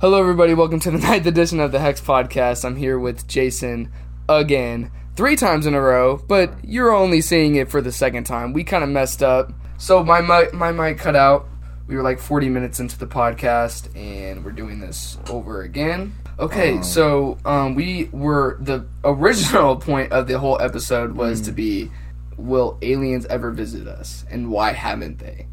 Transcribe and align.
Hello, 0.00 0.18
everybody. 0.18 0.54
Welcome 0.54 0.80
to 0.80 0.90
the 0.90 0.98
ninth 1.08 1.26
edition 1.26 1.60
of 1.60 1.72
the 1.72 1.78
Hex 1.78 2.00
Podcast. 2.00 2.64
I'm 2.64 2.76
here 2.76 2.98
with 2.98 3.26
Jason 3.28 3.92
again, 4.28 4.90
three 5.16 5.36
times 5.36 5.66
in 5.66 5.74
a 5.74 5.80
row, 5.80 6.16
but 6.28 6.54
you're 6.64 6.92
only 6.94 7.20
seeing 7.20 7.56
it 7.56 7.70
for 7.70 7.80
the 7.80 7.92
second 7.92 8.24
time. 8.24 8.52
We 8.52 8.64
kind 8.64 8.82
of 8.82 8.90
messed 8.90 9.22
up, 9.22 9.52
so 9.78 10.02
my 10.04 10.20
mic, 10.20 10.54
my 10.54 10.72
mic 10.72 10.98
cut 10.98 11.16
out. 11.16 11.46
We 11.86 11.96
were 11.96 12.02
like 12.02 12.20
40 12.20 12.48
minutes 12.48 12.78
into 12.80 12.98
the 12.98 13.06
podcast, 13.06 13.94
and 13.96 14.44
we're 14.44 14.52
doing 14.52 14.78
this 14.80 15.18
over 15.28 15.62
again. 15.62 16.14
Okay, 16.38 16.78
Oh. 16.78 16.82
so 16.82 17.38
um, 17.44 17.74
we 17.74 18.08
were 18.12 18.56
the 18.60 18.86
original 19.04 19.76
point 19.80 20.12
of 20.12 20.26
the 20.28 20.38
whole 20.38 20.60
episode 20.62 21.12
was 21.12 21.40
to 21.42 21.52
be, 21.52 21.90
will 22.38 22.78
aliens 22.80 23.26
ever 23.26 23.50
visit 23.50 23.86
us, 23.88 24.24
and 24.30 24.50
why 24.50 24.72
haven't 24.72 25.18
they? 25.18 25.46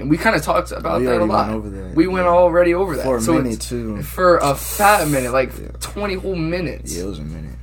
And 0.00 0.08
we 0.10 0.16
kind 0.16 0.34
of 0.34 0.42
talked 0.42 0.72
about 0.72 1.00
We 1.00 1.06
that 1.06 1.20
a 1.20 1.24
lot. 1.24 1.62
that, 1.62 1.92
We 1.94 2.06
went 2.06 2.26
already 2.26 2.72
over 2.74 2.96
that 2.96 3.04
For 3.04 3.16
a 3.18 3.20
So 3.20 3.34
minute 3.34 3.60
too. 3.60 4.02
for 4.02 4.38
a 4.38 4.54
fat 4.54 5.06
minute, 5.08 5.32
like 5.32 5.52
Yeah. 5.58 5.68
20 5.80 6.14
whole 6.14 6.34
minutes, 6.36 6.96
Yeah, 6.96 7.04
it 7.04 7.06
was 7.06 7.18
a 7.18 7.22
minute. 7.22 7.56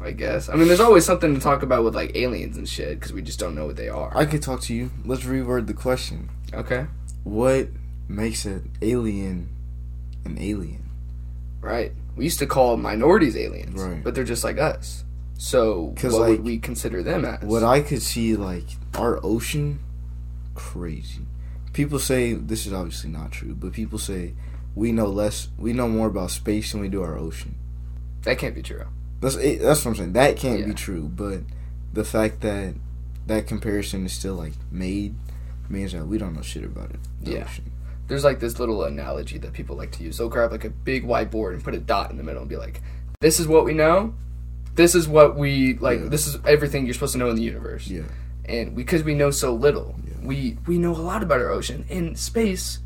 I 0.00 0.10
guess. 0.12 0.48
I 0.48 0.54
mean, 0.54 0.68
there's 0.68 0.80
always 0.80 1.04
something 1.04 1.34
to 1.34 1.40
talk 1.40 1.62
about 1.62 1.84
with 1.84 1.94
like 1.94 2.14
aliens 2.16 2.56
and 2.56 2.68
shit 2.68 2.98
because 2.98 3.12
we 3.12 3.22
just 3.22 3.38
don't 3.38 3.54
know 3.54 3.66
what 3.66 3.76
they 3.76 3.88
are. 3.88 4.10
I 4.16 4.26
could 4.26 4.42
talk 4.42 4.60
to 4.62 4.74
you. 4.74 4.90
Let's 5.04 5.22
reword 5.24 5.66
the 5.66 5.74
question. 5.74 6.30
okay, 6.52 6.86
What 7.24 7.68
makes 8.08 8.44
an 8.44 8.70
alien 8.82 9.48
an 10.24 10.36
alien? 10.40 10.82
right. 11.60 11.92
We 12.16 12.24
used 12.24 12.40
to 12.40 12.46
call 12.46 12.76
minorities 12.76 13.36
aliens, 13.36 13.80
Right. 13.80 14.02
but 14.02 14.16
they're 14.16 14.24
just 14.24 14.42
like 14.42 14.58
us. 14.58 15.04
So, 15.38 15.94
what 16.00 16.12
like, 16.14 16.30
would 16.30 16.44
we 16.44 16.58
consider 16.58 17.00
them 17.04 17.24
as? 17.24 17.42
What 17.42 17.62
I 17.62 17.80
could 17.80 18.02
see, 18.02 18.34
like 18.34 18.64
our 18.96 19.20
ocean, 19.22 19.78
crazy. 20.56 21.20
People 21.72 21.98
say 21.98 22.32
this 22.32 22.66
is 22.66 22.72
obviously 22.72 23.10
not 23.10 23.30
true, 23.32 23.54
but 23.54 23.72
people 23.72 23.98
say 23.98 24.34
we 24.74 24.92
know 24.92 25.06
less, 25.06 25.48
we 25.58 25.72
know 25.72 25.88
more 25.88 26.06
about 26.08 26.30
space 26.30 26.72
than 26.72 26.80
we 26.80 26.88
do 26.88 27.02
our 27.02 27.16
ocean. 27.18 27.54
that 28.24 28.36
can't 28.38 28.54
be 28.54 28.62
true. 28.62 28.84
That's 29.20 29.36
it, 29.36 29.60
that's 29.60 29.84
what 29.84 29.92
I'm 29.92 29.96
saying. 29.96 30.12
That 30.14 30.36
can't 30.36 30.60
Yeah. 30.60 30.66
be 30.66 30.74
true, 30.74 31.02
but 31.14 31.40
the 31.92 32.04
fact 32.04 32.40
that 32.42 32.74
that 33.26 33.46
comparison 33.46 34.04
is 34.06 34.12
still 34.12 34.34
like 34.34 34.52
made 34.70 35.14
means 35.68 35.92
that 35.92 36.06
we 36.06 36.18
don't 36.18 36.34
know 36.34 36.42
shit 36.42 36.64
about 36.64 36.90
it. 36.90 37.00
The 37.22 37.32
Yeah. 37.32 37.44
ocean. 37.44 37.70
There's 38.08 38.24
like 38.24 38.40
this 38.40 38.58
little 38.58 38.84
analogy 38.84 39.38
that 39.38 39.52
people 39.52 39.76
like 39.76 39.92
to 39.92 40.02
use. 40.04 40.18
They'll 40.18 40.28
grab 40.28 40.50
like 40.50 40.64
a 40.64 40.70
big 40.70 41.04
whiteboard 41.06 41.54
and 41.54 41.62
put 41.64 41.74
a 41.74 41.78
dot 41.78 42.10
in 42.10 42.16
the 42.16 42.22
middle 42.22 42.40
and 42.42 42.48
be 42.48 42.56
like, 42.56 42.80
"This 43.20 43.38
is 43.38 43.46
what 43.46 43.64
we 43.64 43.72
know. 43.74 44.14
This 44.74 44.94
is 44.94 45.06
what 45.08 45.36
we 45.36 45.74
like. 45.78 46.00
Yeah. 46.00 46.08
This 46.08 46.26
is 46.26 46.38
everything 46.46 46.84
you're 46.86 46.94
supposed 46.94 47.12
to 47.12 47.18
know 47.18 47.28
in 47.30 47.36
the 47.36 47.42
universe." 47.42 47.88
Yeah. 47.88 48.02
and 48.46 48.74
because 48.74 49.04
we 49.04 49.14
know 49.14 49.30
so 49.30 49.54
little. 49.54 49.94
We 50.22 50.56
we 50.66 50.78
know 50.78 50.92
a 50.92 50.96
lot 50.96 51.22
about 51.22 51.40
our 51.40 51.50
ocean. 51.50 51.84
And 51.90 52.18
space, 52.18 52.78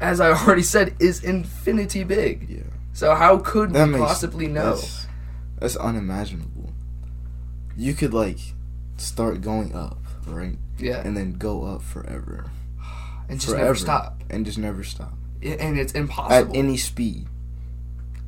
as 0.00 0.20
I 0.20 0.30
already 0.44 0.62
said, 0.62 0.94
is 1.00 1.22
infinity 1.24 2.04
big. 2.04 2.48
Yeah. 2.48 2.62
So 2.92 3.14
how 3.14 3.38
could 3.38 3.72
That 3.72 3.86
we 3.86 3.92
makes 3.94 4.04
possibly 4.04 4.46
know? 4.48 4.74
That's, 4.76 5.06
that's 5.58 5.76
unimaginable. 5.76 6.70
You 7.76 7.94
could 7.94 8.12
like 8.12 8.38
start 8.98 9.40
going 9.40 9.74
up, 9.74 9.98
right, 10.26 10.58
Yeah, 10.78 11.00
and 11.04 11.16
then 11.16 11.32
go 11.32 11.64
up 11.64 11.82
forever, 11.82 12.50
and 13.28 13.40
just 13.40 13.50
forever, 13.52 13.64
never 13.64 13.74
stop. 13.78 14.22
and 14.28 14.44
just 14.44 14.58
never 14.58 14.84
stop 14.84 15.14
And 15.42 15.78
it's 15.78 15.92
impossible. 15.94 16.50
at 16.52 16.56
any 16.56 16.76
speed. 16.76 17.26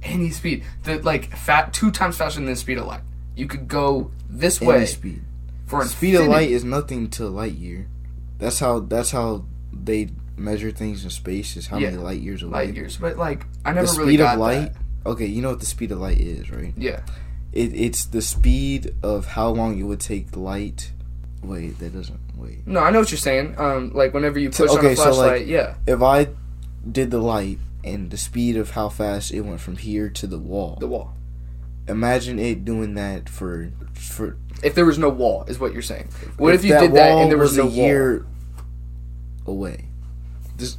any 0.02 0.30
speed, 0.30 0.64
the 0.84 1.00
like 1.02 1.36
fat 1.36 1.74
two 1.74 1.90
times 1.90 2.16
faster 2.16 2.40
than 2.40 2.46
the 2.48 2.56
speed 2.56 2.78
of 2.78 2.86
light. 2.86 3.02
You 3.36 3.46
could 3.46 3.68
go 3.68 4.10
this 4.30 4.62
Any 4.62 4.68
way 4.68 4.86
speed. 4.86 5.22
for 5.66 5.84
Speed 5.84 6.14
of 6.14 6.26
light 6.28 6.50
is 6.50 6.64
nothing 6.64 7.10
to 7.10 7.26
light 7.28 7.52
year. 7.54 7.86
That's 8.44 8.58
how. 8.58 8.80
That's 8.80 9.10
how 9.10 9.44
they 9.72 10.10
measure 10.36 10.70
things 10.70 11.04
in 11.04 11.10
space. 11.10 11.56
Is 11.56 11.66
how 11.66 11.78
many 11.78 11.96
light 11.96 12.20
years 12.20 12.42
away. 12.42 12.52
light 12.66 12.74
years. 12.76 12.96
But 12.96 13.16
like, 13.16 13.46
I 13.64 13.70
The 13.70 13.76
never 13.76 13.86
speed 13.88 13.98
really 14.00 14.16
got 14.18 14.34
of 14.34 14.40
light. 14.40 14.72
that. 14.74 15.10
Okay, 15.10 15.26
you 15.26 15.42
know 15.42 15.50
what 15.50 15.60
the 15.60 15.66
speed 15.66 15.92
of 15.92 15.98
light 16.00 16.18
is, 16.18 16.50
right? 16.50 16.72
Yeah, 16.76 17.00
It, 17.52 17.74
it's 17.74 18.06
the 18.06 18.22
speed 18.22 18.94
of 19.02 19.26
how 19.26 19.48
long 19.50 19.78
it 19.78 19.82
would 19.82 20.00
take 20.00 20.34
light. 20.36 20.92
Wait, 21.42 21.78
that 21.78 21.92
doesn't. 21.94 22.20
Wait. 22.36 22.66
no, 22.66 22.80
I 22.80 22.90
know 22.90 23.00
what 23.00 23.10
you're 23.10 23.18
saying. 23.18 23.54
Um, 23.58 23.92
like 23.94 24.12
whenever 24.14 24.38
you 24.38 24.48
push 24.50 24.70
on 24.70 24.78
okay, 24.78 24.92
a 24.92 24.96
so, 24.96 25.12
like- 25.12 25.46
yeah, 25.46 25.74
if 25.86 26.02
I 26.02 26.28
did 26.90 27.10
the 27.10 27.18
light 27.18 27.58
and 27.84 28.10
the 28.10 28.16
speed 28.16 28.56
of 28.56 28.70
how 28.70 28.88
fast 28.88 29.30
it 29.32 29.42
went 29.42 29.60
from 29.60 29.76
here 29.76 30.08
to 30.08 30.26
the 30.26 30.38
wall, 30.38 30.76
the 30.80 30.88
wall. 30.88 31.14
imagine 31.86 32.38
it 32.38 32.64
doing 32.64 32.94
that 32.94 33.28
for 33.28 33.70
for. 33.92 34.36
If 34.62 34.74
there 34.74 34.86
was 34.86 34.98
no 34.98 35.10
wall, 35.10 35.44
is 35.48 35.58
what 35.60 35.74
you're 35.74 35.82
saying. 35.82 36.08
What 36.38 36.54
if, 36.54 36.64
you 36.64 36.72
that 36.72 36.80
did 36.80 36.94
that 36.94 37.18
and 37.18 37.30
there 37.30 37.36
was, 37.38 37.56
no 37.58 37.64
a 37.64 37.66
wall? 37.66 37.74
year 37.74 38.26
away? 39.46 39.86
Just 40.58 40.78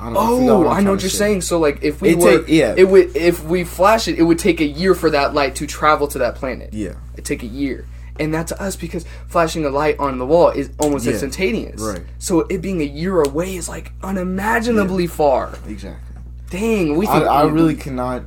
I 0.00 0.06
don't 0.06 0.14
know, 0.14 0.20
Oh, 0.20 0.58
what 0.60 0.66
I'm 0.68 0.72
I 0.78 0.80
know 0.80 0.92
what 0.92 1.02
you're 1.02 1.10
say. 1.10 1.18
saying. 1.18 1.40
So 1.42 1.58
like, 1.60 1.78
if 1.82 2.00
we 2.02 2.10
It 2.10 2.18
were, 2.18 2.38
take- 2.38 2.48
yeah. 2.48 2.74
it 2.76 2.88
would 2.88 3.14
if 3.16 3.44
we 3.44 3.62
flash 3.64 4.08
it, 4.08 4.18
it 4.18 4.22
would 4.24 4.38
take 4.38 4.60
a 4.60 4.64
year 4.66 4.94
for 4.94 5.10
that 5.10 5.32
light 5.34 5.54
to 5.56 5.66
travel 5.66 6.08
to 6.08 6.18
that 6.18 6.34
planet. 6.34 6.70
Yeah, 6.74 6.94
It 7.16 7.24
take 7.24 7.42
a 7.44 7.46
year, 7.46 7.86
and 8.18 8.34
that's 8.34 8.50
us 8.52 8.74
because 8.74 9.04
flashing 9.28 9.64
a 9.64 9.70
light 9.70 9.98
on 10.00 10.18
the 10.18 10.26
wall 10.26 10.48
is 10.48 10.70
almost 10.80 11.04
Yeah, 11.04 11.12
instantaneous. 11.12 11.80
right. 11.80 12.02
So 12.18 12.40
it 12.40 12.60
being 12.62 12.80
a 12.80 12.84
year 12.84 13.20
away 13.22 13.54
is 13.56 13.68
like 13.68 13.92
unimaginably 14.02 15.06
far. 15.06 15.56
exactly. 15.68 16.16
Dang, 16.50 16.96
we 16.96 17.06
I, 17.06 17.12
think 17.12 17.26
I 17.26 17.44
we- 17.44 17.52
really 17.52 17.76
cannot. 17.76 18.24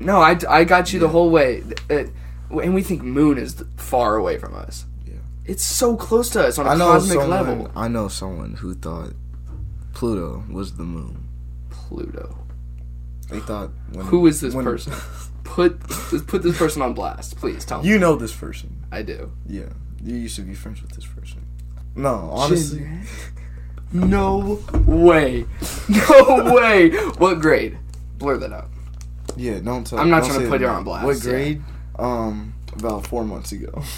no. 0.00 0.20
I, 0.20 0.38
I 0.48 0.64
got 0.64 0.92
you 0.92 1.00
the 1.00 1.08
whole 1.08 1.30
way, 1.30 1.62
Uh, 1.88 2.04
and 2.60 2.74
we 2.74 2.82
think 2.82 3.02
moon 3.02 3.38
is 3.38 3.64
far 3.76 4.16
away 4.16 4.36
from 4.38 4.54
us. 4.54 4.84
Yeah. 5.50 5.52
It's 5.52 5.64
so 5.64 5.96
close 5.96 6.30
to 6.30 6.46
us 6.46 6.58
on 6.58 6.66
a 6.66 6.70
I 6.70 6.74
know 6.76 6.86
cosmic 6.92 7.18
someone. 7.20 7.30
level. 7.30 7.70
I 7.74 7.88
know 7.88 8.08
someone 8.08 8.54
who 8.54 8.74
thought 8.74 9.12
Pluto 9.94 10.44
was 10.50 10.76
the 10.76 10.84
moon. 10.84 11.26
Pluto. 11.70 12.36
They 13.30 13.40
thought. 13.40 13.70
When, 13.92 14.06
Who 14.06 14.26
is 14.26 14.40
this 14.40 14.54
when- 14.54 14.64
person? 14.64 14.92
Put 15.44 15.80
put 16.28 16.42
this 16.44 16.56
person 16.56 16.80
on 16.82 16.94
blast, 16.94 17.36
please. 17.36 17.64
Tell 17.64 17.82
me. 17.82 17.88
You 17.88 17.98
know 17.98 18.14
this 18.14 18.32
person. 18.34 18.84
I 18.92 19.02
do. 19.02 19.32
Yeah, 19.48 19.70
you 20.00 20.14
used 20.14 20.36
to 20.36 20.42
be 20.42 20.54
friends 20.54 20.80
with 20.80 20.92
this 20.92 21.06
person. 21.06 21.44
No, 21.96 22.30
honestly, 22.32 22.86
No 23.92 24.60
way. 24.86 25.44
No 25.88 26.52
way. 26.54 26.90
What 27.18 27.40
grade? 27.40 27.76
Blur 28.18 28.36
that 28.38 28.52
out. 28.52 28.68
yeah. 29.36 29.58
Don't 29.58 29.84
tell. 29.84 29.98
I'm 29.98 30.08
not 30.10 30.24
trying 30.24 30.42
to 30.42 30.48
put 30.48 30.60
you 30.60 30.68
on 30.68 30.84
blast, 30.84 31.04
What 31.04 31.16
yeah. 31.16 31.22
grade? 31.30 31.62
Um, 31.98 32.54
about 32.74 33.06
four 33.08 33.24
months 33.24 33.50
ago. 33.50 33.82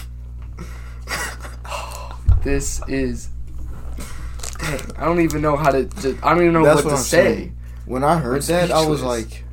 This 2.42 2.80
is. 2.88 3.28
Dang, 4.58 4.80
I 4.96 5.04
don't 5.04 5.20
even 5.20 5.42
know 5.42 5.56
how 5.56 5.70
to. 5.70 5.84
to- 5.84 6.18
I 6.24 6.30
don't 6.34 6.42
even 6.42 6.52
know 6.54 6.64
That's 6.64 6.82
what, 6.82 6.92
what 6.92 6.98
to 6.98 7.02
say. 7.04 7.34
saying. 7.34 7.56
When 7.86 8.02
I 8.02 8.18
heard 8.18 8.42
I'm 8.42 8.46
that, 8.48 8.70
I 8.72 8.84
was 8.84 9.00
like, 9.02 9.44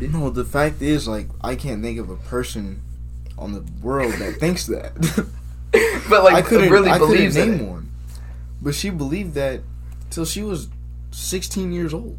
no. 0.00 0.30
The 0.30 0.44
fact 0.44 0.80
is, 0.80 1.08
like, 1.08 1.26
I 1.42 1.56
can't 1.56 1.82
think 1.82 1.98
of 1.98 2.10
a 2.10 2.16
person 2.16 2.82
on 3.36 3.52
the 3.54 3.64
world 3.82 4.12
that 4.14 4.34
thinks 4.38 4.66
that. 4.66 4.92
But 6.08 6.24
like, 6.24 6.34
I 6.34 6.40
couldn't 6.42 6.70
really 6.70 6.88
I 6.90 6.98
couldn't 6.98 7.34
name 7.34 7.60
it. 7.60 7.62
one. 7.68 7.90
But 8.62 8.74
she 8.74 8.88
believed 8.88 9.34
that 9.34 9.60
till 10.08 10.24
she 10.24 10.42
was 10.42 10.68
16 11.10 11.72
years 11.72 11.92
old. 11.92 12.18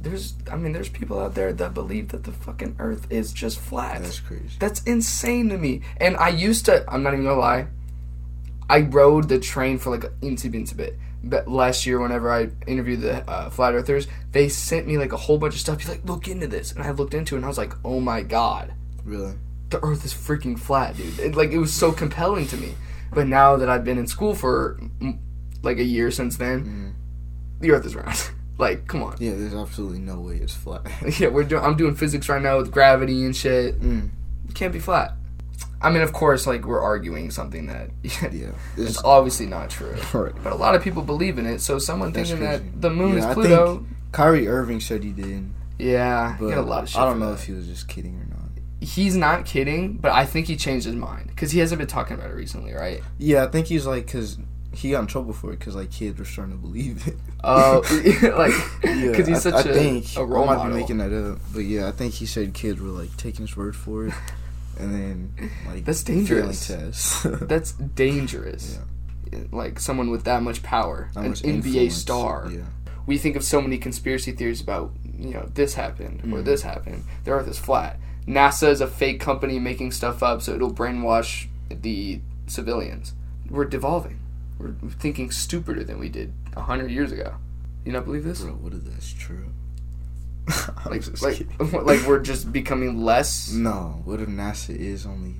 There's, 0.00 0.34
I 0.50 0.54
mean, 0.54 0.72
there's 0.72 0.88
people 0.88 1.18
out 1.18 1.34
there 1.34 1.52
that 1.52 1.74
believe 1.74 2.10
that 2.10 2.22
the 2.22 2.30
fucking 2.30 2.76
Earth 2.78 3.08
is 3.10 3.32
just 3.32 3.58
flat. 3.58 4.02
That's 4.02 4.20
crazy. 4.20 4.50
That's 4.60 4.80
insane 4.84 5.48
to 5.48 5.58
me. 5.58 5.80
And 5.96 6.16
I 6.18 6.28
used 6.28 6.66
to, 6.66 6.84
I'm 6.88 7.02
not 7.02 7.14
even 7.14 7.24
gonna 7.24 7.40
lie, 7.40 7.66
I 8.70 8.80
rode 8.80 9.28
the 9.28 9.38
train 9.38 9.78
for 9.78 9.90
like 9.90 10.02
incy 10.20 10.50
bincy 10.52 10.76
bit. 10.76 10.98
But 11.24 11.48
last 11.48 11.84
year, 11.86 11.98
whenever 12.00 12.30
I 12.30 12.50
interviewed 12.66 13.00
the 13.00 13.28
uh, 13.28 13.50
flat 13.50 13.74
earthers, 13.74 14.06
they 14.32 14.48
sent 14.48 14.86
me 14.86 14.98
like 14.98 15.12
a 15.12 15.16
whole 15.16 15.36
bunch 15.38 15.54
of 15.54 15.60
stuff. 15.60 15.80
He's 15.80 15.88
like, 15.88 16.04
look 16.04 16.28
into 16.28 16.46
this. 16.46 16.70
And 16.72 16.82
I 16.82 16.90
looked 16.92 17.12
into 17.14 17.34
it 17.34 17.38
and 17.38 17.44
I 17.44 17.48
was 17.48 17.58
like, 17.58 17.72
oh 17.84 17.98
my 18.00 18.22
god, 18.22 18.72
Really? 19.04 19.34
the 19.70 19.82
earth 19.84 20.04
is 20.04 20.14
freaking 20.14 20.58
flat, 20.58 20.96
dude. 20.96 21.18
It, 21.18 21.34
like, 21.34 21.50
it 21.50 21.58
was 21.58 21.72
so 21.72 21.90
compelling 21.92 22.46
to 22.48 22.56
me. 22.56 22.74
But 23.12 23.26
now 23.26 23.56
that 23.56 23.68
I've 23.68 23.84
been 23.84 23.98
in 23.98 24.06
school 24.06 24.34
for 24.34 24.78
mm, 25.00 25.18
like 25.62 25.78
a 25.78 25.82
year 25.84 26.10
since 26.10 26.36
then, 26.36 26.64
Mhm. 26.64 27.60
the 27.60 27.72
earth 27.72 27.84
is 27.86 27.96
round. 27.96 28.30
like, 28.58 28.86
come 28.86 29.02
on. 29.02 29.16
Yeah, 29.18 29.32
there's 29.34 29.54
absolutely 29.54 29.98
no 29.98 30.20
way 30.20 30.36
it's 30.36 30.54
flat. 30.54 30.82
Yeah, 31.18 31.28
we're 31.28 31.42
doing. 31.44 31.64
I'm 31.64 31.76
doing 31.76 31.96
physics 31.96 32.28
right 32.28 32.40
now 32.42 32.58
with 32.58 32.70
gravity 32.70 33.24
and 33.24 33.34
shit. 33.34 33.80
Mm, 33.80 34.10
It 34.48 34.54
can't 34.54 34.72
be 34.72 34.78
flat. 34.78 35.14
I 35.80 35.90
mean, 35.90 36.02
of 36.02 36.12
course, 36.12 36.46
like 36.46 36.64
we're 36.66 36.80
arguing 36.80 37.30
something 37.30 37.66
that 37.66 37.90
yeah. 38.02 38.50
it's 38.76 38.96
It's, 38.96 39.04
obviously 39.04 39.46
not 39.46 39.70
true, 39.70 39.94
right. 40.12 40.32
but 40.42 40.52
a 40.52 40.56
lot 40.56 40.74
of 40.74 40.82
people 40.82 41.02
believe 41.02 41.38
in 41.38 41.46
it. 41.46 41.60
So 41.60 41.78
someone 41.78 42.12
That's 42.12 42.30
thinking 42.30 42.46
crazy. 42.46 42.64
that 42.64 42.80
the 42.80 42.90
moon 42.90 43.12
Yeah, 43.12 43.18
is 43.18 43.24
I 43.26 43.34
Pluto, 43.34 43.76
think 43.76 43.88
Kyrie 44.12 44.48
Irving 44.48 44.80
said 44.80 45.04
he 45.04 45.12
did. 45.12 45.48
yeah, 45.78 46.36
he 46.36 46.44
But 46.44 46.50
got 46.50 46.58
a 46.58 46.62
lot 46.62 46.82
of 46.82 46.88
shit. 46.88 47.00
I 47.00 47.04
don't 47.04 47.20
know 47.20 47.28
that. 47.30 47.40
if 47.40 47.44
he 47.46 47.52
was 47.52 47.66
just 47.66 47.86
kidding 47.88 48.14
or 48.16 48.26
not. 48.28 48.48
he's 48.80 49.16
not 49.16 49.44
kidding, 49.46 49.94
but 49.98 50.10
I 50.12 50.24
think 50.24 50.46
he 50.48 50.56
changed 50.56 50.86
his 50.86 50.96
mind 50.96 51.28
because 51.28 51.52
he 51.52 51.60
hasn't 51.60 51.78
been 51.78 51.86
talking 51.88 52.16
about 52.18 52.30
it 52.30 52.34
recently, 52.34 52.72
right? 52.72 53.00
Yeah, 53.18 53.44
I 53.44 53.46
think 53.48 53.66
he's 53.68 53.86
like, 53.86 54.06
because 54.06 54.36
he 54.72 54.90
got 54.92 55.00
in 55.00 55.06
trouble 55.06 55.32
for 55.32 55.52
it 55.52 55.58
because 55.60 55.74
like 55.76 55.90
kids 55.90 56.18
were 56.18 56.24
starting 56.24 56.54
to 56.54 56.60
believe 56.60 57.06
it. 57.06 57.16
Oh, 57.44 57.82
like 58.36 58.52
Yeah, 58.84 59.10
because 59.10 59.26
he's 59.28 59.42
such 59.42 59.54
I 59.54 59.60
a 59.70 59.74
think, 59.74 60.16
a 60.16 60.24
role 60.24 60.42
I 60.44 60.46
might 60.46 60.56
model. 60.56 60.72
be 60.74 60.80
making 60.80 60.98
that 60.98 61.12
up, 61.12 61.38
but 61.54 61.60
yeah, 61.60 61.86
I 61.88 61.92
think 61.92 62.14
he 62.14 62.26
said 62.26 62.52
kids 62.52 62.80
were 62.80 62.88
like 62.88 63.16
taking 63.16 63.46
his 63.46 63.56
word 63.56 63.74
for 63.76 64.06
it, 64.08 64.14
and 64.78 64.94
then 64.94 65.50
like 65.66 65.84
That's 65.84 66.02
dangerous. 66.02 66.66
tests. 66.66 67.22
That's 67.24 67.72
dangerous. 67.72 68.78
Like 69.52 69.78
someone 69.78 70.10
with 70.10 70.24
that 70.24 70.42
much 70.42 70.62
power, 70.62 71.10
That 71.14 71.24
an 71.24 71.30
much 71.30 71.42
NBA 71.42 71.90
star. 71.92 72.48
Yeah, 72.50 72.62
We 73.06 73.18
think 73.18 73.36
of 73.36 73.44
so 73.44 73.60
many 73.60 73.76
conspiracy 73.78 74.32
theories 74.32 74.60
about 74.60 74.92
you 75.18 75.30
know 75.34 75.48
this 75.54 75.74
happened 75.74 76.20
or 76.32 76.38
Mhm. 76.38 76.44
this 76.44 76.62
happened. 76.62 77.04
The 77.24 77.32
Earth 77.32 77.48
is 77.48 77.58
flat. 77.58 77.98
NASA 78.26 78.68
is 78.68 78.80
a 78.80 78.86
fake 78.86 79.20
company 79.20 79.58
making 79.58 79.92
stuff 79.92 80.22
up 80.22 80.42
so 80.42 80.54
it'll 80.54 80.72
brainwash 80.72 81.46
the 81.70 82.20
civilians. 82.46 83.14
We're 83.50 83.64
devolving. 83.66 84.20
We're 84.58 84.72
thinking 84.98 85.30
stupider 85.30 85.84
than 85.84 85.98
we 85.98 86.08
did 86.08 86.32
a 86.56 86.62
hundred 86.62 86.90
years 86.90 87.12
ago. 87.12 87.34
You 87.84 87.92
not 87.92 88.04
believe 88.04 88.24
this? 88.24 88.40
Bro, 88.42 88.52
what 88.54 88.72
if 88.72 88.84
that's 88.84 89.12
true? 89.12 89.52
Like, 90.86 91.22
like, 91.22 91.36
kidding. 91.36 91.72
like 91.84 92.06
we're 92.06 92.20
just 92.20 92.50
becoming 92.52 93.02
less 93.02 93.52
No, 93.52 94.00
what 94.04 94.20
if 94.20 94.28
NASA 94.28 94.74
is 94.74 95.04
only 95.04 95.34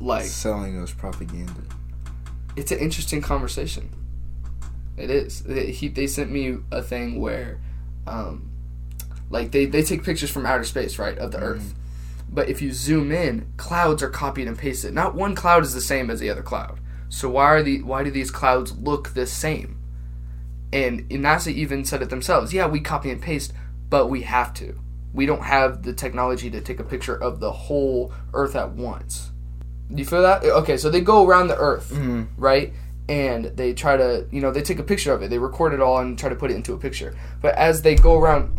like. 0.00 0.24
selling 0.24 0.76
us 0.82 0.92
propaganda? 0.92 1.62
It's 2.56 2.72
an 2.72 2.78
interesting 2.78 3.22
conversation. 3.22 3.90
It 4.96 5.10
is. 5.10 5.42
They, 5.42 5.70
he, 5.72 5.88
they 5.88 6.06
sent 6.06 6.30
me 6.30 6.58
a 6.70 6.82
thing 6.82 7.20
where, 7.20 7.60
um, 8.06 8.50
like 9.30 9.52
they, 9.52 9.66
they 9.66 9.82
take 9.82 10.02
pictures 10.04 10.30
from 10.30 10.46
outer 10.46 10.64
space, 10.64 10.98
right, 10.98 11.16
of 11.18 11.30
the 11.32 11.38
Earth. 11.38 11.74
But 12.28 12.48
if 12.48 12.60
you 12.60 12.72
zoom 12.72 13.12
in, 13.12 13.46
clouds 13.56 14.02
are 14.02 14.10
copied 14.10 14.48
and 14.48 14.58
pasted. 14.58 14.92
Not 14.94 15.14
one 15.14 15.34
cloud 15.34 15.62
is 15.62 15.74
the 15.74 15.80
same 15.80 16.10
as 16.10 16.18
the 16.18 16.30
other 16.30 16.42
cloud. 16.42 16.80
So 17.08 17.28
why 17.28 17.44
are 17.44 17.62
the 17.62 17.82
why 17.82 18.02
do 18.02 18.10
these 18.10 18.30
clouds 18.30 18.76
look 18.76 19.14
the 19.14 19.26
same? 19.26 19.78
And 20.72 21.08
NASA 21.08 21.52
even 21.52 21.84
said 21.84 22.02
it 22.02 22.10
themselves. 22.10 22.52
Yeah, 22.52 22.66
we 22.66 22.80
copy 22.80 23.10
and 23.10 23.22
paste, 23.22 23.52
but 23.94 24.10
we 24.10 24.22
have 24.22 24.52
to. 24.52 24.74
We 25.12 25.24
don't 25.24 25.44
have 25.44 25.84
the 25.84 25.92
technology 25.92 26.50
to 26.50 26.60
take 26.60 26.80
a 26.80 26.82
picture 26.82 27.14
of 27.14 27.38
the 27.38 27.52
whole 27.52 28.12
Earth 28.32 28.56
at 28.56 28.72
once. 28.72 29.30
Do 29.88 29.98
you 29.98 30.04
feel 30.04 30.22
that? 30.22 30.42
Okay, 30.42 30.76
so 30.76 30.90
they 30.90 31.00
go 31.00 31.24
around 31.24 31.46
the 31.46 31.56
Earth 31.56 31.92
Mhm. 31.94 32.26
right? 32.36 32.72
And 33.08 33.44
they 33.54 33.72
try 33.72 33.96
to, 33.96 34.26
you 34.32 34.40
know, 34.40 34.50
they 34.50 34.62
take 34.62 34.80
a 34.80 34.82
picture 34.82 35.12
of 35.12 35.22
it. 35.22 35.30
They 35.30 35.38
record 35.38 35.74
it 35.74 35.80
all 35.80 35.98
and 36.00 36.18
try 36.18 36.28
to 36.28 36.34
put 36.34 36.50
it 36.50 36.54
into 36.56 36.72
a 36.72 36.76
picture. 36.76 37.14
But 37.40 37.54
as 37.54 37.82
they 37.82 37.94
go 37.94 38.18
around, 38.18 38.58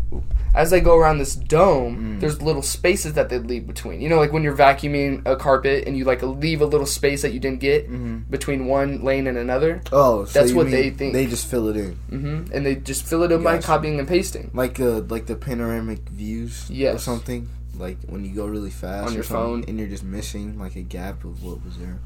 as 0.56 0.70
they 0.70 0.80
go 0.80 0.96
around 0.96 1.18
this 1.18 1.36
dome, 1.36 2.16
Mm. 2.16 2.20
there's 2.20 2.40
little 2.42 2.62
spaces 2.62 3.12
that 3.12 3.28
they 3.28 3.38
leave 3.38 3.66
between. 3.66 4.00
You 4.00 4.08
know, 4.08 4.16
like 4.18 4.32
when 4.32 4.42
you're 4.42 4.56
vacuuming 4.56 5.22
a 5.26 5.36
carpet 5.36 5.84
and 5.86 5.96
you 5.96 6.04
like 6.04 6.22
leave 6.22 6.60
a 6.62 6.66
little 6.66 6.86
space 6.86 7.22
that 7.22 7.32
you 7.32 7.38
didn't 7.40 7.60
get 7.60 7.90
Mhm. 7.90 8.28
between 8.30 8.66
one 8.66 9.04
lane 9.04 9.26
and 9.26 9.36
another. 9.38 9.82
Oh, 9.92 10.24
so 10.24 10.40
That's 10.40 10.52
what 10.52 10.70
they 10.70 10.90
think. 10.90 11.12
They 11.12 11.26
just 11.26 11.46
fill 11.46 11.68
it 11.68 11.76
in, 11.76 11.92
hmm 12.10 12.44
And 12.52 12.64
they 12.66 12.74
just 12.74 13.04
fill 13.06 13.22
it 13.22 13.30
in 13.32 13.42
by 13.42 13.58
copying 13.58 13.98
and 13.98 14.08
pasting. 14.08 14.50
like 14.54 14.74
the 14.74 15.02
like 15.08 15.26
the 15.26 15.36
panoramic 15.36 16.08
views, 16.08 16.70
or 16.70 16.98
something. 16.98 17.48
Like 17.78 17.98
when 18.08 18.24
you 18.24 18.34
go 18.34 18.46
really 18.46 18.70
fast 18.70 19.08
On 19.08 19.14
your 19.14 19.22
phone. 19.22 19.62
and 19.68 19.78
you're 19.78 19.88
just 19.88 20.02
missing 20.04 20.58
like 20.58 20.76
a 20.76 20.82
gap 20.82 21.24
of 21.24 21.44
what 21.44 21.62
was 21.64 21.76
there. 21.76 21.98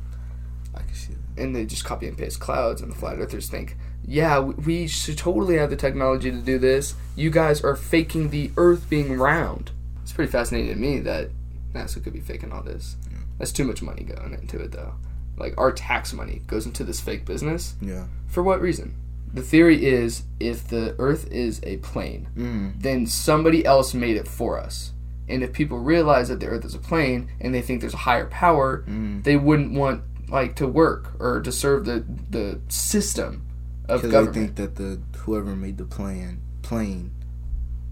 I 0.75 0.79
can 0.82 0.94
see 0.94 1.12
that. 1.14 1.43
and 1.43 1.55
they 1.55 1.64
just 1.64 1.85
copy 1.85 2.06
and 2.08 2.17
paste 2.19 2.41
clouds, 2.41 2.81
and 2.82 2.91
the 2.93 2.97
flat 2.97 3.19
earthers 3.19 3.49
think, 3.49 3.76
yeah, 4.10 4.40
we- 4.40 4.54
we 4.54 4.86
should 4.88 5.16
totally 5.16 5.56
have 5.56 5.70
the 5.70 5.76
technology 5.76 6.30
to 6.30 6.38
do 6.38 6.58
this. 6.58 6.94
You 7.14 7.30
guys 7.30 7.60
are 7.62 7.76
faking 7.76 8.30
the 8.30 8.50
Earth 8.56 8.90
being 8.90 9.16
round. 9.16 9.70
It's 10.02 10.12
pretty 10.12 10.32
fascinating 10.32 10.74
to 10.74 10.80
me 10.80 10.98
that 11.00 11.30
NASA 11.74 12.02
could 12.02 12.12
be 12.12 12.20
faking 12.20 12.50
all 12.52 12.62
this. 12.62 12.96
That's 13.38 13.52
too 13.52 13.64
much 13.64 13.80
money 13.82 14.02
going 14.02 14.34
into 14.34 14.58
it, 14.58 14.72
though. 14.72 14.94
Like 15.38 15.54
our 15.56 15.70
tax 15.72 16.12
money 16.12 16.42
goes 16.48 16.66
into 16.66 16.82
this 16.84 17.00
fake 17.00 17.24
business. 17.24 17.74
Yeah. 17.80 18.04
For 18.26 18.42
what 18.42 18.60
reason? 18.60 18.94
The 19.32 19.42
theory 19.42 19.84
is 19.86 20.24
if 20.40 20.66
the 20.66 20.96
Earth 20.98 21.30
is 21.30 21.60
a 21.62 21.76
plane, 21.76 22.26
Mm. 22.36 22.72
then 22.82 23.06
somebody 23.06 23.64
else 23.64 23.94
made 23.94 24.16
it 24.16 24.26
for 24.26 24.58
us. 24.58 24.92
And 25.28 25.44
if 25.44 25.52
people 25.52 25.78
realize 25.78 26.28
that 26.28 26.40
the 26.40 26.48
Earth 26.48 26.64
is 26.64 26.74
a 26.74 26.78
plane 26.80 27.28
and 27.40 27.54
they 27.54 27.62
think 27.62 27.80
there's 27.80 27.94
a 27.94 27.98
higher 28.08 28.26
power, 28.26 28.82
Mm. 28.88 29.22
they 29.22 29.36
wouldn't 29.36 29.72
want 29.72 30.02
like 30.28 30.54
to 30.56 30.66
work 30.66 31.12
or 31.20 31.40
to 31.40 31.50
serve 31.52 31.84
the 31.86 32.04
the 32.30 32.58
system 32.68 33.42
of 33.90 34.02
Because 34.02 34.02
they 34.02 34.10
government. 34.10 34.34
think 34.34 34.54
that 34.56 34.76
the 34.76 35.00
whoever 35.20 35.54
made 35.56 35.78
the 35.78 35.84
plan 35.84 36.40
plane. 36.62 37.10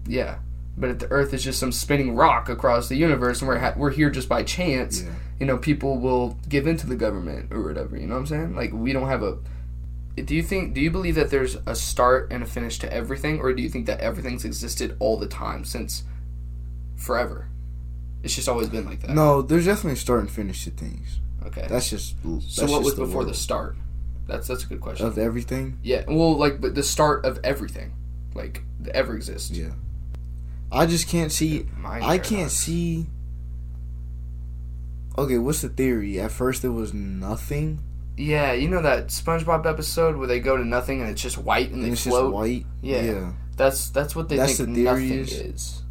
yeah, 0.07 0.37
but 0.77 0.89
if 0.89 0.99
the 0.99 1.07
Earth 1.11 1.33
is 1.33 1.43
just 1.43 1.59
some 1.59 1.71
spinning 1.71 2.15
rock 2.15 2.47
across 2.49 2.87
the 2.89 2.95
universe 2.95 3.41
and 3.41 3.47
we're 3.49 3.59
ha- 3.59 3.73
we're 3.75 3.91
here 3.91 4.09
just 4.09 4.29
by 4.29 4.43
chance, 4.43 5.01
Yeah. 5.01 5.09
you 5.39 5.45
know, 5.45 5.57
people 5.57 5.99
will 5.99 6.37
give 6.47 6.65
into 6.67 6.87
the 6.87 6.95
government 6.95 7.51
or 7.51 7.61
whatever. 7.63 7.97
You 7.97 8.07
know 8.07 8.13
what 8.15 8.21
I'm 8.21 8.27
saying? 8.27 8.55
Like 8.55 8.71
we 8.73 8.93
don't 8.93 9.07
have 9.07 9.23
a. 9.23 9.37
Do 10.15 10.35
you 10.35 10.43
think? 10.43 10.73
Do 10.73 10.81
you 10.81 10.91
believe 10.91 11.15
that 11.15 11.29
there's 11.29 11.55
a 11.65 11.75
start 11.75 12.27
and 12.31 12.43
a 12.43 12.45
finish 12.45 12.77
to 12.79 12.91
everything, 12.93 13.39
or 13.39 13.53
do 13.53 13.61
you 13.61 13.69
think 13.69 13.85
that 13.85 13.99
everything's 14.01 14.43
existed 14.43 14.95
all 14.99 15.17
the 15.17 15.27
time 15.27 15.63
since 15.63 16.03
forever? 16.95 17.47
It's 18.23 18.35
just 18.35 18.49
always 18.49 18.67
been 18.67 18.85
like 18.85 19.01
that. 19.01 19.11
No, 19.11 19.41
there's 19.41 19.65
definitely 19.65 19.93
a 19.93 19.95
start 19.97 20.19
and 20.21 20.29
finish 20.31 20.65
to 20.65 20.71
things. 20.71 21.19
Okay. 21.45 21.65
That's 21.69 21.89
just. 21.89 22.15
so 22.49 22.65
what 22.65 22.83
was 22.83 22.95
before 22.95 23.23
the 23.23 23.33
start? 23.33 23.77
That's 24.29 24.47
that's 24.47 24.63
a 24.63 24.67
good 24.67 24.79
question. 24.81 25.05
of 25.07 25.17
everything? 25.17 25.79
Yeah, 25.83 26.03
well, 26.07 26.37
like, 26.37 26.61
but 26.61 26.75
the 26.75 26.83
start 26.83 27.25
of 27.25 27.39
everything, 27.43 27.93
like, 28.35 28.63
that 28.81 28.95
ever 28.95 29.15
exists. 29.15 29.51
Yeah. 29.51 29.71
I 30.71 30.85
just 30.85 31.07
can't 31.09 31.31
see. 31.31 31.65
I 31.83 32.17
can't 32.19 32.23
paradox. 32.23 32.53
see. 32.53 33.07
Okay, 35.17 35.37
what's 35.37 35.61
the 35.61 35.69
theory? 35.69 36.19
At 36.19 36.31
first, 36.31 36.63
it 36.63 36.69
was 36.69 36.93
nothing, 36.93 37.79
Yeah, 38.15 38.53
you 38.53 38.69
know 38.69 38.81
that 38.81 39.07
SpongeBob 39.07 39.65
episode 39.65 40.15
where 40.15 40.27
they 40.27 40.39
go 40.39 40.55
to 40.55 40.63
nothing 40.63 41.01
and 41.01 41.09
it's 41.09 41.21
just 41.21 41.37
white 41.37 41.67
and 41.71 41.75
and 41.81 41.85
they 41.85 41.89
it's 41.91 42.03
float. 42.03 42.25
just 42.25 42.33
white. 42.33 42.65
Yeah. 42.81 43.01
yeah. 43.01 43.31
That's 43.57 43.89
that's 43.89 44.15
what 44.15 44.29
they 44.29 44.37
That's 44.37 44.55
think 44.57 44.69
the 44.69 44.75
theory 44.75 45.03
nothing 45.07 45.19
is? 45.19 45.31
is. 45.33 45.81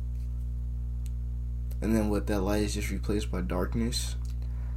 And 1.82 1.94
then 1.94 2.08
what? 2.08 2.26
That 2.28 2.40
light 2.40 2.62
is 2.62 2.74
just 2.74 2.90
replaced 2.90 3.30
by 3.30 3.40
darkness, 3.42 4.16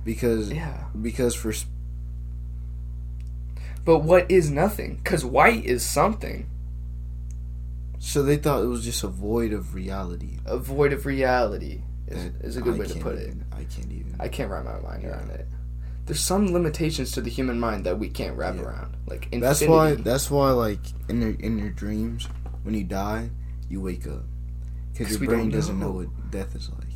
because 0.04 0.52
Yeah, 0.52 0.86
because 1.02 1.34
for 1.36 1.54
but 3.86 4.00
what 4.00 4.30
is 4.30 4.50
nothing? 4.52 4.96
Because 4.98 5.24
white 5.26 5.66
is 5.66 5.84
something, 5.84 6.48
so 8.00 8.24
they 8.24 8.38
thought 8.38 8.64
it 8.64 8.68
was 8.68 8.84
just 8.84 9.04
a 9.04 9.08
void 9.08 9.54
of 9.54 9.74
reality. 9.76 10.40
a 10.46 10.58
void 10.58 10.94
of 10.94 11.06
reality 11.06 11.82
is, 12.08 12.24
That 12.32 12.46
is 12.46 12.58
a 12.58 12.62
good 12.62 12.76
I 12.76 12.80
way 12.80 12.88
to 12.88 13.00
put 13.00 13.16
it. 13.16 13.34
I 13.52 13.64
can't 13.66 13.92
even. 13.92 14.16
I 14.20 14.28
can't 14.28 14.50
wrap 14.52 14.66
my 14.66 14.80
mind 14.80 15.04
Yeah. 15.04 15.10
around 15.10 15.30
it. 15.32 15.48
There's 16.08 16.20
some 16.20 16.52
limitations 16.52 17.12
to 17.12 17.22
the 17.22 17.30
human 17.30 17.60
mind 17.60 17.86
that 17.86 18.00
we 18.00 18.10
can't 18.10 18.36
wrap 18.36 18.56
Yeah. 18.56 18.64
around, 18.64 18.98
like 19.08 19.26
infinity. 19.32 19.42
That's 19.42 19.62
why. 19.62 19.94
That's 19.96 20.32
why. 20.32 20.52
Like 20.52 20.80
in 21.08 21.22
your 21.22 21.32
in 21.32 21.58
your 21.60 21.70
dreams, 21.70 22.28
when 22.64 22.74
you 22.74 22.84
die, 22.84 23.30
you 23.70 23.80
wake 23.82 24.08
up 24.08 24.24
because 24.92 25.12
your 25.20 25.30
brain 25.30 25.50
doesn't 25.50 25.80
know. 25.80 25.88
know 25.88 25.98
what 26.00 26.32
death 26.32 26.56
is 26.56 26.70
like. 26.70 26.88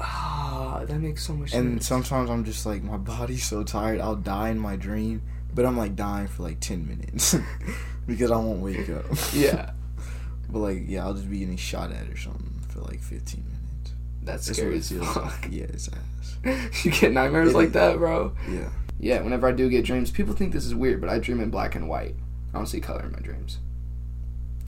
Ah, 0.00 0.84
that 0.86 1.00
makes 1.00 1.24
so 1.24 1.32
much 1.32 1.52
And 1.54 1.64
sense. 1.64 1.72
And 1.72 1.82
sometimes 1.84 2.28
I'm 2.30 2.44
just 2.44 2.66
like, 2.66 2.82
my 2.82 2.96
body's 2.96 3.44
so 3.44 3.62
tired. 3.62 4.00
I'll 4.00 4.16
die 4.16 4.48
in 4.50 4.58
my 4.58 4.74
dream, 4.76 5.22
but 5.54 5.64
I'm 5.66 5.76
like 5.76 5.94
dying 5.96 6.26
for 6.28 6.42
like 6.42 6.60
ten 6.60 6.86
minutes 6.86 7.34
because 8.06 8.30
I 8.30 8.36
won't 8.36 8.60
wake 8.60 8.88
up. 8.90 9.04
yeah, 9.32 9.70
but 10.50 10.58
like, 10.60 10.84
yeah, 10.86 11.04
I'll 11.04 11.14
just 11.14 11.30
be 11.30 11.38
getting 11.40 11.56
shot 11.56 11.92
at 11.92 12.08
or 12.08 12.16
something 12.16 12.60
for 12.68 12.80
like 12.80 13.00
fifteen 13.00 13.44
minutes. 13.44 13.92
that's 14.22 14.46
That's 14.46 14.58
scary 14.58 14.76
as 14.78 14.90
fuck. 14.92 15.42
like. 15.42 15.48
Yeah, 15.52 15.64
it's 15.64 15.88
ass. 15.88 16.38
you 16.84 16.90
get 16.90 17.12
nightmares 17.12 17.50
It 17.50 17.56
like 17.56 17.72
that, 17.72 17.98
bro. 17.98 18.34
Yeah. 18.50 18.70
Yeah, 18.98 19.20
whenever 19.22 19.48
I 19.48 19.52
do 19.52 19.68
get 19.68 19.84
dreams, 19.84 20.10
people 20.12 20.32
think 20.34 20.52
this 20.52 20.64
is 20.64 20.74
weird, 20.76 21.00
but 21.00 21.10
I 21.10 21.18
dream 21.18 21.40
in 21.40 21.50
black 21.50 21.74
and 21.74 21.88
white. 21.88 22.14
I 22.54 22.58
don't 22.58 22.66
see 22.66 22.80
color 22.80 23.04
in 23.04 23.10
my 23.12 23.18
dreams. 23.18 23.58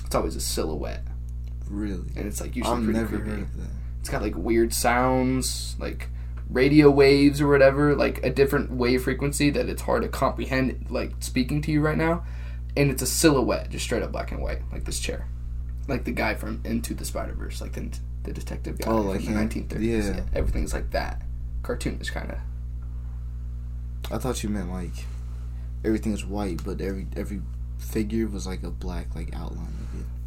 It's 0.04 0.14
always 0.14 0.34
a 0.34 0.40
silhouette, 0.40 1.04
Really. 1.68 2.10
and 2.16 2.26
it's 2.26 2.40
like 2.40 2.56
usually 2.56 2.76
I've 2.76 2.82
pretty 2.84 2.98
never 2.98 3.16
creepy. 3.18 3.30
heard 3.30 3.40
of 3.42 3.56
that. 3.58 3.68
It's 4.00 4.08
got 4.08 4.22
like 4.22 4.34
weird 4.36 4.72
sounds, 4.74 5.76
like 5.78 6.08
radio 6.50 6.90
waves 6.90 7.40
or 7.40 7.48
whatever, 7.48 7.94
like 7.96 8.24
a 8.24 8.30
different 8.30 8.70
wave 8.70 9.02
frequency 9.04 9.50
that 9.50 9.68
it's 9.68 9.82
hard 9.82 10.02
to 10.02 10.08
comprehend, 10.08 10.86
like 10.90 11.12
speaking 11.20 11.60
to 11.62 11.72
you 11.72 11.80
right 11.80 11.96
now. 11.98 12.24
And 12.76 12.90
it's 12.90 13.02
a 13.02 13.06
silhouette, 13.06 13.70
just 13.70 13.84
straight 13.84 14.02
up 14.02 14.12
black 14.12 14.32
and 14.32 14.42
white, 14.42 14.60
like 14.72 14.84
this 14.84 14.98
chair, 15.00 15.28
like 15.86 16.04
the 16.04 16.10
guy 16.12 16.34
from 16.34 16.60
Into 16.64 16.92
the 16.94 17.04
Spider 17.04 17.32
Verse, 17.34 17.60
like 17.60 17.72
the 17.72 17.88
the 18.24 18.32
detective 18.32 18.78
guy 18.78 18.90
Oh, 18.90 18.98
from 19.02 19.06
like 19.08 19.20
the 19.20 19.26
him? 19.26 19.34
nineteen 19.34 19.68
thirties. 19.68 20.08
Yeah. 20.08 20.22
everything's 20.34 20.72
like 20.72 20.90
that, 20.90 21.22
cartoonish 21.62 22.10
kind 22.10 22.30
of. 22.32 22.38
I 24.10 24.18
thought 24.18 24.42
you 24.42 24.48
meant 24.48 24.70
like 24.72 24.92
everything 25.84 26.12
is 26.12 26.24
white, 26.24 26.62
but 26.64 26.80
every 26.80 27.06
every 27.16 27.40
figure 27.78 28.26
was 28.26 28.46
like 28.46 28.62
a 28.62 28.70
black 28.70 29.14
like 29.14 29.34
outline. 29.34 29.83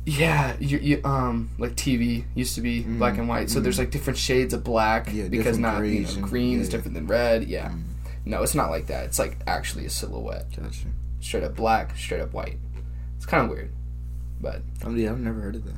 Yeah, 0.10 0.56
you, 0.62 0.78
you 0.78 1.02
um 1.04 1.50
like 1.58 1.76
TV 1.76 2.24
used 2.34 2.56
to 2.56 2.62
be 2.62 2.82
Mhm, 2.84 2.98
black 2.98 3.18
and 3.18 3.28
white, 3.28 3.50
so 3.50 3.60
there's 3.60 3.76
mhm. 3.76 3.80
like 3.80 3.92
different 3.92 4.18
shades 4.18 4.54
of 4.54 4.64
black 4.64 5.10
Yeah, 5.12 5.28
because 5.28 5.58
not 5.58 5.84
you 5.84 6.02
know, 6.06 6.28
green 6.28 6.62
is 6.62 6.68
yeah. 6.68 6.72
different 6.72 6.94
than 6.96 7.08
red. 7.08 7.44
Yeah, 7.44 7.70
Mm, 7.72 7.84
no, 8.24 8.42
it's 8.42 8.56
not 8.56 8.70
like 8.70 8.88
that. 8.88 9.04
It's 9.06 9.20
like 9.20 9.38
actually 9.46 9.86
a 9.86 9.90
silhouette, 9.90 10.48
gotcha. 10.56 10.88
straight 11.20 11.44
up 11.44 11.56
black, 11.58 11.98
straight 11.98 12.22
up 12.22 12.32
white. 12.34 12.58
It's 13.18 13.26
kind 13.26 13.44
of 13.44 13.50
weird, 13.50 13.72
but 14.40 14.62
I 14.86 14.88
mean, 14.88 15.10
I've 15.10 15.20
never 15.20 15.42
heard 15.42 15.56
of 15.58 15.66
that. 15.66 15.76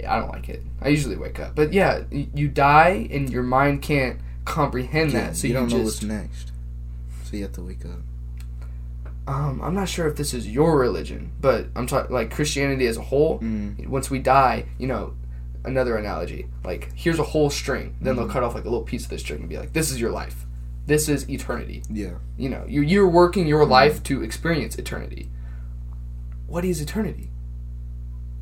yeah, 0.00 0.14
I 0.14 0.18
don't 0.18 0.30
like 0.32 0.48
it. 0.48 0.62
I 0.80 0.88
usually 0.88 1.16
wake 1.16 1.38
up, 1.38 1.54
but 1.54 1.74
yeah, 1.74 2.04
you 2.10 2.48
die 2.48 3.06
and 3.10 3.28
your 3.28 3.42
mind 3.42 3.82
can't 3.82 4.18
comprehend 4.46 5.12
Yeah, 5.12 5.26
that, 5.26 5.36
so 5.36 5.46
you 5.46 5.52
you, 5.52 5.60
don't 5.60 5.70
know 5.70 5.82
what's 5.84 6.02
next, 6.02 6.52
so 7.24 7.36
you 7.36 7.42
have 7.42 7.52
to 7.52 7.62
wake 7.62 7.84
up. 7.84 8.00
Um 9.26 9.60
I'm 9.62 9.74
not 9.74 9.88
sure 9.88 10.06
if 10.06 10.16
this 10.16 10.34
is 10.34 10.46
your 10.46 10.78
religion, 10.78 11.32
but 11.40 11.66
I'm 11.76 11.86
talking 11.86 12.14
like 12.14 12.30
Christianity 12.30 12.86
as 12.86 12.96
a 12.96 13.02
whole. 13.02 13.38
Mm. 13.40 13.86
once 13.88 14.10
we 14.10 14.18
die, 14.18 14.66
you 14.78 14.86
know, 14.86 15.14
another 15.64 15.96
analogy, 15.96 16.46
like 16.64 16.90
here's 16.94 17.18
a 17.18 17.22
whole 17.22 17.48
string, 17.50 17.96
then 18.00 18.16
they'll 18.16 18.26
Mhm. 18.26 18.32
cut 18.32 18.42
off 18.42 18.54
like 18.54 18.64
a 18.64 18.68
little 18.68 18.82
piece 18.84 19.04
of 19.04 19.10
the 19.10 19.18
string 19.18 19.40
and 19.40 19.48
be 19.48 19.56
like, 19.58 19.72
this 19.72 19.90
is 19.90 19.98
your 20.00 20.10
life. 20.10 20.44
This 20.86 21.08
is 21.08 21.28
eternity. 21.30 21.82
Yeah. 21.88 22.16
You 22.36 22.50
know, 22.50 22.64
you're, 22.68 22.84
you're 22.84 23.08
working 23.08 23.46
your 23.46 23.64
life 23.64 24.02
to 24.02 24.22
experience 24.22 24.76
eternity. 24.76 25.30
What 26.46 26.66
is 26.66 26.82
eternity? 26.82 27.30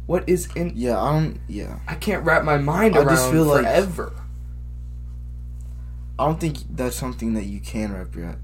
What 0.07 0.29
is 0.29 0.49
in? 0.57 0.73
Yeah, 0.75 1.01
I 1.01 1.13
don't. 1.13 1.41
Yeah, 1.47 1.79
I 1.87 1.95
can't 1.95 2.25
wrap 2.25 2.43
my 2.43 2.59
mind 2.59 2.97
I 2.97 3.03
around 3.03 3.11
just 3.11 3.31
feel 3.31 3.45
like- 3.45 3.63
forever. 3.63 4.13
I 6.19 6.27
don't 6.27 6.41
think 6.41 6.59
that's 6.71 6.97
something 6.97 7.35
that 7.35 7.45
you 7.45 7.61
can 7.61 7.93
wrap 7.93 8.15
your 8.17 8.37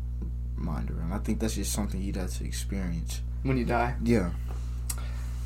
mind 0.60 0.90
around. 0.90 1.12
I 1.12 1.18
think 1.18 1.40
that's 1.40 1.54
just 1.54 1.72
something 1.72 2.00
you'd 2.00 2.16
have 2.16 2.32
to 2.38 2.44
experience. 2.44 3.22
when 3.42 3.56
you 3.56 3.64
die. 3.64 3.94
Yeah. 4.02 4.30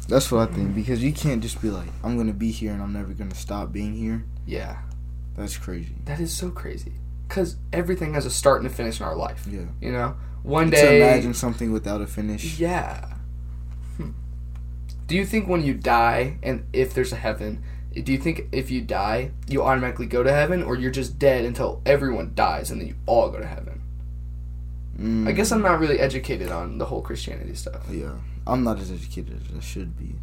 That's 0.08 0.30
what 0.32 0.48
I 0.48 0.52
think 0.52 0.74
because 0.74 1.02
you 1.02 1.12
can't 1.12 1.40
just 1.42 1.62
be 1.62 1.70
like, 1.70 1.88
I'm 2.02 2.16
gonna 2.16 2.32
be 2.32 2.50
here 2.50 2.72
and 2.72 2.82
I'm 2.82 2.92
never 2.92 3.12
gonna 3.12 3.34
stop 3.34 3.72
being 3.72 3.94
here. 3.94 4.24
Yeah, 4.46 4.78
That's 5.36 5.56
crazy. 5.56 5.94
that 6.06 6.18
is 6.20 6.34
so 6.36 6.50
crazy. 6.50 6.92
Because 7.28 7.56
everything 7.72 8.14
has 8.14 8.26
a 8.26 8.30
start 8.30 8.60
and 8.60 8.70
a 8.70 8.74
finish 8.74 8.98
in 9.00 9.06
our 9.06 9.14
life. 9.16 9.46
Yeah. 9.48 9.66
You 9.80 9.92
know, 9.92 10.16
one 10.42 10.70
to 10.70 10.76
day. 10.76 10.96
imagine 11.00 11.32
something 11.34 11.70
without 11.72 12.00
a 12.00 12.06
finish. 12.06 12.58
Yeah. 12.58 13.14
Hmm. 13.96 14.10
Do 15.06 15.14
you 15.14 15.24
think 15.24 15.46
when 15.48 15.62
you 15.62 15.72
die, 15.74 16.38
and 16.42 16.64
if 16.72 16.92
there's 16.92 17.12
a 17.12 17.16
heaven, 17.16 17.62
do 17.94 18.10
you 18.12 18.18
think 18.18 18.48
if 18.52 18.70
you 18.70 18.80
die, 18.82 19.30
you 19.48 19.62
automatically 19.62 20.06
go 20.06 20.22
to 20.24 20.32
heaven, 20.32 20.62
or 20.64 20.74
you're 20.76 20.90
just 20.90 21.18
dead 21.18 21.44
until 21.44 21.80
everyone 21.86 22.32
dies 22.34 22.70
and 22.70 22.80
then 22.80 22.88
you 22.88 22.96
all 23.06 23.30
go 23.30 23.38
to 23.38 23.46
heaven? 23.46 23.71
Mm, 25.02 25.26
I 25.28 25.32
guess 25.32 25.50
I'm 25.50 25.62
not 25.62 25.80
really 25.80 25.98
educated 25.98 26.50
on 26.52 26.78
the 26.78 26.84
whole 26.86 27.02
Christianity 27.02 27.54
stuff. 27.54 27.82
Yeah, 27.90 28.12
I'm 28.46 28.62
not 28.62 28.78
as 28.78 28.90
educated 28.92 29.42
as 29.50 29.56
I 29.56 29.60
should 29.60 29.98
be. 29.98 30.14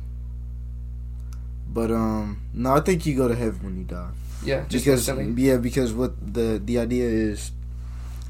But 1.71 1.91
um, 1.91 2.41
no, 2.53 2.73
I 2.75 2.79
think 2.79 3.05
you 3.05 3.15
go 3.15 3.27
to 3.27 3.35
heaven 3.35 3.59
when 3.63 3.77
you 3.77 3.83
die. 3.83 4.09
Yeah, 4.43 4.61
just 4.69 4.85
because 4.85 5.07
instantly. 5.07 5.43
yeah, 5.43 5.57
because 5.57 5.93
what 5.93 6.13
the 6.33 6.61
the 6.63 6.79
idea 6.79 7.07
is 7.07 7.51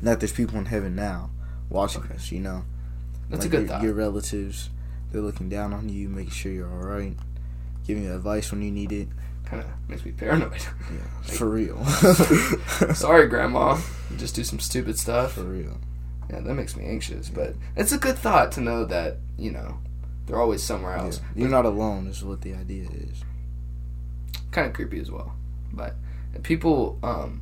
that 0.02 0.20
there's 0.20 0.34
people 0.34 0.58
in 0.58 0.66
heaven 0.66 0.96
now 0.96 1.30
watching 1.70 2.02
Okay. 2.04 2.16
us. 2.16 2.32
You 2.32 2.40
know, 2.40 2.64
That's 3.30 3.46
Like 3.46 3.54
a 3.54 3.58
good 3.58 3.60
your, 3.60 3.68
thought. 3.68 3.84
Your 3.84 3.94
relatives, 3.94 4.70
they're 5.12 5.22
looking 5.22 5.50
down 5.50 5.72
on 5.74 5.88
you, 5.90 6.10
making 6.10 6.32
sure 6.32 6.52
you're 6.52 6.70
all 6.72 6.80
right, 6.88 7.16
giving 7.86 8.04
you 8.06 8.14
advice 8.16 8.52
when 8.52 8.62
you 8.64 8.72
need 8.72 8.92
it. 8.92 9.08
Kind 9.46 9.62
of 9.64 9.70
makes 9.88 10.04
me 10.04 10.12
paranoid. 10.12 10.62
Yeah, 10.92 11.08
for 11.38 11.48
real. 11.48 11.84
Sorry, 12.94 13.28
Grandma. 13.28 13.78
You 14.12 14.18
just 14.18 14.36
do 14.36 14.44
some 14.44 14.60
stupid 14.60 14.98
stuff. 14.98 15.34
for 15.34 15.44
real. 15.44 15.78
Yeah, 16.30 16.42
that 16.42 16.54
makes 16.56 16.76
me 16.76 16.86
anxious. 16.86 17.30
But 17.30 17.56
it's 17.76 17.92
a 17.92 17.98
good 17.98 18.18
thought 18.18 18.52
to 18.54 18.62
know 18.62 18.86
that 18.86 19.18
you 19.38 19.52
know 19.52 19.78
they're 20.26 20.40
always 20.42 20.62
somewhere 20.64 20.96
Yeah. 20.96 21.04
else. 21.04 21.22
You're 21.36 21.50
not 21.50 21.66
alone. 21.66 22.08
Is 22.08 22.24
what 22.24 22.42
the 22.42 22.54
idea 22.54 22.88
is. 22.92 23.24
kind 24.52 24.68
of 24.68 24.74
creepy 24.74 25.00
as 25.00 25.12
well. 25.12 25.34
But 25.74 25.96
people, 26.44 26.98
um, 27.04 27.42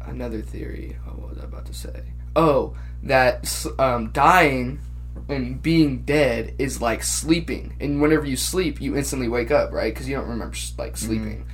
another 0.00 0.42
theory. 0.42 0.96
Oh, 1.06 1.12
what 1.12 1.30
was 1.30 1.38
I 1.38 1.44
about 1.44 1.66
to 1.66 1.74
say? 1.74 2.02
Oh, 2.36 2.74
that 3.04 3.64
um, 3.78 4.10
dying 4.10 4.80
and 5.28 5.62
being 5.62 6.02
dead 6.02 6.54
is 6.58 6.80
like 6.82 7.04
sleeping, 7.04 7.76
and 7.80 8.02
whenever 8.02 8.26
you 8.26 8.36
sleep, 8.36 8.80
you 8.80 8.96
instantly 8.96 9.28
wake 9.28 9.50
up, 9.52 9.72
right? 9.72 9.94
Because 9.94 10.08
you 10.08 10.16
don't 10.16 10.28
remember 10.28 10.56
like 10.76 10.96
sleeping. 10.96 11.46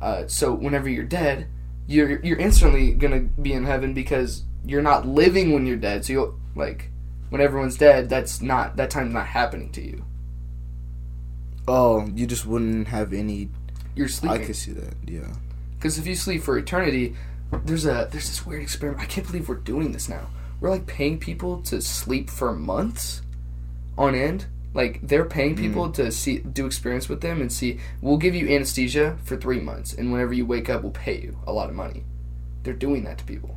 Uh, 0.00 0.26
so 0.26 0.52
whenever 0.52 0.88
you're 0.88 1.04
dead, 1.04 1.46
you're 1.86 2.20
you're 2.24 2.38
instantly 2.38 2.92
gonna 2.92 3.20
be 3.20 3.52
in 3.52 3.64
heaven 3.64 3.94
because 3.94 4.42
you're 4.66 4.82
not 4.82 5.06
living 5.06 5.52
when 5.52 5.64
you're 5.64 5.76
dead. 5.76 6.04
So 6.04 6.12
you 6.12 6.40
like 6.54 6.90
when 7.30 7.40
everyone's 7.40 7.76
dead, 7.76 8.08
that's 8.08 8.42
not 8.42 8.76
that 8.76 8.90
time's 8.90 9.14
not 9.14 9.26
happening 9.26 9.70
to 9.72 9.80
you. 9.80 10.04
Oh, 11.68 12.06
you 12.14 12.26
just 12.26 12.46
wouldn't 12.46 12.88
have 12.88 13.12
any. 13.12 13.48
You're 13.94 14.08
sleeping. 14.08 14.42
I 14.42 14.44
could 14.44 14.56
see 14.56 14.72
that. 14.72 14.94
Yeah. 15.06 15.32
Because 15.76 15.98
if 15.98 16.06
you 16.06 16.14
sleep 16.14 16.42
for 16.42 16.58
eternity, 16.58 17.14
there's 17.64 17.86
a 17.86 18.08
there's 18.10 18.28
this 18.28 18.44
weird 18.44 18.62
experiment. 18.62 19.02
I 19.02 19.06
can't 19.06 19.26
believe 19.26 19.48
we're 19.48 19.56
doing 19.56 19.92
this 19.92 20.08
now. 20.08 20.28
We're 20.60 20.70
like 20.70 20.86
paying 20.86 21.18
people 21.18 21.62
to 21.62 21.80
sleep 21.80 22.30
for 22.30 22.52
months 22.52 23.22
on 23.96 24.14
end. 24.14 24.46
Like 24.74 25.00
they're 25.02 25.24
paying 25.24 25.54
hmm. 25.54 25.62
people 25.62 25.90
to 25.92 26.10
see 26.10 26.38
do 26.38 26.66
experience 26.66 27.08
with 27.08 27.20
them 27.20 27.40
and 27.40 27.52
see. 27.52 27.80
We'll 28.00 28.18
give 28.18 28.34
you 28.34 28.48
anesthesia 28.48 29.16
for 29.24 29.36
three 29.36 29.60
months, 29.60 29.94
and 29.94 30.12
whenever 30.12 30.34
you 30.34 30.44
wake 30.44 30.68
up, 30.68 30.82
we'll 30.82 30.92
pay 30.92 31.20
you 31.20 31.38
a 31.46 31.52
lot 31.52 31.70
of 31.70 31.74
money. 31.74 32.04
They're 32.62 32.74
doing 32.74 33.04
that 33.04 33.18
to 33.18 33.24
people. 33.24 33.56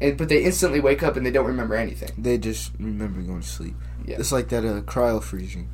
And, 0.00 0.16
but 0.18 0.28
they 0.28 0.44
instantly 0.44 0.80
wake 0.80 1.02
up 1.02 1.16
and 1.16 1.24
they 1.24 1.30
don't 1.30 1.46
remember 1.46 1.74
anything. 1.74 2.10
They 2.18 2.38
just 2.38 2.72
remember 2.78 3.20
going 3.22 3.40
to 3.40 3.46
sleep. 3.46 3.74
Yeah. 4.04 4.16
It's 4.18 4.32
like 4.32 4.48
that 4.50 4.64
uh, 4.64 4.82
cryo 4.82 5.22
freezing. 5.22 5.70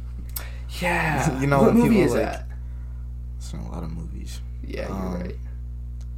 Yeah. 0.81 1.38
You 1.41 1.47
know 1.47 1.62
what 1.62 1.75
movie 1.75 2.00
is 2.00 2.12
like, 2.12 2.23
that? 2.23 2.47
It's 3.37 3.52
in 3.52 3.61
a 3.61 3.71
lot 3.71 3.83
of 3.83 3.91
movies. 3.91 4.41
Yeah, 4.64 4.88
you're 4.88 4.97
um, 4.97 5.21
right. 5.21 5.37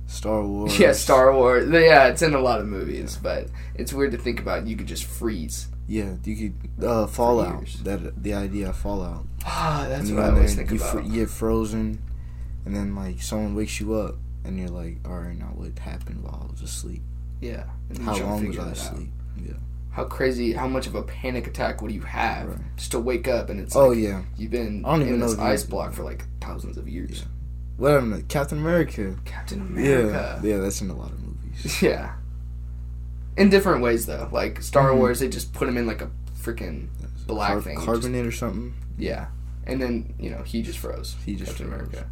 Star 0.07 0.43
Wars. 0.43 0.79
Yeah, 0.79 0.93
Star 0.93 1.35
Wars. 1.35 1.69
Yeah, 1.71 2.09
it's 2.09 2.23
in 2.23 2.35
a 2.35 2.39
lot 2.39 2.61
of 2.61 2.67
movies, 2.67 3.19
but 3.21 3.49
it's 3.75 3.93
weird 3.93 4.13
to 4.13 4.19
think 4.19 4.41
about. 4.41 4.67
You 4.67 4.77
could 4.77 4.87
just 4.87 5.05
freeze. 5.05 5.69
Yeah, 5.89 6.15
you 6.25 6.51
could 6.51 6.85
uh, 6.85 7.07
Fallout. 7.07 7.67
That 7.83 8.23
the 8.23 8.35
idea 8.35 8.71
of 8.71 8.77
Fallout. 8.77 9.27
Ah, 9.45 9.87
that's 9.89 10.11
what 10.11 10.23
I 10.23 10.31
always 10.31 10.55
think 10.55 10.71
you, 10.71 10.77
about. 10.77 10.93
fr- 10.93 11.01
you 11.01 11.13
get 11.21 11.31
frozen, 11.31 12.03
and 12.65 12.77
then 12.77 12.95
like 12.95 13.23
someone 13.23 13.55
wakes 13.55 13.81
you 13.81 13.95
up, 13.95 14.17
and 14.45 14.59
you're 14.59 14.69
like, 14.69 14.99
all 15.05 15.19
right, 15.19 15.37
now 15.37 15.53
what 15.55 15.79
happened 15.79 16.23
while 16.23 16.47
I 16.49 16.53
was 16.53 16.63
asleep? 16.63 17.03
Yeah. 17.45 17.65
How 18.03 18.17
long 18.17 18.47
was 18.49 18.59
I 18.59 18.65
that 18.65 18.73
asleep? 18.73 19.09
Yeah. 19.37 19.53
How 19.91 20.05
crazy? 20.05 20.53
How 20.53 20.67
much 20.67 20.87
of 20.87 20.95
a 20.95 21.03
panic 21.03 21.47
attack 21.47 21.81
would 21.83 21.93
you 21.93 22.01
have 22.03 22.49
Right. 22.49 22.59
just 22.77 22.91
to 22.93 22.99
wake 22.99 23.29
up 23.29 23.49
and 23.51 23.61
it's 23.61 23.77
Oh 23.77 23.89
like 23.89 23.99
yeah. 23.99 24.23
you've 24.37 24.51
been 24.51 24.85
I 24.85 24.91
don't 24.93 25.03
even 25.03 25.15
in 25.15 25.21
know 25.21 25.29
this 25.29 25.37
you- 25.39 25.45
ice 25.45 25.63
block 25.65 25.93
for 25.93 26.03
like 26.03 26.25
thousands 26.41 26.77
of 26.77 26.89
years. 26.89 27.25
Whatever. 27.77 28.23
Captain 28.23 28.59
America. 28.59 29.17
Captain 29.25 29.61
America. 29.61 30.41
Yeah. 30.43 30.49
Yeah, 30.55 30.61
that's 30.61 30.81
in 30.81 30.91
a 30.91 30.97
lot 30.97 31.11
of 31.13 31.21
movies. 31.21 31.83
Yeah. 31.83 32.15
In 33.37 33.51
different 33.51 33.83
ways 33.83 34.07
though, 34.07 34.29
like 34.33 34.63
Star 34.63 34.91
Mhm. 34.91 34.97
Wars, 34.99 35.19
they 35.21 35.29
just 35.29 35.53
put 35.53 35.69
him 35.69 35.77
in 35.77 35.87
like 35.87 36.01
a 36.03 36.11
freaking 36.41 36.87
black 37.27 37.53
Car- 37.53 37.63
thing. 37.63 37.79
Carbonate 37.79 38.27
or 38.27 38.33
something. 38.33 38.75
yeah, 38.99 39.27
and 39.67 39.81
then 39.83 40.15
you 40.21 40.31
know 40.31 40.43
he 40.43 40.63
just 40.63 40.79
froze. 40.79 41.17
He 41.25 41.35
just 41.35 41.51
Captain 41.53 41.69
froze. 41.69 41.81
America. 41.89 42.07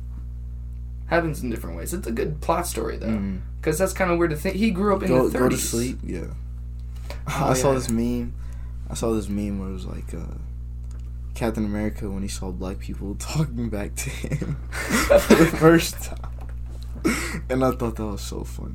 Happens 1.06 1.42
in 1.42 1.50
different 1.50 1.76
ways. 1.76 1.92
It's 1.92 2.06
a 2.06 2.12
good 2.12 2.40
plot 2.40 2.66
story 2.66 2.96
though, 2.96 3.38
because 3.60 3.78
that's 3.78 3.92
kind 3.92 4.10
of 4.10 4.18
weird 4.18 4.30
to 4.30 4.36
think. 4.36 4.56
He 4.56 4.70
grew 4.70 4.96
up 4.96 5.02
in 5.02 5.08
Go 5.08 5.28
the 5.28 5.38
30s. 5.38 5.40
go 5.42 5.48
to 5.50 5.56
sleep. 5.58 5.98
Yeah. 6.02 6.24
Oh, 7.28 7.46
I 7.50 7.54
saw 7.54 7.74
this 7.74 7.90
meme. 7.90 8.32
I 8.88 8.94
saw 8.94 9.12
this 9.12 9.28
meme 9.28 9.58
where 9.58 9.68
it 9.68 9.72
was 9.72 9.86
like 9.86 10.14
uh, 10.14 10.38
Captain 11.34 11.64
America 11.64 12.08
when 12.10 12.22
he 12.22 12.28
saw 12.28 12.50
black 12.50 12.78
people 12.78 13.14
talking 13.18 13.68
back 13.68 13.94
to 13.96 14.10
him 14.10 14.56
for 14.70 15.34
the 15.34 15.46
first 15.46 16.02
time. 16.02 16.18
And 17.50 17.64
I 17.64 17.72
thought 17.72 17.96
that 17.96 18.06
was 18.06 18.20
so 18.22 18.44
funny. 18.44 18.74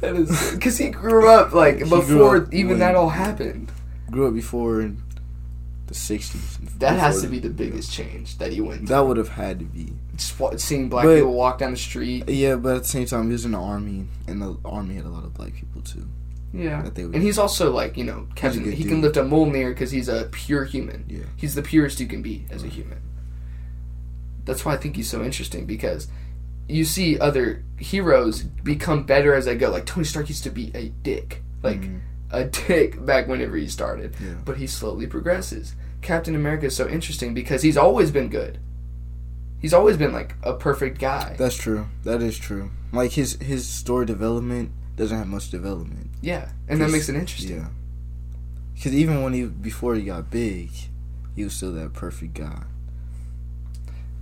That 0.00 0.14
is 0.16 0.52
because 0.52 0.78
he 0.78 0.90
grew 0.90 1.28
up 1.28 1.52
like 1.52 1.78
He 1.78 1.84
before 1.84 2.36
up 2.38 2.52
even 2.54 2.70
when- 2.70 2.78
that 2.80 2.94
all 2.94 3.08
happened. 3.10 3.72
Grew 4.10 4.28
up 4.28 4.34
before 4.34 4.82
in 4.82 5.02
the 5.86 5.94
'60s. 5.94 6.78
That 6.78 6.98
has 6.98 7.20
to 7.22 7.28
be 7.28 7.38
the 7.38 7.50
biggest 7.50 7.92
change 7.92 8.38
that 8.38 8.52
you 8.52 8.64
went 8.64 8.78
through. 8.80 8.86
That 8.88 9.00
would 9.06 9.16
have 9.16 9.28
had 9.30 9.58
to 9.58 9.64
be. 9.64 9.92
Just 10.16 10.38
wa- 10.38 10.56
seeing 10.56 10.88
black 10.88 11.04
But- 11.04 11.16
people 11.16 11.34
walk 11.34 11.58
down 11.58 11.70
the 11.72 11.76
street. 11.76 12.28
Yeah, 12.28 12.56
but 12.56 12.76
at 12.76 12.82
the 12.82 12.88
same 12.88 13.06
time, 13.06 13.26
he 13.26 13.32
was 13.32 13.44
in 13.44 13.52
the 13.52 13.58
army, 13.58 14.06
and 14.26 14.40
the 14.42 14.56
army 14.64 14.94
had 14.94 15.04
a 15.04 15.08
lot 15.10 15.24
of 15.24 15.34
black 15.34 15.54
people 15.54 15.82
too. 15.82 16.06
Yeah, 16.54 16.82
That 16.82 16.94
they 16.94 17.04
would- 17.06 17.14
and 17.14 17.22
he's 17.24 17.38
also 17.38 17.72
like 17.72 17.96
you 17.96 18.04
know 18.04 18.26
good 18.38 18.52
He 18.54 18.60
dude. 18.82 18.88
can 18.88 19.00
lift 19.00 19.16
a 19.16 19.22
Mjolnir 19.22 19.70
because 19.70 19.90
he's 19.90 20.08
a 20.08 20.28
pure 20.30 20.64
human. 20.64 21.04
Yeah. 21.08 21.20
He's 21.36 21.54
the 21.54 21.62
purest 21.62 21.98
you 22.00 22.06
can 22.06 22.20
be 22.22 22.44
as 22.50 22.62
a 22.62 22.68
human. 22.68 22.98
That's 24.44 24.64
why 24.64 24.74
I 24.74 24.76
think 24.76 24.96
he's 24.96 25.08
so 25.08 25.22
interesting 25.22 25.66
because 25.66 26.08
you 26.68 26.84
see 26.84 27.18
other 27.18 27.64
heroes 27.78 28.42
become 28.42 29.04
better 29.04 29.34
as 29.34 29.44
they 29.46 29.56
go. 29.56 29.70
Like 29.70 29.86
Tony 29.86 30.04
Stark 30.04 30.28
used 30.28 30.44
to 30.44 30.50
be 30.50 30.70
a 30.74 30.88
dick, 31.02 31.42
like 31.62 31.80
Mhm. 31.82 32.00
A 32.32 32.44
dick 32.44 33.04
back 33.04 33.28
whenever 33.28 33.56
he 33.56 33.68
started, 33.68 34.16
Yeah. 34.22 34.34
but 34.44 34.56
he 34.56 34.66
slowly 34.66 35.06
progresses. 35.06 35.74
Captain 36.00 36.34
America 36.34 36.66
is 36.66 36.74
so 36.74 36.88
interesting 36.88 37.32
because 37.34 37.62
he's 37.62 37.76
always 37.76 38.10
been 38.10 38.28
good. 38.28 38.58
He's 39.60 39.72
always 39.72 39.96
been 39.96 40.12
like 40.12 40.34
a 40.42 40.54
perfect 40.54 40.98
guy. 40.98 41.36
That's 41.38 41.56
true. 41.56 41.86
That 42.02 42.20
is 42.22 42.36
true. 42.36 42.70
Like 42.92 43.12
his 43.12 43.34
his 43.40 43.68
story 43.68 44.06
development 44.06 44.72
doesn't 44.96 45.16
have 45.16 45.28
much 45.28 45.50
development. 45.50 46.10
yeah, 46.20 46.50
and 46.68 46.80
that 46.80 46.90
makes 46.90 47.08
it 47.08 47.14
interesting. 47.14 47.56
Yeah. 47.58 47.68
Because 48.74 48.92
even 48.94 49.22
when 49.22 49.32
he 49.32 49.44
before 49.44 49.94
he 49.94 50.02
got 50.02 50.30
big, 50.30 50.70
he 51.36 51.44
was 51.44 51.52
still 51.54 51.72
that 51.72 51.92
perfect 51.92 52.34
guy. 52.34 52.64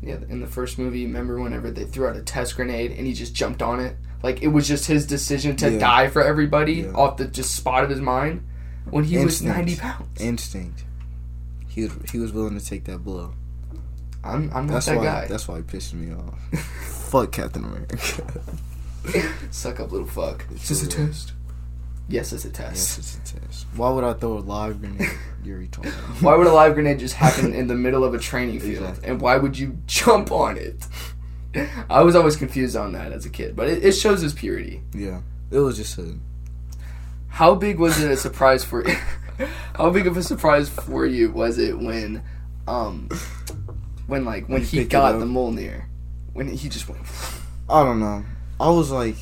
Yeah, 0.02 0.17
in 0.29 0.40
the 0.40 0.47
first 0.47 0.79
movie, 0.79 1.05
remember 1.07 1.40
whenever 1.40 1.71
they 1.71 1.85
threw 1.85 2.07
out 2.09 2.17
a 2.17 2.23
test 2.23 2.57
grenade 2.57 2.90
and 2.93 3.07
he 3.07 3.12
just 3.12 3.35
jumped 3.35 3.62
on 3.62 3.81
it? 3.81 3.97
Like 4.22 4.42
it 4.42 4.48
was 4.48 4.68
just 4.68 4.86
his 4.86 5.06
decision 5.06 5.56
to 5.56 5.70
Yeah. 5.72 5.78
die 5.78 6.08
for 6.08 6.22
everybody 6.22 6.74
Yeah. 6.74 6.92
off 6.92 7.16
the 7.16 7.26
just 7.26 7.54
spot 7.54 7.84
of 7.84 7.90
his 7.90 8.00
mind 8.00 8.44
when 8.90 9.04
he 9.04 9.18
was 9.18 9.40
ninety 9.42 9.76
pounds. 9.76 10.20
Instinct. 10.20 10.84
He 11.68 11.82
was 11.84 11.92
he 12.10 12.18
was 12.18 12.32
willing 12.32 12.58
to 12.58 12.64
take 12.64 12.84
that 12.84 12.98
blow. 13.04 13.32
I'm 14.22 14.50
I'm 14.52 14.66
not 14.66 14.74
That's 14.74 14.86
that 14.86 14.98
why 14.98 15.04
guy. 15.04 15.26
that's 15.28 15.48
why 15.48 15.56
he 15.56 15.62
pissed 15.62 15.94
me 15.94 16.12
off. 16.14 16.38
Fuck 17.10 17.32
Captain 17.32 17.64
America. 17.64 17.96
Suck 19.50 19.80
up, 19.80 19.90
little 19.92 20.06
fuck. 20.06 20.44
It's 20.50 20.70
Is 20.70 20.82
this 20.82 20.94
a 20.94 21.06
test? 21.06 21.32
Yes, 22.08 22.32
it's 22.32 22.44
a 22.44 22.50
test. 22.50 22.98
yes, 22.98 22.98
it's 22.98 23.16
a 23.32 23.40
test. 23.40 23.66
Why 23.76 23.88
would 23.90 24.04
I 24.04 24.12
throw 24.12 24.34
a 24.36 24.40
live 24.40 24.80
grenade? 24.80 25.08
You're 25.44 25.60
retarded. 25.60 25.92
Why 26.22 26.34
would 26.34 26.46
a 26.46 26.52
live 26.52 26.74
grenade 26.74 26.98
just 26.98 27.14
happen 27.14 27.54
in 27.54 27.66
the 27.68 27.74
middle 27.74 28.04
of 28.04 28.12
a 28.14 28.18
training 28.18 28.60
field? 28.60 28.80
Exactly. 28.88 29.08
And 29.08 29.20
why 29.20 29.36
would 29.38 29.58
you 29.58 29.78
jump 29.86 30.30
on 30.32 30.56
it? 30.58 30.86
I 31.90 32.02
was 32.02 32.14
always 32.16 32.37
confused 32.37 32.76
on 32.76 32.92
that 32.92 33.12
as 33.12 33.26
a 33.26 33.30
kid, 33.30 33.57
but 33.57 33.69
it, 33.69 33.85
it 33.85 33.92
shows 33.92 34.21
his 34.21 34.33
purity. 34.33 34.83
Yeah, 34.95 35.21
it 35.50 35.59
was 35.59 35.76
just 35.76 35.99
a 35.99 36.14
How 37.28 37.54
big 37.54 37.78
was 37.78 38.00
it 38.00 38.11
a 38.11 38.16
surprise 38.16 38.64
for 38.64 38.85
How 39.75 39.90
big 39.90 40.07
of 40.07 40.16
a 40.16 40.23
surprise 40.23 40.69
for 40.69 41.07
you 41.07 41.30
was 41.33 41.59
it 41.59 41.78
when 41.78 42.23
um 42.69 43.09
when 44.07 44.25
like 44.25 44.45
when 44.49 44.54
When 44.54 44.62
he 44.62 44.66
he 44.69 44.76
picked 44.78 44.88
it 44.92 44.97
got 44.97 45.19
the 45.19 45.25
Mjolnir, 45.25 45.85
when 46.33 46.49
he 46.49 46.69
just 46.69 46.88
went. 46.88 47.02
I 47.69 47.83
don't 47.85 48.00
know. 48.00 48.25
I 48.61 48.69
was 48.71 48.90
like, 48.90 49.16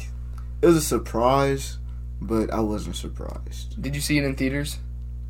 it 0.62 0.66
was 0.66 0.76
a 0.76 0.80
surprise, 0.80 1.78
but 2.20 2.52
I 2.52 2.61
wasn't 2.61 2.97
surprised. 2.97 3.80
Did 3.80 3.94
you 3.94 4.00
see 4.00 4.18
it 4.18 4.25
in 4.25 4.35
theaters? 4.35 4.78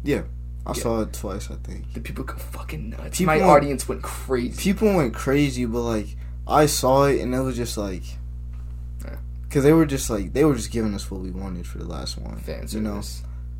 Yeah. 0.03 0.23
I 0.65 0.71
Yeah. 0.75 0.83
saw 0.83 1.01
it 1.03 1.13
twice, 1.13 1.51
I 1.51 1.57
think. 1.57 1.93
The 1.95 2.01
people 2.01 2.25
go 2.25 2.35
fucking 2.37 2.91
nuts. 2.91 3.19
People 3.19 3.35
My 3.35 3.39
went- 3.39 3.51
audience 3.51 3.89
went 3.89 4.03
crazy. 4.03 4.57
People 4.61 4.95
went 4.95 5.13
crazy, 5.15 5.65
but 5.67 5.81
like 5.81 6.17
I 6.49 6.67
saw 6.67 7.05
it 7.05 7.21
and 7.21 7.35
it 7.35 7.41
was 7.41 7.57
just 7.57 7.77
like, 7.77 8.03
because 9.43 9.65
they 9.65 9.73
were 9.73 9.87
just 9.87 10.11
like 10.11 10.33
they 10.33 10.45
were 10.45 10.55
just 10.55 10.71
giving 10.71 10.95
us 10.95 11.11
what 11.11 11.21
we 11.21 11.31
wanted 11.31 11.67
for 11.67 11.79
the 11.79 11.85
last 11.87 12.19
one. 12.19 12.39
Fan 12.39 12.67
You 12.71 12.81
know, 12.81 13.01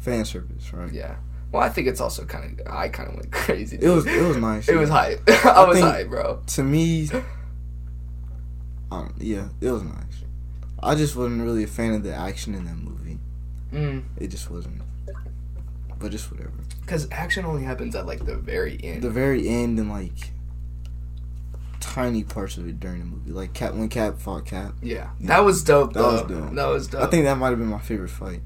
fan 0.01 0.25
service, 0.25 0.73
right? 0.73 0.93
Yeah. 0.93 1.17
Well, 1.51 1.63
I 1.63 1.71
think 1.71 1.87
it's 1.89 2.01
also 2.01 2.25
kind 2.27 2.61
of. 2.61 2.67
I 2.67 2.89
kind 2.89 3.09
of 3.09 3.15
went 3.17 3.33
crazy. 3.45 3.79
It 3.81 3.89
was 3.89 4.07
it 4.07 4.23
was 4.23 4.37
nice. 4.37 4.69
It 4.69 4.77
was 4.77 4.91
hype. 4.91 5.23
I, 5.47 5.65
was 5.65 5.79
think- 5.79 5.89
hype, 5.91 6.09
bro. 6.09 6.43
to 6.47 6.63
me. 6.63 7.09
Um, 8.91 9.15
yeah, 9.19 9.49
it 9.61 9.71
was 9.71 9.83
nice. 9.83 10.25
I 10.83 10.95
just 10.95 11.15
wasn't 11.15 11.43
really 11.43 11.63
a 11.65 11.67
fan 11.67 11.93
of 11.93 12.03
the 12.03 12.15
action 12.15 12.55
in 12.55 12.65
that 12.65 12.77
movie. 12.79 13.19
Mm. 13.71 14.05
It 14.17 14.29
just 14.29 14.51
wasn't. 14.51 14.81
But 15.99 16.11
just 16.11 16.31
whatever. 16.31 16.53
Because 16.81 17.07
action 17.11 17.45
only 17.45 17.65
happens 17.65 17.95
at 17.95 18.07
like 18.07 18.25
the 18.25 18.37
very 18.37 18.79
end. 18.83 19.03
The 19.03 19.11
very 19.11 19.47
end 19.47 19.79
and 19.79 19.91
like 19.91 20.31
tiny 21.81 22.25
parts 22.25 22.57
of 22.57 22.67
it 22.69 22.81
during 22.81 22.99
the 23.01 23.05
movie, 23.07 23.31
like 23.33 23.53
Cap 23.55 23.75
when 23.75 23.89
Cap 23.89 24.19
fought 24.19 24.45
Cap. 24.47 24.75
yeah, 24.83 25.11
that 25.21 25.41
was 25.45 25.63
dope. 25.63 25.93
That 25.93 26.01
though. 26.01 26.13
was 26.13 26.23
dope. 26.23 26.55
That 26.55 26.67
was 26.67 26.87
dope. 26.89 27.03
I 27.03 27.07
think 27.07 27.25
that 27.25 27.37
might 27.39 27.51
have 27.51 27.59
been 27.59 27.69
my 27.69 27.79
favorite 27.79 28.11
fight. 28.11 28.41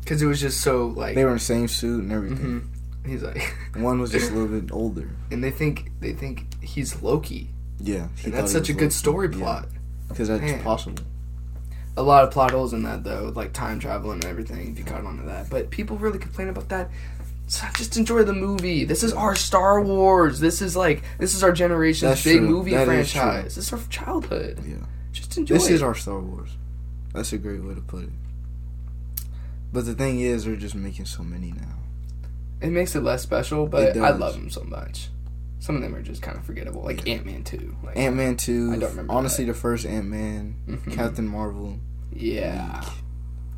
because 0.00 0.20
it 0.22 0.26
was 0.26 0.40
just 0.40 0.60
so 0.60 0.86
like. 0.88 1.14
They 1.14 1.24
were 1.24 1.30
in 1.30 1.36
the 1.36 1.40
same 1.40 1.68
suit 1.68 2.02
and 2.02 2.12
everything. 2.12 2.38
Mhm. 2.60 3.08
He's 3.08 3.22
like, 3.22 3.54
One 3.76 4.00
was 4.00 4.12
just 4.12 4.30
a 4.30 4.34
little 4.34 4.60
bit 4.60 4.70
older. 4.72 5.10
and 5.30 5.42
they 5.42 5.50
think 5.50 5.90
they 6.00 6.12
think 6.12 6.62
he's 6.62 7.02
Loki. 7.02 7.48
Yeah, 7.80 8.08
And 8.24 8.32
that's 8.32 8.52
such 8.52 8.68
a 8.68 8.72
was 8.74 8.78
good 8.78 8.84
Loki. 8.84 8.94
story 8.94 9.28
plot. 9.28 9.68
because 10.08 10.28
that's 10.28 10.42
Man. 10.42 10.62
possible. 10.62 11.02
A 11.96 12.02
lot 12.02 12.22
of 12.24 12.30
plot 12.30 12.52
holes 12.52 12.72
in 12.72 12.84
that 12.84 13.02
though, 13.04 13.32
like 13.34 13.52
time 13.52 13.78
travel 13.80 14.12
and 14.12 14.24
everything. 14.24 14.70
If 14.72 14.78
you 14.78 14.84
caught 14.84 15.04
on 15.04 15.16
to 15.18 15.24
that, 15.24 15.50
but 15.50 15.70
people 15.70 15.96
really 15.98 16.18
complain 16.20 16.48
about 16.48 16.68
that. 16.68 16.90
Just 17.76 17.96
enjoy 17.96 18.22
the 18.22 18.32
movie. 18.32 18.84
This 18.84 19.02
is 19.02 19.12
our 19.12 19.34
Star 19.36 19.82
Wars. 19.82 20.40
This 20.40 20.62
is 20.62 20.74
like 20.76 21.02
this 21.18 21.34
is 21.34 21.42
our 21.42 21.52
generation's 21.52 22.10
That's 22.12 22.24
big 22.24 22.38
true. 22.38 22.48
movie 22.48 22.70
That 22.72 22.86
franchise. 22.86 23.54
This 23.56 23.66
is 23.66 23.72
our 23.72 23.80
childhood. 23.90 24.60
Yeah, 24.66 24.76
Just 25.12 25.36
enjoy. 25.36 25.54
this 25.54 25.68
it. 25.68 25.74
is 25.74 25.82
our 25.82 25.94
Star 25.94 26.18
Wars. 26.20 26.50
That's 27.12 27.32
a 27.32 27.38
great 27.38 27.62
way 27.62 27.74
to 27.74 27.80
put 27.82 28.04
it. 28.04 28.10
But 29.72 29.84
the 29.86 29.94
thing 29.94 30.20
is, 30.20 30.44
they're 30.44 30.56
just 30.56 30.74
making 30.74 31.06
so 31.06 31.22
many 31.22 31.52
now. 31.52 31.78
It 32.60 32.70
makes 32.70 32.94
it 32.94 33.00
less 33.02 33.22
special, 33.22 33.66
but 33.66 33.96
I 33.96 34.10
love 34.10 34.34
them 34.34 34.50
so 34.50 34.62
much. 34.64 35.08
Some 35.58 35.76
of 35.76 35.82
them 35.82 35.94
are 35.94 36.02
just 36.02 36.22
kind 36.22 36.36
of 36.36 36.44
forgettable, 36.44 36.82
like 36.82 37.06
Yeah. 37.06 37.14
Ant 37.14 37.26
Man 37.26 37.44
two. 37.44 37.76
Like, 37.84 37.96
Ant 37.96 38.16
Man 38.16 38.36
two. 38.36 38.72
I 38.72 38.78
don't 38.78 38.90
remember 38.90 39.12
Honestly, 39.12 39.44
the 39.44 39.54
first 39.54 39.86
Ant 39.86 40.06
Man, 40.08 40.56
Mhm. 40.68 40.92
Captain 40.92 41.26
Marvel, 41.26 41.78
yeah, 42.12 42.82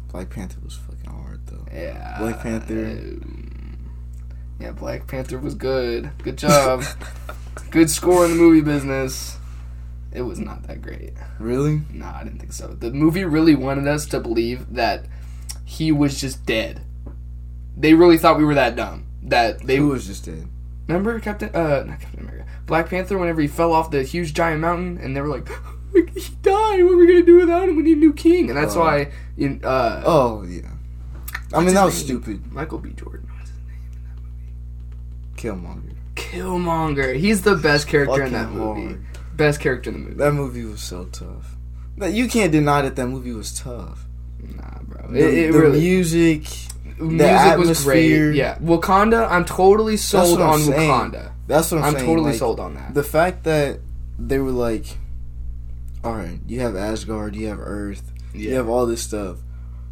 Black 0.09 0.31
Panther 0.31 0.59
was 0.63 0.75
fucking 0.75 1.11
hard 1.11 1.41
though. 1.47 1.65
yeah. 1.73 2.17
Black 2.19 2.41
Panther. 2.41 2.85
Um, 2.87 3.54
yeah, 4.61 4.73
Black 4.73 5.07
Panther 5.07 5.39
was 5.39 5.55
good. 5.55 6.11
Good 6.23 6.39
job. 6.39 6.85
good 7.71 7.91
score 7.91 8.25
in 8.25 8.31
the 8.33 8.37
movie 8.37 8.61
business. 8.61 9.39
It 10.13 10.23
was 10.23 10.39
not 10.39 10.63
that 10.69 10.81
great. 10.81 11.13
Really? 11.41 11.83
No, 11.93 12.07
I 12.07 12.23
didn't 12.25 12.39
think 12.39 12.53
so. 12.53 12.69
The 12.69 12.93
movie 12.93 13.25
really 13.25 13.55
wanted 13.57 13.89
us 13.89 14.07
to 14.07 14.21
believe 14.21 14.75
that 14.75 15.07
he 15.65 15.91
was 15.91 16.21
just 16.21 16.47
dead. 16.47 16.83
They 17.77 17.95
really 17.95 18.17
thought 18.19 18.39
we 18.39 18.45
were 18.45 18.55
that 18.55 18.77
dumb. 18.77 19.07
That 19.23 19.61
they 19.67 19.77
Who 19.77 19.89
was 19.89 20.07
just 20.07 20.25
dead? 20.27 20.49
Remember 20.87 21.19
Captain 21.19 21.49
uh 21.55 21.83
not 21.85 21.99
Captain 22.01 22.21
America. 22.21 22.45
Black 22.67 22.89
Panther 22.91 23.19
whenever 23.19 23.41
he 23.41 23.49
fell 23.49 23.73
off 23.73 23.91
the 23.91 24.03
huge 24.03 24.35
giant 24.35 24.61
mountain 24.61 24.99
and 24.99 25.17
they 25.17 25.21
were 25.21 25.29
like 25.29 25.49
he 25.95 26.03
died, 26.43 26.85
what 26.85 26.93
are 26.93 26.97
we 26.97 27.07
gonna 27.07 27.23
do 27.25 27.37
without 27.37 27.69
him? 27.69 27.77
We 27.77 27.83
need 27.83 27.97
a 27.97 28.01
new 28.01 28.13
king 28.13 28.51
and 28.51 28.57
that's 28.57 28.77
Oh. 28.77 28.81
why 28.81 29.11
in 29.37 29.61
uh 29.65 30.03
Oh 30.05 30.43
yeah. 30.45 30.69
I 31.53 31.61
mean 31.65 31.75
that 31.75 31.85
was 31.85 31.97
name? 31.97 32.05
stupid. 32.23 32.53
Michael 32.53 32.79
B. 32.79 32.91
Jordan. 32.93 33.24
What's 35.53 35.61
his 35.61 35.85
name? 35.85 35.95
Killmonger. 36.15 36.95
Killmonger. 36.95 37.17
He's 37.17 37.43
the 37.43 37.57
best 37.57 37.89
character 37.89 38.23
in 38.23 38.33
that 38.33 38.51
movie. 38.51 38.99
Best 39.35 39.61
character 39.61 39.91
in 39.91 39.95
the 39.95 40.03
movie. 40.03 40.15
That 40.17 40.33
movie 40.33 40.65
was 40.65 40.81
so 40.81 41.05
tough. 41.07 41.57
You 42.01 42.29
can't 42.29 42.53
deny 42.53 42.83
that 42.83 42.97
that 42.97 43.07
movie 43.07 43.33
was 43.33 43.59
tough. 43.59 44.05
Nah, 44.41 44.79
bro. 44.83 45.09
The, 45.11 45.19
It, 45.19 45.35
it 45.35 45.53
the 45.53 45.59
really 45.59 45.81
music. 45.81 46.47
music 46.99 47.59
was 47.59 47.85
great. 47.85 48.35
Yeah. 48.35 48.59
Wakanda, 48.59 49.31
I'm 49.31 49.45
totally 49.45 49.97
sold 49.97 50.41
on 50.41 50.61
saying. 50.61 50.91
Wakanda. 50.91 51.33
That's 51.47 51.71
what 51.71 51.79
I'm, 51.79 51.85
saying. 51.85 51.95
I'm 51.95 52.01
saying. 52.01 52.07
totally 52.07 52.31
like, 52.31 52.39
sold 52.39 52.61
on 52.61 52.75
that. 52.75 52.95
The 52.95 53.03
fact 53.03 53.45
that 53.45 53.81
they 54.19 54.39
were 54.39 54.51
like, 54.51 54.87
all 56.03 56.15
right, 56.15 56.39
you 56.47 56.61
have 56.61 56.77
Asgard, 56.77 57.35
you 57.37 57.49
have 57.49 57.59
Earth, 57.61 58.13
you 58.33 58.55
have 58.55 58.69
all 58.69 58.87
this 58.87 59.03
stuff. 59.03 59.39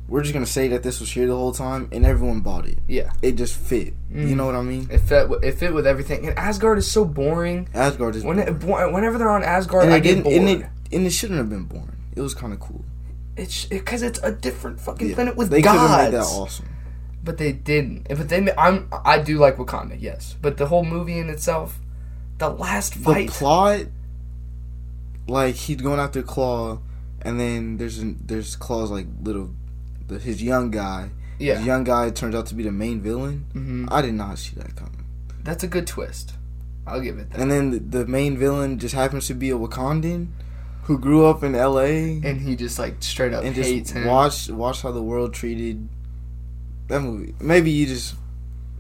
We're 0.09 0.21
just 0.23 0.35
gonna 0.35 0.45
say 0.47 0.69
that 0.69 0.83
this 0.83 1.01
was 1.01 1.11
here 1.11 1.27
the 1.27 1.35
whole 1.37 1.53
time, 1.53 1.89
and 1.93 2.05
everyone 2.05 2.41
bought 2.41 2.67
it. 2.67 2.79
Yeah. 2.87 3.13
It 3.23 3.37
just 3.37 3.55
fit. 3.57 3.95
You 4.11 4.27
Mm. 4.27 4.37
know 4.37 4.47
what 4.47 4.55
I 4.57 4.63
mean? 4.63 4.89
It 4.91 4.99
fit 4.99 5.31
it 5.43 5.53
fit 5.53 5.73
with 5.73 5.87
everything. 5.87 6.27
And 6.29 6.39
Asgard 6.39 6.77
is 6.79 6.91
so 6.91 7.05
boring. 7.05 7.69
Asgard 7.73 8.17
is. 8.17 8.25
When 8.25 8.39
it, 8.39 8.63
whenever 8.65 9.17
they're 9.17 9.31
on 9.31 9.43
Asgard, 9.43 9.85
and 9.85 9.95
I 9.95 9.97
it 9.97 10.01
get 10.03 10.09
didn't, 10.17 10.25
bored. 10.25 10.37
and 10.37 10.49
it, 10.49 10.67
and 10.93 11.07
it 11.07 11.11
shouldn't 11.11 11.39
have 11.39 11.49
been 11.49 11.65
boring. 11.65 11.97
It 12.15 12.21
was 12.21 12.35
kind 12.35 12.53
of 12.53 12.61
cool. 12.61 12.85
It's 13.37 13.65
because 13.65 14.03
it's 14.03 14.19
a 14.23 14.31
different 14.33 14.79
fucking 14.81 15.09
Yeah. 15.09 15.15
planet 15.15 15.37
with 15.37 15.49
they 15.49 15.63
could 15.63 15.71
have 15.71 16.05
made 16.13 16.19
that 16.19 16.25
awesome. 16.27 16.67
But 17.25 17.39
they 17.39 17.53
didn't. 17.53 18.09
But 18.09 18.29
they, 18.29 18.53
I'm, 18.59 18.89
I 19.05 19.19
do 19.23 19.39
like 19.39 19.57
Wakanda, 19.57 19.97
yes. 19.99 20.37
But 20.43 20.59
the 20.59 20.67
whole 20.67 20.85
movie 20.85 21.19
in 21.19 21.31
itself, 21.31 21.81
the 22.39 22.51
last 22.51 22.95
fight, 22.95 23.29
The 23.29 23.33
plot, 23.33 23.81
like 25.29 25.55
he's 25.55 25.77
going 25.77 26.01
after 26.01 26.23
Klaue, 26.23 26.81
and 27.23 27.39
then 27.39 27.77
there's 27.79 27.99
an, 27.99 28.19
there's 28.27 28.57
Klaue's 28.57 28.91
like 28.91 29.07
little, 29.23 29.55
the, 30.13 30.19
his 30.19 30.43
young 30.43 30.71
guy. 30.71 31.11
yeah, 31.39 31.57
His 31.57 31.67
young 31.67 31.85
guy 31.85 32.11
turns 32.11 32.35
out 32.35 32.47
to 32.47 32.55
be 32.55 32.63
the 32.63 32.73
main 32.73 33.01
villain. 33.01 33.47
hmm 33.53 33.87
I 33.91 34.03
did 34.03 34.15
not 34.15 34.39
see 34.39 34.55
that 34.57 34.77
coming. 34.77 35.05
that's 35.43 35.65
a 35.65 35.69
good 35.69 35.87
twist. 35.87 36.35
I'll 36.87 37.01
give 37.01 37.19
it 37.19 37.31
that. 37.31 37.41
And 37.41 37.51
then 37.51 37.71
the, 37.71 37.79
the 37.79 38.07
main 38.07 38.37
villain 38.37 38.79
just 38.79 38.95
happens 38.95 39.27
to 39.29 39.35
be 39.35 39.51
a 39.51 39.57
Wakandan 39.57 40.29
who 40.85 40.99
grew 40.99 41.27
up 41.27 41.45
in 41.45 41.55
L.A. 41.55 42.21
And 42.25 42.41
he 42.41 42.57
just 42.57 42.77
like 42.79 42.97
straight 43.03 43.33
up 43.33 43.45
and 43.45 43.55
hates 43.55 43.91
just 43.91 43.97
him. 43.97 44.07
Watch, 44.09 44.49
watched 44.51 44.83
how 44.83 44.91
the 44.91 45.03
world 45.03 45.33
treated 45.33 45.89
that 46.89 47.01
movie. 47.01 47.35
Maybe 47.41 47.71
you 47.71 47.87
just 47.87 48.15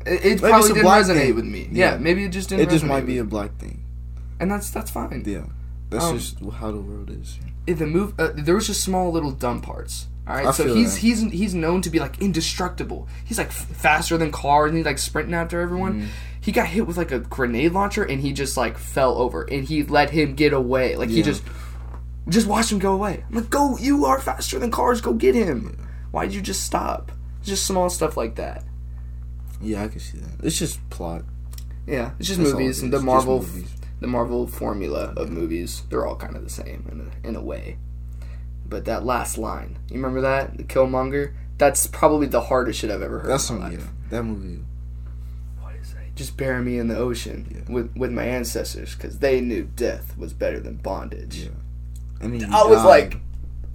it 0.05 0.25
it 0.25 0.40
probably 0.40 0.73
didn't 0.73 0.85
resonate 0.90 1.14
thing. 1.27 1.35
with 1.37 1.45
me. 1.45 1.68
Yeah. 1.71 1.92
Yeah. 1.92 1.99
maybe 1.99 2.25
it 2.25 2.31
just 2.31 2.49
didn't. 2.49 2.66
it 2.66 2.71
just 2.71 2.85
might 2.85 3.07
be 3.07 3.18
a 3.18 3.25
black 3.25 3.57
thing. 3.59 3.85
and 4.40 4.51
that's 4.51 4.71
that's 4.71 4.90
fine. 4.90 5.23
Yeah, 5.25 5.47
that's 5.90 6.05
Um, 6.05 6.18
just 6.18 6.40
how 6.59 6.73
the 6.73 6.81
world 6.81 7.09
is. 7.09 7.38
If 7.68 7.79
the 7.79 7.87
move, 7.87 8.14
uh, 8.18 8.31
there 8.35 8.57
was 8.57 8.66
just 8.66 8.83
small 8.83 9.12
little 9.12 9.31
dumb 9.31 9.61
parts. 9.62 10.09
All 10.27 10.35
right, 10.37 10.47
I 10.47 10.51
so 10.53 10.73
he's 10.73 10.95
that. 10.95 11.01
he's 11.01 11.21
he's 11.33 11.55
known 11.55 11.83
to 11.83 11.91
be 11.91 11.99
like 11.99 12.21
indestructible. 12.23 13.09
He's 13.25 13.39
like 13.39 13.49
f- 13.49 13.67
faster 13.77 14.17
than 14.17 14.31
cars, 14.31 14.69
and 14.71 14.77
he's 14.77 14.87
like 14.87 14.99
sprinting 14.99 15.35
after 15.35 15.61
everyone. 15.61 16.03
Mhm. 16.03 16.07
He 16.41 16.53
got 16.53 16.67
hit 16.69 16.87
with 16.87 16.97
like 16.97 17.11
a 17.11 17.19
grenade 17.21 17.73
launcher, 17.73 18.03
and 18.05 18.21
he 18.21 18.33
just 18.33 18.57
like 18.57 18.79
fell 18.79 19.17
over, 19.19 19.43
and 19.43 19.65
he 19.65 19.83
let 19.83 20.11
him 20.11 20.35
get 20.35 20.53
away. 20.53 20.95
Like 20.97 21.09
he 21.11 21.23
just 21.23 21.43
just 22.29 22.47
watched 22.47 22.71
him 22.71 22.79
go 22.79 22.93
away. 22.93 23.25
I'm 23.29 23.35
like, 23.35 23.51
go! 23.51 23.77
You 23.79 24.05
are 24.05 24.21
faster 24.21 24.59
than 24.61 24.71
cars. 24.71 25.01
Go 25.01 25.13
get 25.13 25.35
him. 25.35 25.77
Why'd 26.13 26.33
you 26.33 26.41
just 26.41 26.63
stop? 26.65 27.11
Just 27.43 27.67
small 27.67 27.91
stuff 27.91 28.17
like 28.17 28.37
that. 28.37 28.65
Yeah, 29.61 29.83
I 29.85 29.89
can 29.89 29.99
see 30.01 30.19
that. 30.19 30.45
It's 30.45 30.59
just 30.59 30.89
plot. 30.91 31.23
Yeah, 31.87 32.13
it's 32.21 32.29
just 32.29 32.39
That's 32.41 32.53
movies 32.53 32.83
it 32.83 32.91
the 32.93 33.01
Marvel 33.01 33.41
movies. 33.41 33.71
the 34.01 34.07
Marvel 34.07 34.47
formula 34.47 35.13
of 35.17 35.31
movies, 35.31 35.83
they're 35.91 36.07
all 36.07 36.15
kind 36.17 36.37
of 36.37 36.45
the 36.45 36.51
same 36.51 36.87
in 36.93 37.01
a, 37.25 37.29
in 37.29 37.35
a 37.37 37.43
way. 37.43 37.79
But 38.73 38.87
that 38.87 39.05
last 39.05 39.37
line, 39.39 39.79
you 39.89 39.97
remember 39.97 40.23
that? 40.23 40.57
The 40.57 40.65
Killmonger? 40.65 41.35
That's 41.59 41.87
probably 41.87 42.27
the 42.27 42.41
hardest 42.41 42.81
shit 42.81 42.91
I've 42.91 43.03
ever 43.03 43.21
heard 43.21 43.31
That's 43.31 43.49
in 43.51 43.59
my 43.59 43.67
some 43.69 43.73
life. 43.77 43.81
yeah. 43.85 44.09
That 44.17 44.23
movie. 44.25 44.63
What 45.61 45.75
is 45.77 45.93
that? 45.95 46.15
Just 46.17 46.37
bury 46.37 46.63
me 46.63 46.79
in 46.79 46.89
the 46.89 46.97
ocean 46.97 47.47
Yeah. 47.69 47.73
with, 47.73 47.95
with 47.97 48.11
my 48.11 48.25
ancestors 48.25 48.95
because 48.97 49.19
they 49.19 49.41
knew 49.41 49.65
death 49.77 50.17
was 50.17 50.33
better 50.33 50.59
than 50.59 50.77
bondage. 50.77 51.37
Yeah. 51.37 51.49
And 52.23 52.41
then 52.41 52.53
I 52.53 52.65
was 52.65 52.79
died. 52.79 52.87
like, 52.89 53.17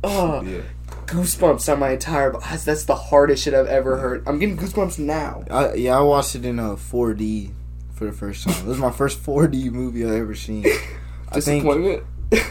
oh, 0.03 0.41
yeah. 0.41 0.61
goosebumps 1.05 1.71
on 1.71 1.79
my 1.79 1.91
entire 1.91 2.31
body. 2.31 2.45
That's 2.65 2.85
the 2.85 2.95
hardest 2.95 3.43
shit 3.43 3.53
I've 3.53 3.67
ever 3.67 3.97
heard. 3.97 4.27
I'm 4.27 4.39
getting 4.39 4.57
goosebumps 4.57 4.99
now. 4.99 5.43
I, 5.51 5.73
yeah, 5.75 5.97
I 5.97 6.01
watched 6.01 6.35
it 6.35 6.43
in 6.45 6.59
uh, 6.59 6.71
a 6.71 6.75
4D 6.75 7.53
for 7.93 8.05
the 8.05 8.11
first 8.11 8.43
time. 8.45 8.55
It 8.65 8.67
was 8.67 8.79
my 8.79 8.91
first 8.91 9.23
4D 9.23 9.71
movie 9.71 10.05
I 10.05 10.15
ever 10.17 10.33
seen. 10.35 10.65
I 11.29 11.39
think 11.39 11.63
Disappointment. 11.63 12.03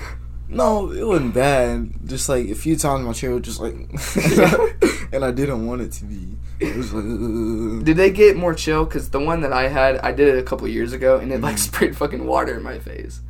no, 0.49 0.91
it 0.93 1.07
wasn't 1.07 1.35
bad. 1.35 1.91
Just 2.07 2.29
like 2.29 2.49
a 2.49 2.55
few 2.55 2.77
times 2.77 3.05
my 3.05 3.13
chair 3.13 3.33
was 3.33 3.43
just 3.43 3.61
like, 3.61 3.75
and 5.13 5.25
I 5.25 5.31
didn't 5.33 5.67
want 5.67 5.83
it 5.83 5.93
to 5.93 6.05
be. 6.05 6.37
It 6.61 6.77
was 6.77 6.93
like. 6.93 7.85
Did 7.85 7.97
they 7.97 8.11
get 8.11 8.37
more 8.37 8.55
chill? 8.55 8.85
Because 8.85 9.11
the 9.11 9.21
one 9.21 9.41
that 9.43 9.53
I 9.53 9.69
had, 9.69 9.99
I 9.99 10.13
did 10.13 10.29
it 10.29 10.39
a 10.39 10.43
couple 10.43 10.67
years 10.69 10.93
ago, 10.93 11.19
and 11.19 11.31
it 11.33 11.41
like 11.41 11.57
Mhm. 11.57 11.59
sprayed 11.59 11.97
fucking 11.97 12.27
water 12.27 12.57
in 12.57 12.63
my 12.63 12.79
face. 12.79 13.21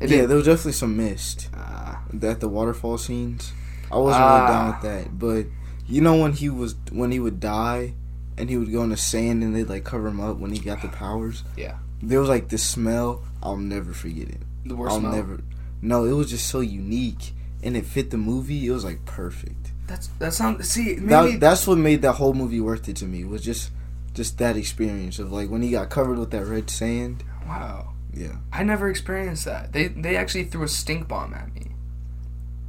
It 0.00 0.02
yeah, 0.10 0.16
didn't- 0.16 0.28
there 0.28 0.36
was 0.38 0.46
definitely 0.46 0.72
some 0.72 0.96
mist 0.96 1.48
Ah. 1.54 2.02
at 2.22 2.40
the 2.40 2.48
waterfall 2.48 2.98
scenes. 2.98 3.52
I 3.90 3.96
wasn't 3.98 4.24
really 4.24 4.46
down 4.46 4.66
Ah. 4.66 4.78
with 4.80 4.90
that, 4.90 5.18
but 5.18 5.46
you 5.86 6.00
know 6.00 6.16
when 6.16 6.32
he 6.32 6.48
was 6.48 6.74
when 6.90 7.10
he 7.12 7.20
would 7.20 7.40
die, 7.40 7.94
and 8.38 8.48
he 8.48 8.56
would 8.56 8.72
go 8.72 8.82
in 8.82 8.88
the 8.90 8.96
sand 8.96 9.42
and 9.42 9.54
they'd 9.54 9.68
like 9.68 9.84
cover 9.84 10.08
him 10.08 10.20
up 10.20 10.38
when 10.38 10.50
he 10.52 10.58
got 10.58 10.80
the 10.82 10.88
powers. 10.88 11.44
Yeah. 11.56 11.74
there 12.04 12.18
was 12.18 12.28
like 12.28 12.48
this 12.48 12.64
smell. 12.64 13.22
I'll 13.44 13.56
never 13.58 13.92
forget 13.92 14.28
it. 14.28 14.40
The 14.64 14.74
worst 14.74 14.94
I'll 14.94 15.00
smell. 15.00 15.12
never. 15.12 15.40
No, 15.82 16.04
it 16.04 16.12
was 16.12 16.30
just 16.30 16.46
so 16.46 16.60
unique, 16.60 17.32
and 17.62 17.76
it 17.76 17.84
fit 17.84 18.10
the 18.10 18.16
movie. 18.16 18.66
It 18.66 18.70
was 18.70 18.84
like 18.84 19.04
perfect. 19.04 19.72
That's 19.88 20.06
that 20.20 20.32
sounds. 20.32 20.68
See, 20.68 20.94
maybe 20.96 21.32
That, 21.32 21.40
that's 21.40 21.66
what 21.66 21.76
made 21.78 22.02
that 22.02 22.12
whole 22.14 22.32
movie 22.34 22.60
worth 22.60 22.88
it 22.88 22.96
to 22.96 23.04
me. 23.04 23.24
Was 23.24 23.42
just, 23.42 23.70
just 24.14 24.38
that 24.38 24.56
experience 24.56 25.18
of 25.18 25.32
like 25.32 25.50
when 25.50 25.60
he 25.62 25.70
got 25.72 25.90
covered 25.90 26.18
with 26.18 26.30
that 26.30 26.46
red 26.46 26.70
sand. 26.70 27.24
wow. 27.46 27.88
Yeah. 28.14 28.36
I 28.52 28.62
never 28.62 28.88
experienced 28.90 29.44
that. 29.46 29.72
They 29.72 29.88
they 29.88 30.16
actually 30.16 30.44
threw 30.44 30.62
a 30.64 30.68
stink 30.68 31.08
bomb 31.08 31.32
at 31.34 31.52
me. 31.54 31.72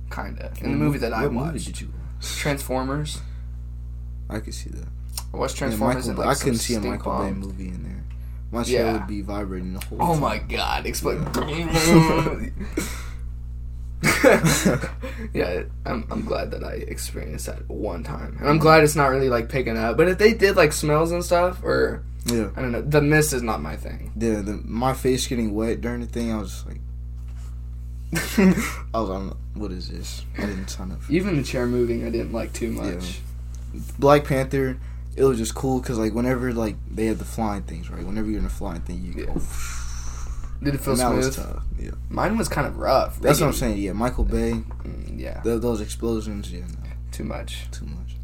Kinda 0.10 0.52
in 0.62 0.72
the 0.72 0.78
movie 0.78 1.00
that 1.00 1.12
I 1.14 1.28
watched. 1.28 1.54
movie 1.54 1.60
did 1.66 1.82
you? 1.82 1.88
watch? 2.20 2.36
Transformers. 2.38 3.20
I 4.30 4.40
could 4.40 4.54
see 4.54 4.70
that. 4.70 4.88
I 5.34 5.38
watched 5.38 5.56
Yeah, 5.56 5.68
Transformers 5.68 5.96
Michael, 6.08 6.10
and 6.12 6.20
like 6.20 6.38
I 6.38 6.40
couldn't 6.40 6.60
see 6.60 6.76
a 6.76 6.80
Michael 6.80 7.12
Bay 7.14 7.30
bomb. 7.30 7.40
movie 7.40 7.68
in 7.68 7.84
there. 7.84 8.04
My 8.52 8.60
Yeah. 8.64 8.66
chair 8.84 8.94
would 8.94 9.08
be 9.08 9.22
vibrating 9.22 9.74
the 9.74 9.84
whole 9.86 9.98
Oh 10.02 10.14
time. 10.14 10.22
my 10.22 10.38
god! 10.38 10.86
Explain. 10.86 11.28
yeah, 11.36 12.46
I'm 15.86 16.06
I'm 16.10 16.26
glad 16.26 16.52
that 16.52 16.64
I 16.64 16.74
experienced 16.74 17.46
that 17.48 17.68
one 17.70 18.04
time, 18.04 18.38
and 18.40 18.48
I'm 18.50 18.58
glad 18.60 18.84
it's 18.84 18.96
not 18.96 19.08
really 19.08 19.30
like 19.30 19.50
picking 19.50 19.78
up. 19.78 19.98
But 19.98 20.08
if 20.10 20.18
they 20.18 20.34
did 20.34 20.56
like 20.56 20.74
smells 20.74 21.12
and 21.12 21.24
stuff, 21.24 21.64
or 21.64 22.04
Yeah. 22.26 22.50
I 22.56 22.62
don't 22.62 22.72
know, 22.72 22.82
the 22.82 23.02
mist 23.02 23.34
is 23.34 23.42
not 23.42 23.62
my 23.62 23.76
thing. 23.76 24.12
Yeah, 24.18 24.42
the, 24.42 24.60
my 24.66 24.94
face 24.94 25.28
getting 25.28 25.54
wet 25.54 25.82
during 25.82 26.02
the 26.02 26.08
thing, 26.08 26.32
I 26.32 26.38
was 26.38 26.52
just 26.52 26.68
like, 26.68 26.80
I 28.94 29.00
was 29.00 29.10
on, 29.10 29.38
what 29.56 29.72
is 29.72 29.90
this? 29.90 30.24
I 30.38 30.42
didn't 30.46 30.68
sign 30.70 30.92
up 30.92 31.00
Even 31.10 31.36
the 31.36 31.44
chair 31.44 31.66
moving, 31.66 32.06
I 32.06 32.10
didn't 32.10 32.32
like 32.32 32.54
too 32.54 32.72
much. 32.72 33.20
Black 34.00 34.26
Panther. 34.26 34.78
It 35.16 35.24
was 35.24 35.38
just 35.38 35.54
cool 35.54 35.80
because 35.80 36.00
like 36.00 36.14
whenever 36.14 36.52
like 36.54 36.76
they 36.90 37.06
had 37.06 37.20
the 37.20 37.26
flying 37.26 37.64
things, 37.64 37.90
right? 37.90 38.04
Whenever 38.04 38.30
you're 38.30 38.40
in 38.40 38.46
a 38.46 38.50
flying 38.50 38.82
thing, 38.82 39.02
you 39.04 39.14
Yeah. 39.22 39.26
go. 39.34 39.42
Did 40.62 40.76
it 40.76 40.82
feel 40.82 40.94
and 40.94 41.02
that 41.02 41.14
was 41.14 41.36
tough. 41.36 41.64
Yeah, 41.80 41.92
Mine 42.10 42.38
was 42.38 42.48
kind 42.48 42.68
of 42.68 42.78
rough. 42.78 43.20
that's 43.20 43.40
what 43.42 43.48
I'm 43.48 43.54
saying. 43.54 43.78
Yeah, 43.78 43.94
Michael 43.94 44.24
Bay, 44.24 44.52
mm, 44.84 45.20
Yeah, 45.20 45.42
th- 45.42 45.62
those 45.62 45.82
explosions. 45.82 46.52
Yeah, 46.52 46.62
no, 46.62 46.90
too 47.12 47.24
much. 47.26 47.68
too 47.72 47.86
much. 47.86 48.16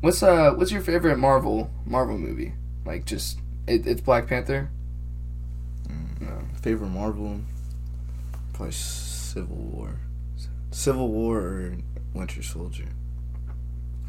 What's 0.00 0.22
uh 0.22 0.52
What's 0.54 0.70
your 0.72 0.80
favorite 0.82 1.18
Marvel 1.18 1.70
Marvel 1.84 2.18
movie? 2.18 2.52
Like 2.84 3.04
just 3.04 3.38
it, 3.66 3.86
it's 3.86 4.00
Black 4.00 4.26
Panther. 4.28 4.70
Mm. 5.88 6.20
No. 6.22 6.38
Favorite 6.62 6.90
Marvel, 6.90 7.40
probably 8.52 8.72
Civil 8.72 9.56
War, 9.56 10.00
Civil 10.70 11.08
War 11.08 11.38
or 11.38 11.76
Winter 12.14 12.42
Soldier. 12.42 12.86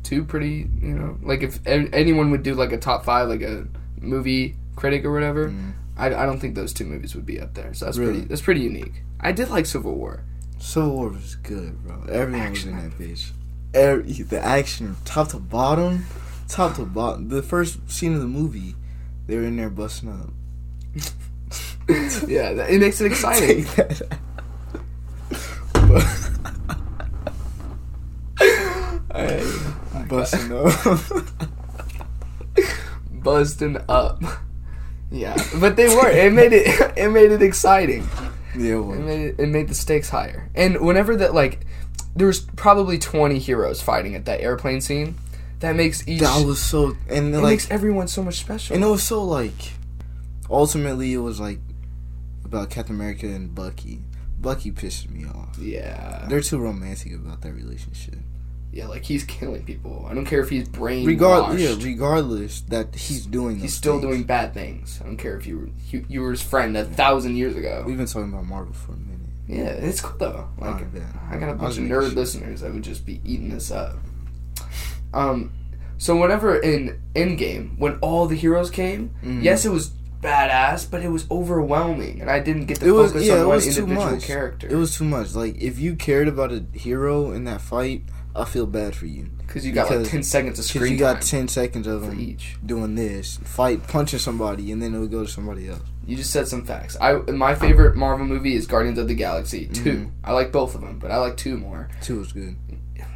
two 0.03 0.23
pretty 0.23 0.69
you 0.81 0.93
know 0.95 1.17
like 1.21 1.43
if 1.43 1.59
anyone 1.67 2.31
would 2.31 2.41
do 2.43 2.53
like 2.55 2.71
a 2.71 2.77
top 2.77 3.03
five 3.03 3.27
like 3.27 3.41
a 3.41 3.67
movie 3.99 4.55
critic 4.75 5.03
or 5.03 5.11
whatever 5.11 5.49
Mm. 5.49 5.73
I, 5.97 6.07
I 6.07 6.25
don't 6.25 6.39
think 6.39 6.55
those 6.55 6.73
two 6.73 6.85
movies 6.85 7.15
would 7.15 7.25
be 7.25 7.39
up 7.39 7.53
there 7.53 7.73
so 7.73 7.85
that's 7.85 7.97
Really? 7.97 8.13
pretty 8.13 8.27
that's 8.27 8.41
pretty 8.41 8.61
unique 8.61 9.03
i 9.19 9.31
did 9.31 9.49
like 9.49 9.65
civil 9.65 9.95
war 9.95 10.23
Civil 10.59 10.95
War 10.95 11.09
was 11.09 11.35
good, 11.35 11.83
bro. 11.83 12.01
Everyone 12.11 12.49
was 12.49 12.65
in 12.65 12.77
that 12.77 12.97
bitch. 12.97 13.29
Every, 13.75 14.11
the 14.23 14.43
action, 14.43 14.95
top 15.05 15.27
to 15.29 15.37
bottom, 15.37 16.07
top 16.47 16.77
to 16.77 16.81
bottom. 16.83 17.29
The 17.29 17.43
first 17.43 17.91
scene 17.91 18.15
of 18.15 18.21
the 18.21 18.27
movie, 18.27 18.73
they 19.27 19.35
were 19.37 19.43
in 19.43 19.55
there 19.55 19.69
busting 19.69 20.09
up. 20.09 20.31
yeah 22.27 22.53
that, 22.53 22.71
it 22.71 22.79
makes 22.79 22.99
it 23.01 23.11
exciting 23.11 23.67
busting 30.07 30.51
up. 30.51 30.99
busting 33.11 33.77
up 33.89 34.21
yeah 35.11 35.35
but 35.59 35.75
they 35.75 35.87
were 35.87 36.09
it 36.09 36.33
made 36.33 36.53
it 36.53 36.67
it 36.97 37.09
made 37.09 37.31
it 37.31 37.41
exciting 37.41 38.07
yeah, 38.57 38.73
it 38.73 38.79
well, 38.79 38.97
made 38.97 39.21
it, 39.21 39.39
it 39.39 39.47
made 39.47 39.67
the 39.67 39.73
stakes 39.73 40.09
higher 40.09 40.49
and 40.55 40.79
whenever 40.81 41.15
that 41.15 41.33
like 41.33 41.65
there 42.15 42.27
was 42.27 42.39
probably 42.39 42.97
20 42.97 43.37
heroes 43.37 43.81
fighting 43.81 44.15
at 44.15 44.25
that 44.25 44.41
airplane 44.41 44.81
scene 44.81 45.15
that 45.59 45.75
makes 45.75 46.07
each 46.07 46.21
that 46.21 46.45
was 46.45 46.61
so, 46.61 46.95
and 47.09 47.33
it 47.33 47.37
like, 47.37 47.51
makes 47.51 47.71
everyone 47.71 48.07
so 48.07 48.23
much 48.23 48.35
special 48.35 48.75
and 48.75 48.83
it 48.83 48.87
was 48.87 49.03
so 49.03 49.23
like, 49.23 49.73
ultimately 50.49 51.13
it 51.13 51.19
was 51.19 51.39
like 51.39 51.59
about 52.45 52.69
Captain 52.69 52.95
America 52.95 53.27
and 53.27 53.53
Bucky. 53.53 54.01
Bucky 54.39 54.71
pissed 54.71 55.09
me 55.09 55.25
off. 55.25 55.57
yeah 55.57 56.25
They're 56.29 56.41
too 56.41 56.59
romantic 56.59 57.13
about 57.13 57.41
that 57.41 57.53
relationship. 57.53 58.19
Yeah, 58.71 58.87
like 58.87 59.03
he's 59.05 59.23
killing 59.23 59.63
people. 59.63 60.05
I 60.09 60.13
don't 60.13 60.25
care 60.25 60.41
if 60.41 60.49
he's 60.49 60.67
brain 60.67 61.05
Regard, 61.05 61.57
yeah, 61.59 61.75
regardless 61.81 62.61
that 62.69 62.93
he's 62.95 63.25
doing, 63.25 63.57
he's 63.59 63.73
still 63.73 63.99
things. 63.99 64.03
doing 64.13 64.23
bad 64.23 64.53
things. 64.53 64.99
I 65.01 65.05
don't 65.07 65.17
care 65.17 65.35
if 65.37 65.47
you 65.47 65.57
were 65.59 65.69
you, 65.89 66.05
you 66.09 66.21
were 66.21 66.31
his 66.31 66.41
friend 66.43 66.75
a 66.77 66.83
thousand 66.85 67.37
years 67.37 67.55
ago. 67.55 67.83
We've 67.87 67.97
been 67.97 68.05
talking 68.05 68.31
about 68.31 68.45
Marvel 68.45 68.73
for 68.73 68.91
a 68.93 68.97
minute. 68.97 69.13
Yeah, 69.47 69.69
it's 69.87 70.01
cool 70.01 70.17
though. 70.19 70.49
Like 70.59 70.75
Alright, 70.75 70.87
yeah. 70.93 71.03
I 71.31 71.37
got 71.37 71.49
a 71.49 71.53
bunch 71.55 71.77
of 71.77 71.85
nerd 71.85 72.01
sure. 72.07 72.09
listeners 72.09 72.61
that 72.61 72.73
would 72.73 72.83
just 72.83 73.05
be 73.05 73.21
eating 73.23 73.49
this 73.49 73.71
up. 73.71 73.95
Um, 75.13 75.53
so 75.97 76.15
whenever 76.17 76.57
in 76.57 76.99
Endgame, 77.15 77.77
when 77.79 77.95
all 77.99 78.27
the 78.27 78.35
heroes 78.35 78.69
came, 78.69 79.11
Mhm. 79.23 79.43
yes, 79.43 79.65
it 79.65 79.69
was 79.71 79.91
badass, 80.21 80.89
but 80.89 81.01
it 81.01 81.09
was 81.09 81.25
overwhelming, 81.31 82.21
and 82.21 82.29
I 82.29 82.39
didn't 82.39 82.65
get 82.65 82.79
to 82.79 82.87
It 82.87 82.91
was 82.91 83.11
focus 83.13 83.27
yeah, 83.27 83.33
on 83.35 83.39
it 83.39 83.45
one 83.45 83.55
was 83.55 83.63
too 83.75 83.81
individual 83.83 84.11
much. 84.11 84.23
character 84.25 84.67
It 84.67 84.75
was 84.75 84.95
too 84.97 85.03
much. 85.05 85.33
Like 85.35 85.61
if 85.61 85.79
you 85.79 85.95
cared 85.95 86.27
about 86.27 86.51
a 86.51 86.63
hero 86.73 87.31
in 87.31 87.45
that 87.45 87.61
fight, 87.61 88.03
I 88.37 88.45
feel 88.45 88.65
bad 88.67 88.95
for 88.95 89.05
you 89.07 89.29
because 89.45 89.65
you 89.65 89.71
got 89.73 89.89
like 89.89 90.07
ten 90.09 90.21
seconds 90.23 90.59
of 90.59 90.65
because 90.65 90.81
screen 90.81 90.93
you 90.93 90.99
got 90.99 91.21
ten 91.21 91.47
seconds 91.47 91.87
of 91.87 92.03
him 92.03 92.19
each. 92.19 92.55
doing 92.65 92.95
this 92.95 93.37
fight, 93.43 93.87
punching 93.87 94.19
somebody, 94.19 94.71
and 94.71 94.81
then 94.81 94.93
it 94.93 94.99
would 94.99 95.11
go 95.11 95.23
to 95.25 95.29
somebody 95.31 95.67
else. 95.69 95.81
You 96.05 96.15
just 96.15 96.31
said 96.31 96.47
some 96.47 96.63
facts. 96.63 96.95
I 97.01 97.13
my 97.31 97.55
favorite 97.55 97.95
Marvel 97.95 98.25
movie 98.25 98.55
is 98.55 98.67
Guardians 98.67 98.97
of 98.99 99.07
the 99.07 99.15
Galaxy 99.15 99.65
2 99.67 99.83
Mhm. 99.83 100.11
I 100.23 100.31
like 100.33 100.51
both 100.51 100.75
of 100.75 100.81
them, 100.81 100.99
but 100.99 101.11
I 101.11 101.17
like 101.17 101.35
two 101.37 101.57
more. 101.57 101.89
Two 102.01 102.19
was 102.19 102.31
good. 102.31 102.55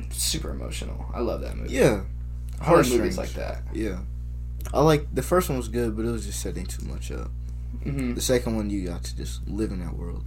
Super 0.10 0.50
emotional. 0.50 1.06
I 1.14 1.20
love 1.22 1.42
that 1.42 1.56
movie. 1.56 1.74
Yeah, 1.74 2.02
like 2.60 2.90
movies 2.90 3.18
like 3.18 3.34
that. 3.34 3.64
yeah. 3.74 4.00
I 4.74 4.82
like 4.82 5.08
the 5.14 5.24
first 5.24 5.50
one 5.50 5.58
was 5.58 5.68
good, 5.70 5.96
but 5.96 6.06
it 6.06 6.10
was 6.12 6.26
just 6.26 6.40
setting 6.42 6.66
too 6.66 6.86
much 6.86 7.12
up. 7.12 7.32
hmm 7.84 8.14
The 8.14 8.22
second 8.22 8.56
one, 8.56 8.70
you 8.70 8.86
got 8.88 9.04
to 9.06 9.16
just 9.16 9.48
live 9.48 9.72
in 9.72 9.80
that 9.80 9.96
world. 9.96 10.26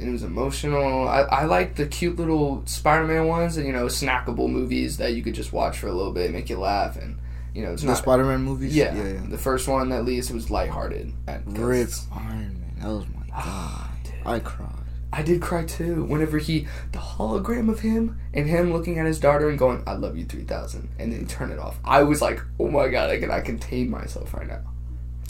And 0.00 0.08
it 0.08 0.12
was 0.12 0.22
emotional. 0.22 1.06
I, 1.06 1.20
I 1.22 1.44
like 1.44 1.76
the 1.76 1.86
cute 1.86 2.16
little 2.16 2.62
Spider-Man 2.66 3.26
ones, 3.26 3.56
and 3.58 3.66
you 3.66 3.72
know, 3.72 3.86
snackable 3.86 4.48
movies 4.50 4.96
that 4.96 5.12
you 5.12 5.22
could 5.22 5.34
just 5.34 5.52
watch 5.52 5.78
for 5.78 5.88
a 5.88 5.92
little 5.92 6.12
bit, 6.12 6.26
and 6.26 6.34
make 6.34 6.48
you 6.48 6.58
laugh, 6.58 6.96
and 6.96 7.18
you 7.54 7.62
know, 7.62 7.72
it's 7.72 7.82
The 7.82 7.88
not. 7.88 7.98
Spider-Man 7.98 8.42
movies. 8.42 8.74
yeah, 8.74 8.94
yeah, 8.94 9.12
yeah. 9.14 9.20
the 9.28 9.36
first 9.38 9.68
one 9.68 9.92
at 9.92 10.04
least 10.04 10.30
it 10.30 10.34
was 10.34 10.50
lighthearted. 10.50 11.12
at- 11.28 11.42
Rip 11.46 11.90
Iron 12.14 12.60
Man. 12.60 12.74
That 12.80 12.88
was 12.88 13.06
my 13.08 13.20
god. 13.20 13.30
Ah, 13.34 13.90
dude. 14.04 14.14
I 14.24 14.38
cried. 14.38 14.68
I 15.12 15.22
did 15.22 15.42
cry 15.42 15.64
too. 15.64 16.04
Whenever 16.04 16.38
he, 16.38 16.68
the 16.92 16.98
hologram 17.00 17.68
of 17.68 17.80
him 17.80 18.18
and 18.32 18.46
him 18.48 18.72
looking 18.72 18.98
at 19.00 19.06
his 19.06 19.18
daughter 19.18 19.48
and 19.50 19.58
going, 19.58 19.82
"I 19.86 19.94
love 19.94 20.16
you 20.16 20.24
3000," 20.24 20.88
and 21.00 21.12
then 21.12 21.26
turn 21.26 21.50
it 21.50 21.58
off. 21.58 21.78
I 21.84 22.04
was 22.04 22.22
like, 22.22 22.40
"Oh 22.60 22.68
my 22.68 22.86
god, 22.88 23.10
I 23.10 23.18
cannot 23.18 23.44
contain 23.44 23.90
myself 23.90 24.32
right 24.32 24.46
now." 24.46 24.60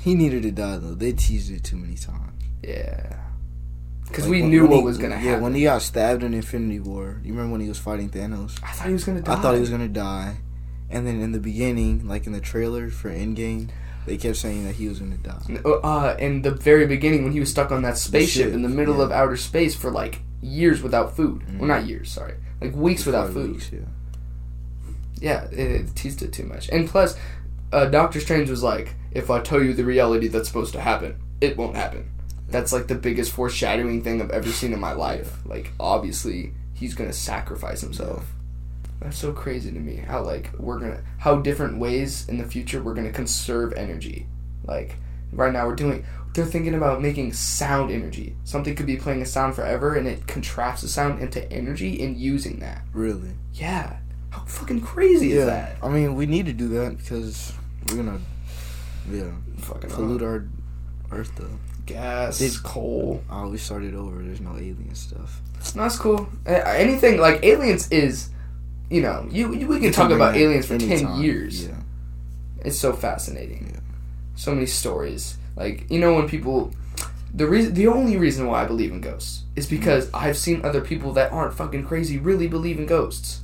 He 0.03 0.15
needed 0.15 0.43
to 0.43 0.51
die 0.51 0.77
though. 0.77 0.95
They 0.95 1.13
teased 1.13 1.51
it 1.51 1.65
too 1.65 1.77
many 1.77 1.95
times. 1.97 2.43
Yeah, 2.63 3.17
because 4.11 4.25
Like, 4.25 4.31
we 4.33 4.41
when- 4.43 4.51
knew 4.51 4.63
when 4.63 4.71
what 4.71 4.79
he- 4.81 4.85
was 4.85 4.99
gonna 4.99 5.15
yeah, 5.15 5.21
happen. 5.21 5.31
Yeah, 5.33 5.41
when 5.41 5.55
he 5.55 5.63
got 5.65 5.83
stabbed 5.83 6.23
in 6.23 6.35
Infinity 6.35 6.81
War, 6.81 7.21
you 7.25 7.33
remember 7.33 7.53
when 7.53 7.61
he 7.61 7.69
was 7.69 7.79
fighting 7.79 8.09
Thanos? 8.11 8.59
I 8.63 8.73
thought 8.73 8.87
he 8.89 8.93
was 8.93 9.05
gonna 9.05 9.21
die. 9.23 9.33
I 9.33 9.37
thought 9.37 9.55
he 9.55 9.61
was 9.61 9.71
gonna 9.71 9.89
die, 9.89 10.37
and 10.91 11.07
then 11.07 11.21
in 11.21 11.33
the 11.33 11.39
beginning, 11.41 12.07
like 12.07 12.27
in 12.27 12.33
the 12.33 12.41
trailer 12.41 12.91
for 12.91 13.09
Endgame, 13.11 13.69
they 14.07 14.17
kept 14.17 14.37
saying 14.37 14.65
that 14.65 14.75
he 14.77 14.89
was 14.89 14.99
gonna 14.99 15.17
die. 15.17 15.61
Uh, 15.65 16.17
in 16.19 16.43
the 16.43 16.51
very 16.51 16.87
beginning, 16.87 17.23
when 17.25 17.33
he 17.33 17.41
was 17.41 17.51
stuck 17.51 17.71
on 17.71 17.83
that 17.83 17.97
spaceship 17.99 18.47
ship, 18.47 18.55
in 18.55 18.63
the 18.63 18.69
middle 18.69 18.97
yeah. 18.99 19.05
of 19.05 19.13
outer 19.13 19.37
space 19.37 19.75
for 19.75 19.91
like 19.91 20.21
years 20.43 20.83
without 20.83 21.15
food. 21.17 21.43
Mhm. 21.43 21.59
Well, 21.59 21.69
not 21.69 21.87
years, 21.87 22.11
sorry, 22.11 22.35
like 22.61 22.75
weeks 22.75 23.05
without 23.07 23.33
food. 23.33 23.53
weeks, 23.53 23.71
yeah. 23.73 23.81
Yeah, 25.21 25.45
it, 25.53 25.59
it 25.83 25.95
teased 25.95 26.23
it 26.23 26.33
too 26.33 26.45
much. 26.45 26.69
And 26.71 26.89
plus, 26.89 27.15
uh, 27.73 27.85
Doctor 27.87 28.21
Strange 28.21 28.49
was 28.49 28.63
like, 28.63 28.95
"If 29.13 29.31
I 29.31 29.41
tell 29.41 29.63
you 29.63 29.75
the 29.75 29.85
reality 29.85 30.29
that's 30.29 30.49
supposed 30.49 30.73
to 30.73 30.81
happen, 30.81 31.17
it 31.41 31.57
won't 31.59 31.77
happen." 31.77 32.05
That's 32.51 32.73
like 32.73 32.89
the 32.89 32.95
biggest 32.95 33.33
foreshadowing 33.33 34.03
thing 34.03 34.21
I've 34.21 34.31
ever 34.31 34.49
seen 34.49 34.73
in 34.73 34.81
my 34.81 34.93
life. 34.93 35.39
Like, 35.45 35.73
obviously, 35.79 36.53
he's 36.75 36.95
gonna 36.95 37.13
sacrifice 37.13 37.81
himself. 37.81 38.27
That's 39.01 39.19
so 39.19 39.33
crazy 39.33 39.71
to 39.73 39.79
me. 39.79 39.97
How 39.97 40.23
like 40.23 40.51
we're 40.59 40.79
gonna 40.79 41.03
how 41.19 41.37
different 41.37 41.79
ways 41.79 42.29
in 42.29 42.39
the 42.39 42.45
future 42.45 42.83
we're 42.83 42.95
gonna 42.95 43.13
conserve 43.13 43.73
energy. 43.75 44.27
Like 44.65 44.97
right 45.33 45.53
now 45.53 45.67
we're 45.67 45.75
doing 45.75 46.05
they're 46.35 46.47
thinking 46.47 46.75
about 46.75 47.03
making 47.03 47.33
sound 47.33 47.91
energy. 47.91 48.37
Something 48.45 48.75
could 48.77 48.87
be 48.87 48.97
playing 48.97 49.23
a 49.23 49.27
sound 49.27 49.55
forever 49.55 49.95
and 49.95 50.07
it 50.07 50.27
contracts 50.27 50.83
the 50.83 50.89
sound 50.89 51.21
into 51.21 51.51
energy 51.51 52.03
and 52.03 52.17
using 52.17 52.61
that. 52.61 52.83
Really? 52.93 53.31
Yeah. 53.55 53.99
How 54.31 54.45
fucking 54.45 54.83
crazy 54.83 55.33
is 55.33 55.47
that? 55.47 55.77
I 55.83 55.89
mean, 55.89 56.15
we 56.15 56.27
need 56.27 56.47
to 56.47 56.53
do 56.53 56.69
that 56.69 56.99
because 56.99 57.53
we're 57.89 57.97
gonna, 57.97 58.21
yeah, 59.11 59.31
Fucking 59.59 59.91
pollute 59.91 60.23
our 60.23 60.47
Earth 61.11 61.33
though. 61.37 61.59
Gas, 61.93 62.39
Did- 62.39 62.63
coal. 62.63 63.23
Oh, 63.31 63.49
we 63.49 63.59
started 63.59 63.95
over. 63.95 64.23
There's 64.23 64.41
no 64.41 64.57
alien 64.57 64.95
stuff. 64.95 65.41
No, 65.75 65.83
that's 65.83 65.99
cool. 65.99 66.29
Anything 66.47 67.21
like 67.21 67.45
aliens 67.45 67.91
is, 67.91 68.31
you 68.89 69.03
know, 69.03 69.27
you, 69.31 69.55
you 69.55 69.67
we 69.67 69.81
can 69.81 69.93
talk 69.93 70.11
about 70.11 70.37
aliens 70.37 70.67
for 70.67 70.79
ten 70.79 71.21
years. 71.21 71.67
Yeah. 71.67 71.75
It's 72.65 72.79
so 72.79 72.93
fascinating. 72.93 73.73
Yeah. 73.73 73.81
So 74.37 74.55
many 74.55 74.67
stories. 74.67 75.37
Like 75.57 75.91
you 75.91 75.99
know 75.99 76.15
when 76.15 76.29
people, 76.29 76.73
the 77.35 77.47
reason, 77.47 77.75
the 77.75 77.89
only 77.89 78.17
reason 78.17 78.47
why 78.47 78.63
I 78.63 78.67
believe 78.67 78.91
in 78.91 79.01
ghosts 79.01 79.45
is 79.55 79.67
mm. 79.67 79.71
because 79.71 80.11
I've 80.15 80.37
seen 80.37 80.65
other 80.65 80.81
people 80.81 81.13
that 81.15 81.33
aren't 81.33 81.55
fucking 81.55 81.87
crazy 81.87 82.19
really 82.19 82.49
believe 82.49 82.79
in 82.79 82.87
ghosts, 82.87 83.41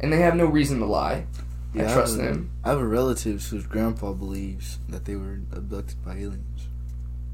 and 0.00 0.12
they 0.12 0.18
have 0.18 0.34
no 0.34 0.46
reason 0.46 0.80
to 0.80 0.86
lie. 0.86 1.26
I 1.74 1.80
trust 1.82 2.18
I 2.18 2.24
have, 2.24 2.34
them. 2.34 2.50
I 2.64 2.70
have 2.70 2.78
a 2.78 2.86
relative 2.86 3.44
whose 3.44 3.66
grandpa 3.66 4.12
believes 4.12 4.78
that 4.88 5.04
they 5.04 5.16
were 5.16 5.40
abducted 5.52 6.02
by 6.04 6.12
aliens, 6.12 6.67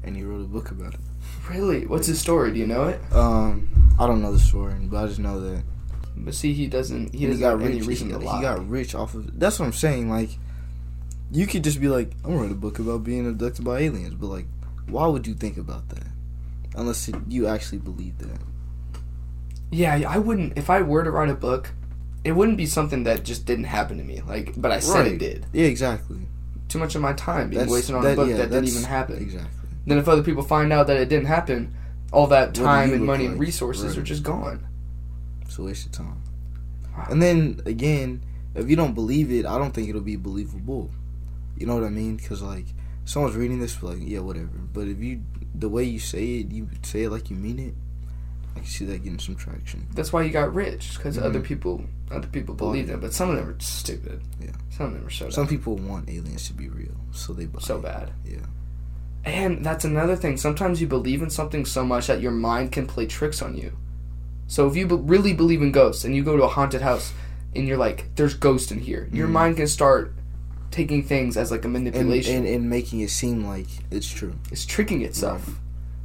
and 0.05 0.15
he 0.15 0.23
wrote 0.23 0.41
a 0.41 0.47
book 0.47 0.71
about 0.71 0.93
it. 0.93 0.99
Really, 1.49 1.85
what's 1.85 2.07
his 2.07 2.19
story? 2.19 2.51
Do 2.53 2.59
you 2.59 2.67
know 2.67 2.85
it? 2.85 2.99
Um, 3.11 3.69
I 3.99 4.07
don't 4.07 4.21
know 4.21 4.31
the 4.31 4.39
story, 4.39 4.73
but 4.81 5.03
I 5.03 5.07
just 5.07 5.19
know 5.19 5.39
that 5.41 5.63
But 6.17 6.33
see, 6.33 6.53
he 6.53 6.67
doesn't. 6.67 7.13
He 7.13 7.19
he, 7.19 7.27
doesn't 7.27 7.41
got 7.41 7.59
rich. 7.59 7.85
he, 7.85 7.95
he 7.95 8.09
got 8.09 8.67
rich 8.67 8.95
off 8.95 9.13
of. 9.15 9.37
That's 9.39 9.59
what 9.59 9.65
I'm 9.65 9.73
saying. 9.73 10.09
Like, 10.09 10.29
you 11.31 11.45
could 11.47 11.63
just 11.63 11.79
be 11.81 11.87
like, 11.89 12.11
I'm 12.23 12.31
gonna 12.31 12.43
write 12.43 12.51
a 12.51 12.55
book 12.55 12.79
about 12.79 13.03
being 13.03 13.27
abducted 13.27 13.65
by 13.65 13.79
aliens, 13.81 14.15
but 14.15 14.27
like, 14.27 14.45
why 14.87 15.07
would 15.07 15.27
you 15.27 15.33
think 15.33 15.57
about 15.57 15.89
that? 15.89 16.07
Unless 16.75 17.07
it, 17.09 17.15
you 17.27 17.47
actually 17.47 17.79
believe 17.79 18.17
that. 18.19 18.39
Yeah, 19.71 20.03
I 20.07 20.17
wouldn't. 20.17 20.57
If 20.57 20.69
I 20.69 20.81
were 20.81 21.03
to 21.03 21.11
write 21.11 21.29
a 21.29 21.35
book, 21.35 21.71
it 22.23 22.31
wouldn't 22.33 22.57
be 22.57 22.65
something 22.65 23.03
that 23.03 23.23
just 23.23 23.45
didn't 23.45 23.65
happen 23.65 23.97
to 23.97 24.03
me. 24.03 24.21
Like, 24.21 24.53
but 24.59 24.71
I 24.71 24.79
said 24.79 25.07
it 25.07 25.17
did. 25.17 25.45
Yeah, 25.53 25.65
exactly. 25.65 26.19
Too 26.69 26.79
much 26.79 26.95
of 26.95 27.01
my 27.01 27.13
time 27.13 27.49
being 27.49 27.59
That's- 27.59 27.71
wasted 27.73 27.95
on 27.95 28.03
that- 28.03 28.13
a 28.13 28.15
book 28.15 28.29
yeah, 28.29 28.37
that 28.37 28.49
didn't 28.51 28.69
even 28.69 28.83
happen. 28.83 29.17
Exactly. 29.17 29.64
Then 29.85 29.97
if 29.97 30.07
other 30.07 30.23
people 30.23 30.43
find 30.43 30.73
out 30.73 30.87
that 30.87 30.97
it 30.97 31.09
didn't 31.09 31.27
happen, 31.27 31.75
all 32.11 32.27
that 32.27 32.53
time 32.53 32.93
and 32.93 33.05
money 33.05 33.25
and 33.25 33.39
resources 33.39 33.89
Right. 33.95 33.97
are 33.97 34.03
just 34.03 34.23
gone. 34.23 34.65
It's 35.41 35.57
a 35.57 35.63
waste 35.63 35.85
of 35.85 35.91
time. 35.91 36.21
And 37.09 37.21
then 37.21 37.61
again, 37.65 38.23
if 38.55 38.69
you 38.69 38.75
don't 38.75 38.93
believe 38.93 39.31
it, 39.31 39.45
I 39.45 39.57
don't 39.57 39.73
think 39.73 39.89
it'll 39.89 40.01
be 40.01 40.15
believable. 40.15 40.91
You 41.57 41.67
know 41.67 41.75
what 41.75 41.83
I 41.83 41.89
mean? 41.89 42.15
Because 42.17 42.41
like, 42.41 42.65
someone's 43.05 43.35
reading 43.35 43.59
this, 43.59 43.81
like, 43.83 43.97
yeah, 44.01 44.19
whatever. 44.19 44.47
But 44.73 44.87
if 44.87 44.99
you, 44.99 45.21
the 45.53 45.69
way 45.69 45.83
you 45.83 45.99
say 45.99 46.37
it, 46.39 46.51
you 46.51 46.67
say 46.83 47.03
it 47.03 47.09
like 47.11 47.29
you 47.29 47.35
mean 47.35 47.59
it. 47.59 47.75
I 48.55 48.59
can 48.59 48.67
see 48.67 48.85
that 48.85 49.03
getting 49.03 49.19
some 49.19 49.35
traction. 49.35 49.85
That's 49.93 50.13
why 50.13 50.23
you 50.23 50.31
got 50.31 50.53
rich 50.55 50.95
because 50.95 51.17
other 51.17 51.41
Mhm. 51.41 51.43
people, 51.43 51.83
other 52.09 52.27
people 52.27 52.55
Bought 52.55 52.71
believed 52.71 52.89
it. 52.89 53.01
but 53.01 53.13
some 53.13 53.29
of 53.29 53.35
them 53.35 53.49
are 53.49 53.59
stupid. 53.59 54.21
Yeah. 54.39 54.51
Some 54.69 54.87
of 54.87 54.93
them 54.93 55.05
are 55.05 55.09
so 55.09 55.29
Some 55.29 55.47
people 55.47 55.75
want 55.77 56.09
aliens 56.09 56.47
to 56.47 56.53
be 56.53 56.69
real, 56.69 56.95
so 57.11 57.33
they 57.33 57.45
buy 57.47 57.59
so 57.59 57.77
it. 57.77 57.83
bad. 57.83 58.11
Yeah. 58.25 58.37
And 59.25 59.65
that's 59.65 59.83
another 59.85 60.15
thing. 60.15 60.37
Sometimes 60.37 60.79
you 60.79 60.87
believe 60.87 61.21
in 61.23 61.29
something 61.31 61.65
so 61.65 61.83
much 61.83 62.07
that 62.07 62.21
your 62.21 62.31
mind 62.31 62.71
can 62.71 62.85
play 62.85 63.07
tricks 63.07 63.41
on 63.41 63.57
you. 63.57 63.73
So 64.47 64.67
if 64.67 64.75
you 64.75 64.85
be- 64.85 64.95
really 64.95 65.33
believe 65.33 65.61
in 65.63 65.71
ghosts 65.71 66.05
and 66.05 66.15
you 66.15 66.23
go 66.23 66.37
to 66.37 66.43
a 66.43 66.47
haunted 66.47 66.81
house 66.81 67.11
and 67.55 67.67
you're 67.67 67.77
like, 67.77 68.15
"There's 68.15 68.35
ghosts 68.35 68.71
in 68.71 68.79
here," 68.79 69.09
your 69.11 69.27
Mhm. 69.27 69.31
mind 69.31 69.57
can 69.57 69.67
start 69.67 70.13
taking 70.69 71.01
things 71.03 71.37
as 71.37 71.49
like 71.51 71.65
a 71.65 71.67
manipulation. 71.67 72.35
and 72.37 72.47
and 72.47 72.69
making 72.69 72.99
it 72.99 73.09
seem 73.09 73.45
like 73.45 73.67
it's 73.89 74.07
true. 74.07 74.33
it's 74.51 74.65
tricking 74.65 75.01
itself. 75.01 75.59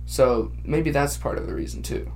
So 0.07 0.53
maybe 0.65 0.91
that's 0.91 1.17
part 1.19 1.37
of 1.39 1.47
the 1.47 1.55
reason 1.55 1.83
too. 1.83 2.11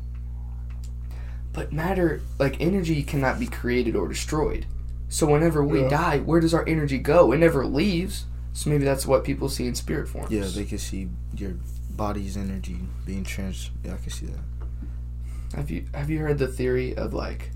But 1.53 1.73
matter, 1.73 2.21
like 2.39 2.57
energy, 2.61 3.03
cannot 3.03 3.39
be 3.39 3.47
created 3.47 3.95
or 3.95 4.09
destroyed. 4.09 4.67
So 5.09 5.27
whenever 5.27 5.63
we 5.65 5.83
Yeah. 5.83 5.89
die, 5.89 6.19
where 6.21 6.41
does 6.41 6.55
our 6.55 6.65
energy 6.67 6.99
go? 6.99 7.31
It 7.33 7.39
never 7.39 7.65
leaves. 7.67 8.25
So 8.55 8.71
maybe 8.71 8.85
that's 8.85 9.05
what 9.07 9.25
people 9.25 9.49
see 9.51 9.67
in 9.67 9.75
spirit 9.75 10.09
forms. 10.09 10.31
Yeah, 10.31 10.47
they 10.47 10.65
can 10.65 10.79
see 10.79 11.09
your 11.37 11.55
body's 11.91 12.37
energy 12.37 12.79
being 13.05 13.25
trans. 13.25 13.71
Yeah, 13.85 13.95
I 13.95 13.97
can 13.99 14.11
see 14.11 14.27
that. 14.27 15.57
Have 15.57 15.71
you 15.71 15.85
have 15.93 16.09
you 16.09 16.21
heard 16.21 16.39
the 16.39 16.49
theory 16.49 16.97
of 16.97 17.13
like, 17.15 17.51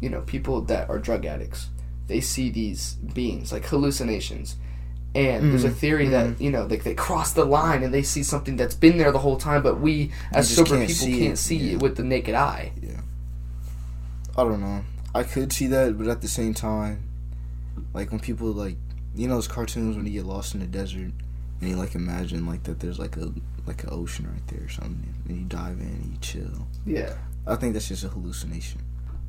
you 0.00 0.08
know, 0.08 0.20
people 0.22 0.62
that 0.62 0.88
are 0.88 0.98
drug 0.98 1.26
addicts, 1.26 1.68
they 2.06 2.20
see 2.20 2.48
these 2.50 2.94
beings 2.94 3.52
like 3.52 3.64
hallucinations, 3.66 4.56
and 5.16 5.50
there's 5.50 5.64
a 5.64 5.70
Mhm, 5.70 5.74
theory 5.76 6.08
that 6.10 6.40
you 6.40 6.50
know 6.50 6.64
like 6.66 6.84
they 6.84 6.94
cross 6.94 7.32
the 7.32 7.44
line 7.44 7.82
and 7.82 7.92
they 7.92 8.02
see 8.02 8.22
something 8.22 8.56
that's 8.56 8.74
been 8.74 8.98
there 8.98 9.10
the 9.12 9.18
whole 9.18 9.36
time, 9.36 9.62
but 9.64 9.80
we 9.80 10.12
as 10.32 10.48
sober 10.48 10.76
can't 10.76 10.88
people 10.88 11.06
see 11.06 11.18
can't 11.18 11.32
it, 11.34 11.38
see 11.38 11.56
yeah. 11.56 11.72
it 11.74 11.82
with 11.82 11.96
the 11.96 12.04
naked 12.04 12.34
eye. 12.36 12.72
Yeah. 12.80 13.00
I 14.36 14.44
don't 14.44 14.60
know. 14.60 14.84
I 15.14 15.22
could 15.24 15.52
see 15.52 15.66
that, 15.68 15.96
but 15.98 16.06
at 16.08 16.20
the 16.20 16.28
same 16.28 16.54
time, 16.54 17.02
like 17.94 18.10
when 18.10 18.20
people 18.20 18.48
like, 18.52 18.76
you 19.16 19.28
know, 19.28 19.34
those 19.36 19.48
cartoons 19.48 19.96
when 19.96 20.06
you 20.06 20.12
get 20.12 20.26
lost 20.26 20.54
in 20.54 20.60
the 20.60 20.66
desert 20.66 21.10
and 21.60 21.70
you 21.70 21.76
like 21.76 21.94
imagine 21.94 22.46
like 22.46 22.62
that 22.64 22.80
there's 22.80 22.98
like 22.98 23.16
a 23.16 23.32
like 23.66 23.82
an 23.84 23.90
ocean 23.92 24.28
right 24.30 24.46
there 24.48 24.64
or 24.66 24.68
something, 24.68 25.14
and 25.28 25.38
you 25.38 25.44
dive 25.44 25.78
in 25.80 25.86
and 25.86 26.12
you 26.12 26.18
chill. 26.20 26.66
Yeah. 26.84 27.14
I 27.46 27.56
think 27.56 27.72
that's 27.74 27.88
just 27.88 28.04
a 28.04 28.08
hallucination. 28.08 28.80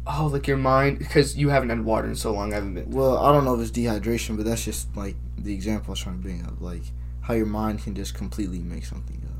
Oh, 0.05 0.27
like 0.27 0.47
your 0.47 0.57
mind 0.57 0.99
because 0.99 1.35
you 1.37 1.49
haven't 1.49 1.69
had 1.69 1.83
water 1.83 2.07
in 2.07 2.15
so 2.15 2.31
long. 2.33 2.51
I 2.51 2.55
haven't 2.55 2.73
been. 2.75 2.91
Well, 2.91 3.17
I 3.17 3.31
don't 3.31 3.45
know 3.45 3.55
if 3.55 3.61
it's 3.61 3.71
dehydration, 3.77 4.37
but 4.37 4.45
that's 4.45 4.63
just 4.63 4.95
like 4.95 5.15
the 5.37 5.53
example 5.53 5.89
I 5.89 5.91
was 5.91 5.99
trying 5.99 6.17
to 6.17 6.21
bring 6.21 6.45
up, 6.45 6.61
like 6.61 6.81
how 7.21 7.33
your 7.33 7.45
mind 7.45 7.83
can 7.83 7.93
just 7.93 8.13
completely 8.13 8.59
make 8.59 8.85
something 8.85 9.21
up. 9.25 9.33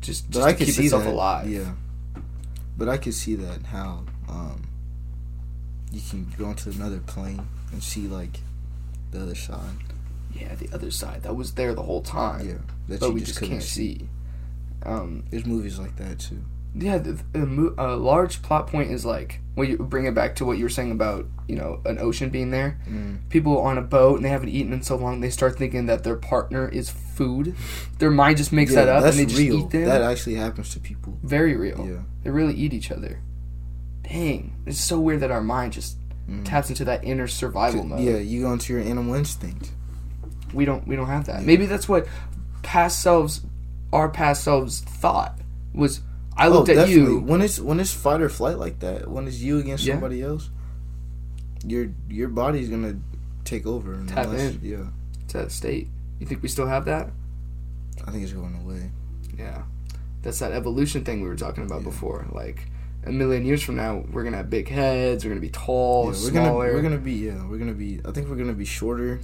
Just, 0.00 0.26
But 0.30 0.34
just 0.34 0.46
I 0.46 0.52
to 0.52 0.58
could 0.58 0.66
keep 0.66 0.74
see 0.74 0.84
itself 0.86 1.04
that. 1.04 1.12
alive. 1.12 1.48
Yeah. 1.50 1.72
But 2.76 2.88
I 2.88 2.96
could 2.98 3.14
see 3.14 3.36
that 3.36 3.62
how 3.66 4.04
um, 4.28 4.62
you 5.92 6.00
can 6.10 6.26
go 6.36 6.50
into 6.50 6.70
another 6.70 6.98
plane 6.98 7.46
and 7.72 7.82
see 7.82 8.08
like 8.08 8.40
the 9.10 9.22
other 9.22 9.34
side. 9.34 9.76
Yeah, 10.34 10.54
the 10.54 10.68
other 10.74 10.90
side 10.90 11.22
that 11.22 11.34
was 11.34 11.52
there 11.54 11.74
the 11.74 11.82
whole 11.82 12.02
time, 12.02 12.46
Yeah, 12.48 12.54
that 12.88 13.00
but 13.00 13.12
we 13.14 13.20
just 13.20 13.38
just 13.38 13.50
can't 13.50 13.62
see. 13.62 14.08
Um, 14.82 15.24
There's 15.30 15.46
movies 15.46 15.78
like 15.78 15.96
that 15.96 16.18
too. 16.18 16.44
yeah, 16.74 16.98
the, 16.98 17.18
the 17.32 17.46
mo- 17.46 17.74
a 17.78 17.96
large 17.96 18.42
plot 18.42 18.66
point 18.66 18.90
is 18.90 19.04
like 19.06 19.40
when 19.54 19.68
you 19.70 19.78
bring 19.78 20.04
it 20.04 20.14
back 20.14 20.36
to 20.36 20.44
what 20.44 20.58
you 20.58 20.64
were 20.64 20.68
saying 20.70 20.90
about 20.92 21.26
you 21.48 21.56
know 21.56 21.80
an 21.86 21.98
ocean 21.98 22.28
being 22.28 22.50
there. 22.50 22.78
Mm. 22.88 23.28
People 23.30 23.58
on 23.60 23.78
a 23.78 23.82
boat 23.82 24.16
and 24.16 24.24
they 24.24 24.28
haven't 24.28 24.50
eaten 24.50 24.72
in 24.74 24.82
so 24.82 24.96
long, 24.96 25.20
they 25.22 25.30
start 25.30 25.56
thinking 25.56 25.86
that 25.86 26.04
their 26.04 26.16
partner 26.16 26.68
is 26.68 26.90
food. 26.90 27.54
Their 27.98 28.10
mind 28.10 28.36
just 28.36 28.52
makes 28.52 28.72
Yeah, 28.74 28.84
that 28.84 28.96
up 28.96 29.04
and 29.04 29.14
they 29.18 29.24
just 29.26 29.38
real. 29.38 29.60
eat 29.60 29.70
them. 29.70 29.84
That 29.86 30.02
actually 30.02 30.34
happens 30.34 30.70
to 30.74 30.80
people. 30.80 31.18
Very 31.22 31.56
real. 31.56 31.86
Yeah. 31.88 32.02
They 32.22 32.30
really 32.30 32.54
eat 32.54 32.74
each 32.74 32.90
other. 32.92 33.22
Dang, 34.02 34.54
it's 34.66 34.78
so 34.80 35.00
weird 35.00 35.20
that 35.20 35.30
our 35.30 35.40
mind 35.40 35.72
just 35.72 35.96
Mm. 36.28 36.44
taps 36.44 36.68
into 36.70 36.84
that 36.86 37.04
inner 37.04 37.28
survival 37.28 37.84
mode. 37.84 38.00
Yeah, 38.00 38.16
you 38.16 38.42
go 38.42 38.52
into 38.52 38.72
your 38.72 38.82
animal 38.82 39.14
instinct. 39.14 39.70
We 40.52 40.64
don't 40.64 40.86
we 40.86 40.96
don't 40.96 41.06
have 41.06 41.26
that. 41.26 41.40
Yeah. 41.40 41.46
Maybe 41.46 41.66
that's 41.66 41.88
what 41.88 42.06
past 42.62 43.00
selves 43.02 43.42
our 43.92 44.08
past 44.08 44.42
selves 44.42 44.80
thought 44.80 45.38
was 45.72 46.00
I 46.36 46.48
looked 46.48 46.68
at 46.68 46.88
you 46.88 47.20
when 47.20 47.42
it's 47.42 47.60
when 47.60 47.78
it's 47.78 47.92
fight 47.92 48.20
or 48.20 48.28
flight 48.28 48.58
like 48.58 48.80
that. 48.80 49.08
When 49.08 49.28
it's 49.28 49.38
you 49.38 49.58
against 49.58 49.84
Yeah. 49.84 49.94
somebody 49.94 50.20
else, 50.22 50.50
your 51.64 51.88
your 52.08 52.28
body's 52.28 52.68
gonna 52.68 52.96
take 53.44 53.66
over. 53.66 53.94
and 53.94 54.08
Tap 54.08 54.26
in. 54.28 54.58
Yeah, 54.62 54.86
to 55.28 55.38
that 55.38 55.52
state. 55.52 55.88
You 56.18 56.26
think 56.26 56.42
we 56.42 56.48
still 56.48 56.66
have 56.66 56.86
that? 56.86 57.10
I 58.06 58.10
think 58.10 58.24
it's 58.24 58.32
going 58.32 58.58
away. 58.64 58.90
Yeah. 59.38 59.62
That's 60.22 60.38
that 60.40 60.52
evolution 60.52 61.04
thing 61.04 61.22
we 61.22 61.28
were 61.28 61.36
talking 61.36 61.64
about 61.64 61.80
Yeah. 61.82 61.84
before. 61.90 62.26
Like 62.32 62.68
a 63.06 63.12
million 63.12 63.44
years 63.44 63.62
from 63.62 63.76
now 63.76 64.04
we're 64.12 64.24
gonna 64.24 64.36
have 64.38 64.50
big 64.50 64.68
heads, 64.68 65.24
we're 65.24 65.30
gonna 65.30 65.40
be 65.40 65.48
tall, 65.50 66.04
yeah, 66.04 66.08
we're 66.10 66.14
smaller. 66.14 66.66
gonna 66.66 66.74
we're 66.76 66.82
gonna 66.82 66.98
be 66.98 67.12
yeah 67.12 67.46
we're 67.46 67.58
gonna 67.58 67.72
be. 67.72 68.00
I 68.04 68.10
think 68.12 68.28
we're 68.28 68.36
gonna 68.36 68.52
be 68.52 68.64
shorter. 68.64 69.20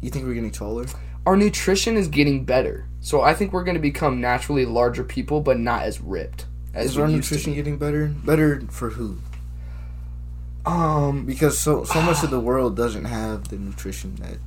You 0.00 0.10
think 0.10 0.26
we're 0.26 0.34
getting 0.34 0.50
taller? 0.50 0.86
Our 1.26 1.36
nutrition 1.36 1.96
is 1.96 2.08
getting 2.08 2.44
better. 2.44 2.86
So 3.00 3.20
I 3.20 3.34
think 3.34 3.52
we're 3.52 3.64
gonna 3.64 3.78
become 3.78 4.20
naturally 4.20 4.64
larger 4.66 5.04
people 5.04 5.40
but 5.40 5.58
not 5.58 5.82
as 5.82 6.00
ripped 6.00 6.46
as 6.74 6.92
Is 6.92 6.98
our 6.98 7.08
nutrition 7.08 7.52
be. 7.52 7.56
getting 7.56 7.76
better? 7.78 8.08
Better 8.08 8.62
for 8.70 8.90
who? 8.90 9.18
Um 10.66 11.24
Because 11.26 11.58
so 11.58 11.84
so 11.84 12.00
much 12.02 12.22
of 12.22 12.30
the 12.36 12.40
world 12.40 12.76
doesn't 12.76 13.04
have 13.04 13.48
the 13.48 13.56
nutrition 13.56 14.14
that 14.16 14.38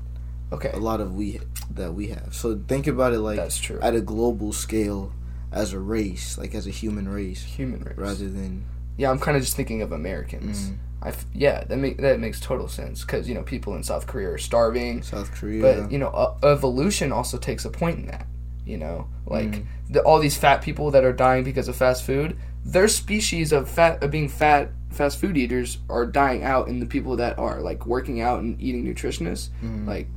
okay. 0.52 0.72
a 0.74 0.78
lot 0.80 1.02
of 1.02 1.16
we 1.16 1.40
that 1.74 1.94
we 1.94 2.08
have. 2.08 2.34
So 2.34 2.60
think 2.68 2.88
about 2.88 3.14
it 3.14 3.20
like 3.20 3.38
That's 3.38 3.58
true. 3.60 3.80
at 3.82 3.96
a 3.96 4.02
global 4.02 4.54
scale 4.54 5.12
as 5.54 5.72
a 5.74 5.80
race, 5.80 6.38
like 6.38 6.54
as 6.56 6.68
a 6.68 6.72
human 6.72 7.08
race, 7.08 7.44
Human 7.44 7.82
race. 7.84 7.98
rather 7.98 8.28
than 8.30 8.66
Yeah, 8.98 9.10
I'm 9.12 9.20
kind 9.20 9.38
of 9.38 9.44
just 9.44 9.56
thinking 9.56 9.82
of 9.82 9.92
Americans. 9.92 10.70
mm, 10.70 10.78
I 11.02 11.10
f- 11.10 11.26
yeah, 11.34 11.64
that 11.66 11.78
make 11.78 11.98
that 11.98 12.20
makes 12.20 12.40
total 12.40 12.68
sense 12.68 13.02
because 13.02 13.28
you 13.30 13.36
know 13.36 13.44
people 13.44 13.76
in 13.76 13.84
South 13.84 14.08
Korea 14.08 14.30
are 14.32 14.38
starving, 14.38 15.04
South 15.04 15.32
Korea. 15.32 15.62
but 15.62 15.92
you 15.92 15.98
know 16.00 16.10
uh, 16.10 16.36
evolution 16.44 17.12
also 17.12 17.38
takes 17.38 17.66
a 17.66 17.70
point 17.70 18.00
in 18.00 18.06
that. 18.08 18.26
You 18.66 18.78
know, 18.78 19.08
like 19.26 19.52
Mhm. 19.52 19.66
the, 19.90 20.02
all 20.04 20.20
these 20.20 20.38
fat 20.38 20.62
people 20.62 20.90
that 20.92 21.04
are 21.04 21.12
dying 21.12 21.44
because 21.44 21.68
of 21.68 21.76
fast 21.76 22.04
food, 22.06 22.38
their 22.66 22.88
species 22.88 23.52
of 23.52 23.68
fat 23.70 24.02
of 24.02 24.10
being 24.12 24.30
fat 24.30 24.72
fast 24.90 25.20
food 25.20 25.36
eaters 25.38 25.80
are 25.90 26.06
dying 26.06 26.44
out, 26.44 26.68
and 26.70 26.82
the 26.82 26.86
people 26.86 27.18
that 27.18 27.38
are 27.38 27.60
like 27.62 27.86
working 27.86 28.22
out 28.22 28.42
and 28.42 28.62
eating 28.62 28.86
nutritionists, 28.86 29.50
Mm. 29.62 29.86
like 29.86 30.08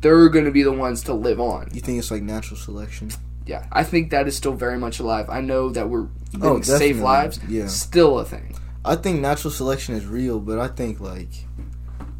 they're 0.00 0.28
going 0.28 0.44
to 0.46 0.50
be 0.50 0.62
the 0.64 0.72
ones 0.72 1.02
to 1.04 1.14
live 1.14 1.38
on. 1.40 1.68
you 1.72 1.80
think 1.80 1.98
it's 1.98 2.10
like 2.10 2.22
natural 2.22 2.58
selection? 2.58 3.10
Yeah, 3.46 3.66
I 3.72 3.84
think 3.84 4.10
that 4.10 4.26
is 4.26 4.36
still 4.36 4.54
very 4.54 4.78
much 4.78 5.00
alive. 5.00 5.28
I 5.28 5.40
know 5.40 5.68
that 5.70 5.88
we're 5.90 6.08
Oh, 6.40 6.60
safe 6.62 6.66
definitely. 6.96 7.00
lives, 7.02 7.40
Yeah. 7.48 7.66
still 7.66 8.18
a 8.18 8.24
thing. 8.24 8.54
I 8.84 8.96
think 8.96 9.20
natural 9.20 9.50
selection 9.50 9.94
is 9.94 10.06
real, 10.06 10.40
but 10.40 10.58
I 10.58 10.68
think 10.68 11.00
like 11.00 11.30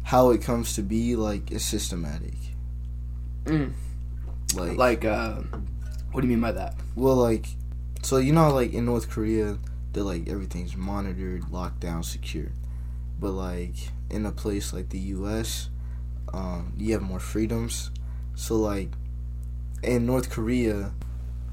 how 0.03 0.29
it 0.31 0.41
comes 0.41 0.73
to 0.75 0.81
be 0.83 1.15
like 1.15 1.51
is 1.51 1.65
systematic. 1.65 2.35
Mm. 3.45 3.71
Like, 4.55 4.77
Like, 4.77 5.05
uh, 5.05 5.41
what 6.11 6.21
do 6.21 6.27
you 6.27 6.31
mean 6.33 6.41
by 6.41 6.51
that? 6.53 6.75
well, 6.95 7.15
like 7.15 7.47
so 8.03 8.17
you 8.17 8.31
know 8.33 8.53
like 8.53 8.73
in 8.73 8.85
North 8.85 9.09
Korea, 9.09 9.57
they're 9.93 10.03
like 10.03 10.27
everything's 10.29 10.75
monitored, 10.77 11.49
locked 11.51 11.79
down, 11.79 12.03
secure. 12.03 12.51
But 13.19 13.31
like 13.31 13.75
in 14.11 14.25
a 14.25 14.31
place 14.31 14.73
like 14.73 14.89
the 14.89 14.99
U.S., 15.17 15.69
um, 16.33 16.73
you 16.77 16.93
have 16.93 17.01
more 17.01 17.19
freedoms. 17.19 17.89
So 18.35 18.55
like 18.57 18.91
in 19.83 20.05
North 20.05 20.29
Korea, 20.29 20.91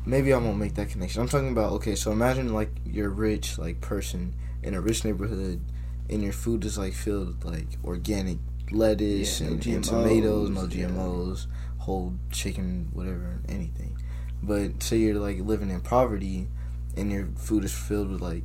maybe 0.05 0.33
I 0.33 0.39
won't 0.39 0.59
make 0.59 0.75
that 0.75 0.91
connection. 0.91 1.23
I'm 1.23 1.29
talking 1.29 1.51
about 1.51 1.73
okay. 1.75 1.95
So 1.95 2.13
imagine 2.13 2.53
like 2.53 2.71
you're 2.85 3.09
a 3.09 3.11
rich 3.11 3.59
like 3.59 3.81
person 3.81 4.35
in 4.63 4.75
a 4.75 4.81
rich 4.81 5.05
neighborhood, 5.05 5.61
and 6.09 6.23
your 6.23 6.33
food 6.33 6.65
is 6.65 6.79
like 6.79 6.93
filled 6.95 7.29
with 7.29 7.45
like 7.45 7.67
organic 7.85 8.39
lettuce 8.71 9.41
Yeah, 9.41 9.49
no 9.49 9.53
and, 9.55 9.67
and 9.67 9.85
tomatoes, 9.85 10.51
no 10.51 10.61
GMOs, 10.63 11.47
yeah. 11.47 11.53
Whole 11.79 12.15
chicken, 12.31 12.89
whatever, 12.93 13.41
anything. 13.49 13.97
But 14.43 14.83
say 14.83 14.99
you're 14.99 15.15
like 15.21 15.39
living 15.41 15.71
in 15.71 15.81
poverty, 15.81 16.49
and 16.97 17.11
your 17.11 17.29
food 17.37 17.65
is 17.65 17.73
filled 17.73 18.11
with 18.11 18.21
like 18.21 18.45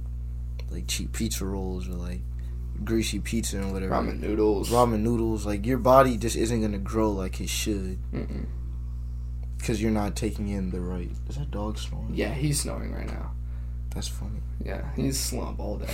like 0.70 0.88
cheap 0.88 1.14
pizza 1.14 1.46
rolls 1.46 1.88
or 1.88 1.94
like 1.94 2.22
greasy 2.84 3.20
pizza 3.20 3.58
and 3.58 3.72
whatever. 3.72 3.94
Ramen 3.94 4.20
noodles. 4.20 4.70
Ramen 4.70 5.00
noodles, 5.00 5.46
like 5.46 5.66
your 5.66 5.78
body 5.78 6.18
just 6.18 6.36
isn't 6.36 6.62
gonna 6.62 6.78
grow 6.78 7.12
like 7.12 7.40
it 7.42 7.50
should 7.50 7.98
Mm-mm. 8.14 8.46
Because 9.58 9.82
you're 9.82 9.92
not 9.92 10.16
taking 10.16 10.50
in 10.50 10.70
the 10.72 10.80
right. 10.82 11.10
Is 11.30 11.38
that 11.38 11.52
dog 11.52 11.78
snoring? 11.78 12.12
Yeah, 12.14 12.34
he's 12.34 12.60
snoring 12.62 12.94
right 12.94 13.08
now. 13.08 13.32
that's 13.94 14.08
funny. 14.08 14.42
Yeah, 14.64 14.84
he's 14.96 15.20
slump 15.20 15.60
all 15.60 15.78
day. 15.78 15.90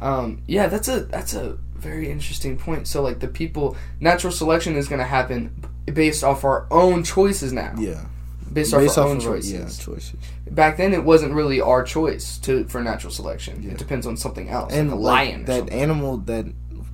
Um, 0.00 0.42
yeah, 0.46 0.66
that's 0.68 0.88
a 0.88 1.00
that's 1.00 1.34
a 1.34 1.58
very 1.74 2.10
interesting 2.10 2.56
point. 2.58 2.86
So 2.88 3.02
like 3.02 3.18
the 3.20 3.28
people, 3.28 3.76
natural 4.00 4.32
selection 4.32 4.76
is 4.76 4.88
going 4.88 4.98
to 5.00 5.04
happen 5.06 5.64
based 5.92 6.24
off 6.24 6.44
our 6.44 6.66
own 6.70 7.02
choices 7.04 7.52
now. 7.52 7.74
Yeah, 7.78 8.04
Based, 8.52 8.72
off 8.72 8.80
our 8.80 8.86
off 8.86 8.98
own 8.98 9.16
of 9.18 9.26
our- 9.26 9.32
choices. 9.34 9.52
yeah, 9.52 9.84
choices. 9.84 10.14
Back 10.50 10.76
then, 10.78 10.92
it 10.94 11.04
wasn't 11.04 11.34
really 11.34 11.60
our 11.60 11.82
choice 11.82 12.38
to 12.38 12.64
for 12.68 12.82
natural 12.82 13.12
selection. 13.12 13.62
Yeah. 13.62 13.72
It 13.72 13.78
depends 13.78 14.06
on 14.06 14.16
something 14.16 14.48
else, 14.48 14.72
And 14.72 14.88
like 14.90 14.98
a 14.98 15.00
like, 15.00 15.28
lion. 15.28 15.44
that 15.46 15.58
something. 15.58 15.78
animal 15.80 16.16
that 16.18 16.46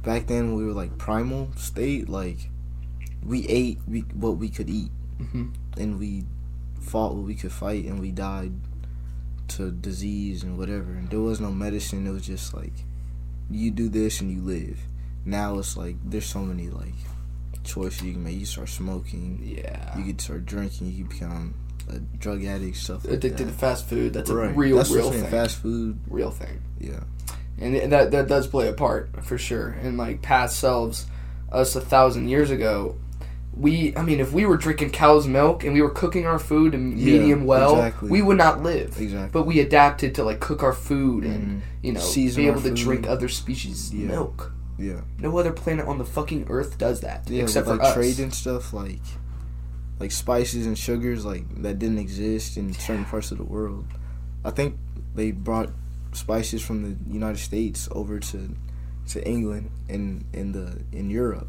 back 0.03 0.27
then 0.27 0.55
we 0.55 0.65
were 0.65 0.73
like 0.73 0.99
primal 0.99 1.51
state, 1.57 2.09
like 2.09 2.39
we 3.25 3.47
ate 3.49 3.79
we, 3.87 4.01
what 4.01 4.37
we 4.39 4.49
could 4.49 4.69
eat, 4.69 4.91
Mhm. 5.21 5.53
And 5.77 5.99
we 5.99 6.25
fought 6.81 7.15
what 7.15 7.25
we 7.25 7.35
could 7.35 7.53
fight, 7.53 7.85
and 7.85 8.01
we 8.01 8.11
died 8.11 8.53
to 9.49 9.71
disease 9.71 10.43
and 10.43 10.59
whatever. 10.59 10.93
And 10.93 11.09
there 11.11 11.21
was 11.21 11.41
no 11.41 11.51
medicine. 11.53 12.07
It 12.07 12.11
was 12.11 12.27
just 12.27 12.55
like 12.55 12.73
you 13.51 13.71
do 13.71 13.89
this 13.89 14.21
and 14.21 14.31
you 14.31 14.41
live. 14.43 14.81
Now 15.25 15.59
it's 15.59 15.77
like 15.77 15.97
there's 16.05 16.27
so 16.27 16.41
many 16.41 16.69
like 16.69 16.95
choices 17.65 18.03
you 18.03 18.13
can 18.13 18.25
make. 18.25 18.39
You 18.39 18.47
start 18.47 18.69
smoking. 18.69 19.41
yeah, 19.43 19.97
You 19.99 20.05
could 20.05 20.21
start 20.21 20.47
drinking. 20.47 20.93
You 20.93 21.05
become 21.05 21.55
a 21.89 21.99
drug 21.99 22.45
addict. 22.45 22.77
Stuff 22.77 23.05
like 23.05 23.15
addicted 23.15 23.47
to 23.47 23.53
fast 23.53 23.89
food. 23.89 24.13
That's 24.13 24.31
a 24.31 24.35
real, 24.37 24.77
That's 24.79 24.91
real 24.91 25.11
thing. 25.11 25.31
Fast 25.31 25.57
food. 25.57 25.99
Real 26.09 26.31
thing. 26.31 26.61
Yeah. 26.81 27.01
and 27.59 27.93
that 27.93 28.11
that 28.11 28.29
does 28.29 28.47
play 28.47 28.69
a 28.69 28.73
part 28.73 29.25
for 29.25 29.39
sure. 29.39 29.71
And 29.71 29.97
like 29.97 30.23
past 30.23 30.59
selves, 30.59 31.07
us 31.51 31.75
a 31.77 31.81
thousand 31.81 32.29
years 32.29 32.51
ago, 32.51 32.97
we 33.57 33.97
I 33.97 34.03
mean, 34.03 34.21
if 34.21 34.33
we 34.33 34.45
were 34.47 34.57
drinking 34.57 34.91
cow's 34.91 35.27
milk 35.27 35.65
and 35.65 35.73
we 35.73 35.81
were 35.83 35.91
cooking 35.91 36.27
our 36.27 36.39
food 36.39 36.75
and 36.75 36.99
Yeah, 36.99 37.19
medium 37.19 37.45
well, 37.47 37.75
exactly. 37.77 38.11
we 38.11 38.21
would 38.23 38.37
not 38.37 38.63
live. 38.63 39.01
Exactly. 39.01 39.31
But 39.33 39.47
we 39.47 39.61
adapted 39.61 40.15
to 40.17 40.25
like 40.25 40.41
cook 40.41 40.63
our 40.63 40.73
food 40.75 41.25
and 41.25 41.47
Mhm. 41.47 41.61
you 41.83 41.93
know 41.93 42.01
Season 42.01 42.43
be 42.43 42.49
able 42.49 42.61
to 42.63 42.69
food. 42.69 42.77
drink 42.77 43.07
other 43.09 43.29
species' 43.29 43.93
Yeah. 43.95 44.09
milk. 44.09 44.53
Yeah. 44.79 45.01
No 45.19 45.37
other 45.39 45.53
planet 45.53 45.87
on 45.87 45.97
the 45.97 46.05
fucking 46.05 46.47
earth 46.51 46.77
does 46.77 47.01
that 47.01 47.29
Yeah, 47.31 47.45
except 47.45 47.67
with, 47.67 47.77
for 47.79 47.83
like 47.83 47.89
us. 47.89 47.95
trade 47.95 48.19
and 48.21 48.33
stuff 48.35 48.73
like 48.75 49.01
like 49.99 50.13
spices 50.13 50.67
and 50.67 50.77
sugars 50.77 51.25
like 51.25 51.45
that 51.63 51.79
didn't 51.79 51.99
exist 51.99 52.59
in 52.59 52.75
certain 52.75 53.07
parts 53.07 53.31
of 53.33 53.39
the 53.39 53.45
world. 53.45 53.87
I 54.45 54.51
think 54.51 54.77
they 55.15 55.31
brought 55.31 55.71
spices 56.13 56.61
from 56.63 56.83
the 56.83 56.97
United 57.11 57.39
States 57.39 57.89
over 57.93 58.19
to 58.21 58.51
to 59.09 59.27
England 59.27 59.71
and 59.89 60.25
in 60.35 60.53
the 60.53 60.83
in 60.93 61.09
Europe. 61.09 61.49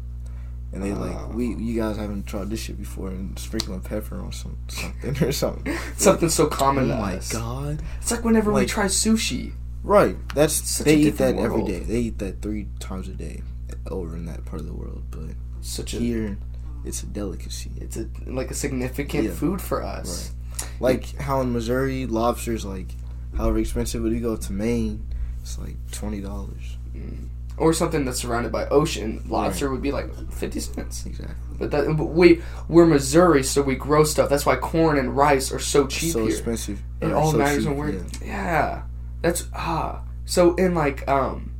And 0.72 0.82
they 0.82 0.92
Oh. 0.92 0.98
like 1.00 1.16
uh, 1.16 1.28
we 1.28 1.54
you 1.54 1.80
guys 1.80 1.96
haven't 1.96 2.26
tried 2.26 2.50
this 2.50 2.60
shit 2.60 2.78
before 2.78 3.08
and 3.08 3.38
sprinkling 3.38 3.80
pepper 3.80 4.16
on 4.20 4.32
some 4.32 4.56
something 4.68 5.26
or 5.26 5.32
something. 5.32 5.76
Something 5.96 6.28
so 6.28 6.44
Oh 6.44 6.48
common 6.48 6.88
to 6.88 6.94
oh 6.94 6.98
my 7.00 7.16
us. 7.16 7.32
god. 7.32 7.82
It's 8.00 8.10
like 8.10 8.24
whenever 8.24 8.52
we 8.52 8.66
try 8.66 8.84
sushi. 8.86 9.52
Right. 9.82 10.16
That's 10.34 10.78
they 10.78 10.96
eat 10.96 11.16
that 11.18 11.36
every 11.36 11.48
world. 11.62 11.68
day. 11.68 11.78
They 11.80 11.98
eat 12.00 12.18
that 12.18 12.42
three 12.42 12.68
times 12.80 13.08
a 13.08 13.12
day 13.12 13.42
over 13.90 14.14
in 14.14 14.26
that 14.26 14.44
part 14.44 14.60
of 14.60 14.66
the 14.66 14.74
world. 14.74 15.04
But 15.10 15.30
Such 15.62 15.94
a 15.94 15.98
here 15.98 16.36
it's 16.84 17.02
a 17.02 17.06
delicacy. 17.06 17.70
it's 17.80 17.96
a 17.96 18.06
like 18.26 18.50
a 18.50 18.54
significant 18.54 19.24
Yeah. 19.24 19.30
food 19.32 19.62
for 19.62 19.82
us. 19.82 20.32
Like 20.80 21.16
how 21.16 21.40
in 21.40 21.52
Missouri, 21.52 22.06
lobster's 22.06 22.64
like 22.66 22.88
however 23.36 23.58
expensive, 23.58 24.02
but 24.02 24.12
you 24.12 24.20
go 24.20 24.36
to 24.36 24.52
Maine, 24.52 25.06
it's 25.40 25.58
like 25.58 25.76
twenty 25.92 26.20
dollars. 26.20 26.76
Mm. 26.94 27.28
Or 27.58 27.72
something 27.72 28.04
that's 28.04 28.20
surrounded 28.20 28.52
by 28.52 28.66
ocean. 28.68 29.24
Lobster 29.26 29.70
would 29.70 29.82
be 29.82 29.92
like 29.92 30.32
fifty 30.32 30.60
cents. 30.60 31.04
Exactly. 31.06 31.34
But 31.58 31.70
that 31.72 31.96
but 31.96 32.06
we 32.06 32.40
we're 32.68 32.86
Missouri, 32.86 33.42
so 33.42 33.62
we 33.62 33.74
grow 33.74 34.04
stuff. 34.04 34.30
That's 34.30 34.46
why 34.46 34.56
corn 34.56 34.96
and 34.96 35.16
rice 35.16 35.52
are 35.52 35.58
so 35.58 35.86
cheap 35.86 36.12
so 36.12 36.20
here. 36.20 36.30
expensive. 36.30 36.80
It 37.00 37.12
all 37.12 37.32
so 37.32 37.38
matters 37.38 37.64
cheap, 37.64 37.76
where. 37.76 37.90
yeah. 37.90 38.02
Yeah. 38.22 38.82
that's 39.22 39.46
ah. 39.54 40.04
So 40.24 40.54
in 40.54 40.74
like 40.74 41.08
um, 41.08 41.54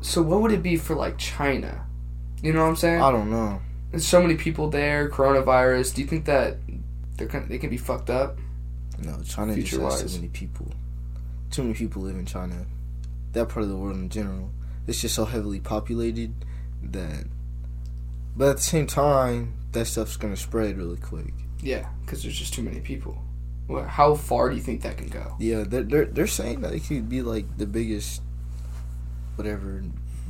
so 0.00 0.22
what 0.22 0.40
would 0.42 0.52
it 0.52 0.62
be 0.62 0.76
for 0.76 0.96
like 0.96 1.18
China? 1.18 1.86
You 2.42 2.52
know 2.52 2.62
what 2.62 2.70
I'm 2.70 2.76
saying? 2.76 3.00
I 3.00 3.10
don't 3.10 3.30
know. 3.30 3.60
There's 3.90 4.06
so 4.06 4.20
many 4.20 4.34
people 4.34 4.68
there. 4.70 5.08
Coronavirus. 5.08 5.94
Do 5.94 6.02
you 6.02 6.06
think 6.08 6.24
that 6.26 6.58
they're 7.16 7.28
kind 7.28 7.48
they 7.48 7.58
can 7.58 7.70
be 7.70 7.76
fucked 7.76 8.10
up? 8.10 8.38
No, 8.98 9.20
China 9.22 9.54
just 9.56 9.80
has 9.80 10.14
too 10.14 10.20
many 10.20 10.28
people. 10.28 10.66
Too 11.50 11.62
many 11.62 11.74
people 11.74 12.02
live 12.02 12.16
in 12.16 12.26
China. 12.26 12.66
That 13.32 13.48
part 13.48 13.62
of 13.62 13.68
the 13.68 13.76
world 13.76 13.96
in 13.96 14.08
general. 14.08 14.50
It's 14.86 15.00
just 15.00 15.14
so 15.14 15.24
heavily 15.24 15.60
populated 15.60 16.32
that. 16.82 17.24
But 18.36 18.48
at 18.50 18.56
the 18.56 18.62
same 18.62 18.86
time, 18.86 19.54
that 19.72 19.86
stuff's 19.86 20.16
gonna 20.16 20.36
spread 20.36 20.76
really 20.78 20.98
quick. 20.98 21.32
Yeah, 21.62 21.88
because 22.04 22.22
there's 22.22 22.38
just 22.38 22.54
too 22.54 22.62
many 22.62 22.80
people. 22.80 23.22
Well, 23.68 23.84
how 23.84 24.14
far 24.14 24.50
do 24.50 24.56
you 24.56 24.62
think 24.62 24.82
that 24.82 24.96
can 24.98 25.08
go? 25.08 25.34
Yeah, 25.40 25.64
they're 25.66 25.82
they're, 25.82 26.04
they're 26.04 26.26
saying 26.26 26.60
that 26.60 26.72
it 26.72 26.84
could 26.86 27.08
be 27.08 27.22
like 27.22 27.58
the 27.58 27.66
biggest, 27.66 28.22
whatever, 29.36 29.82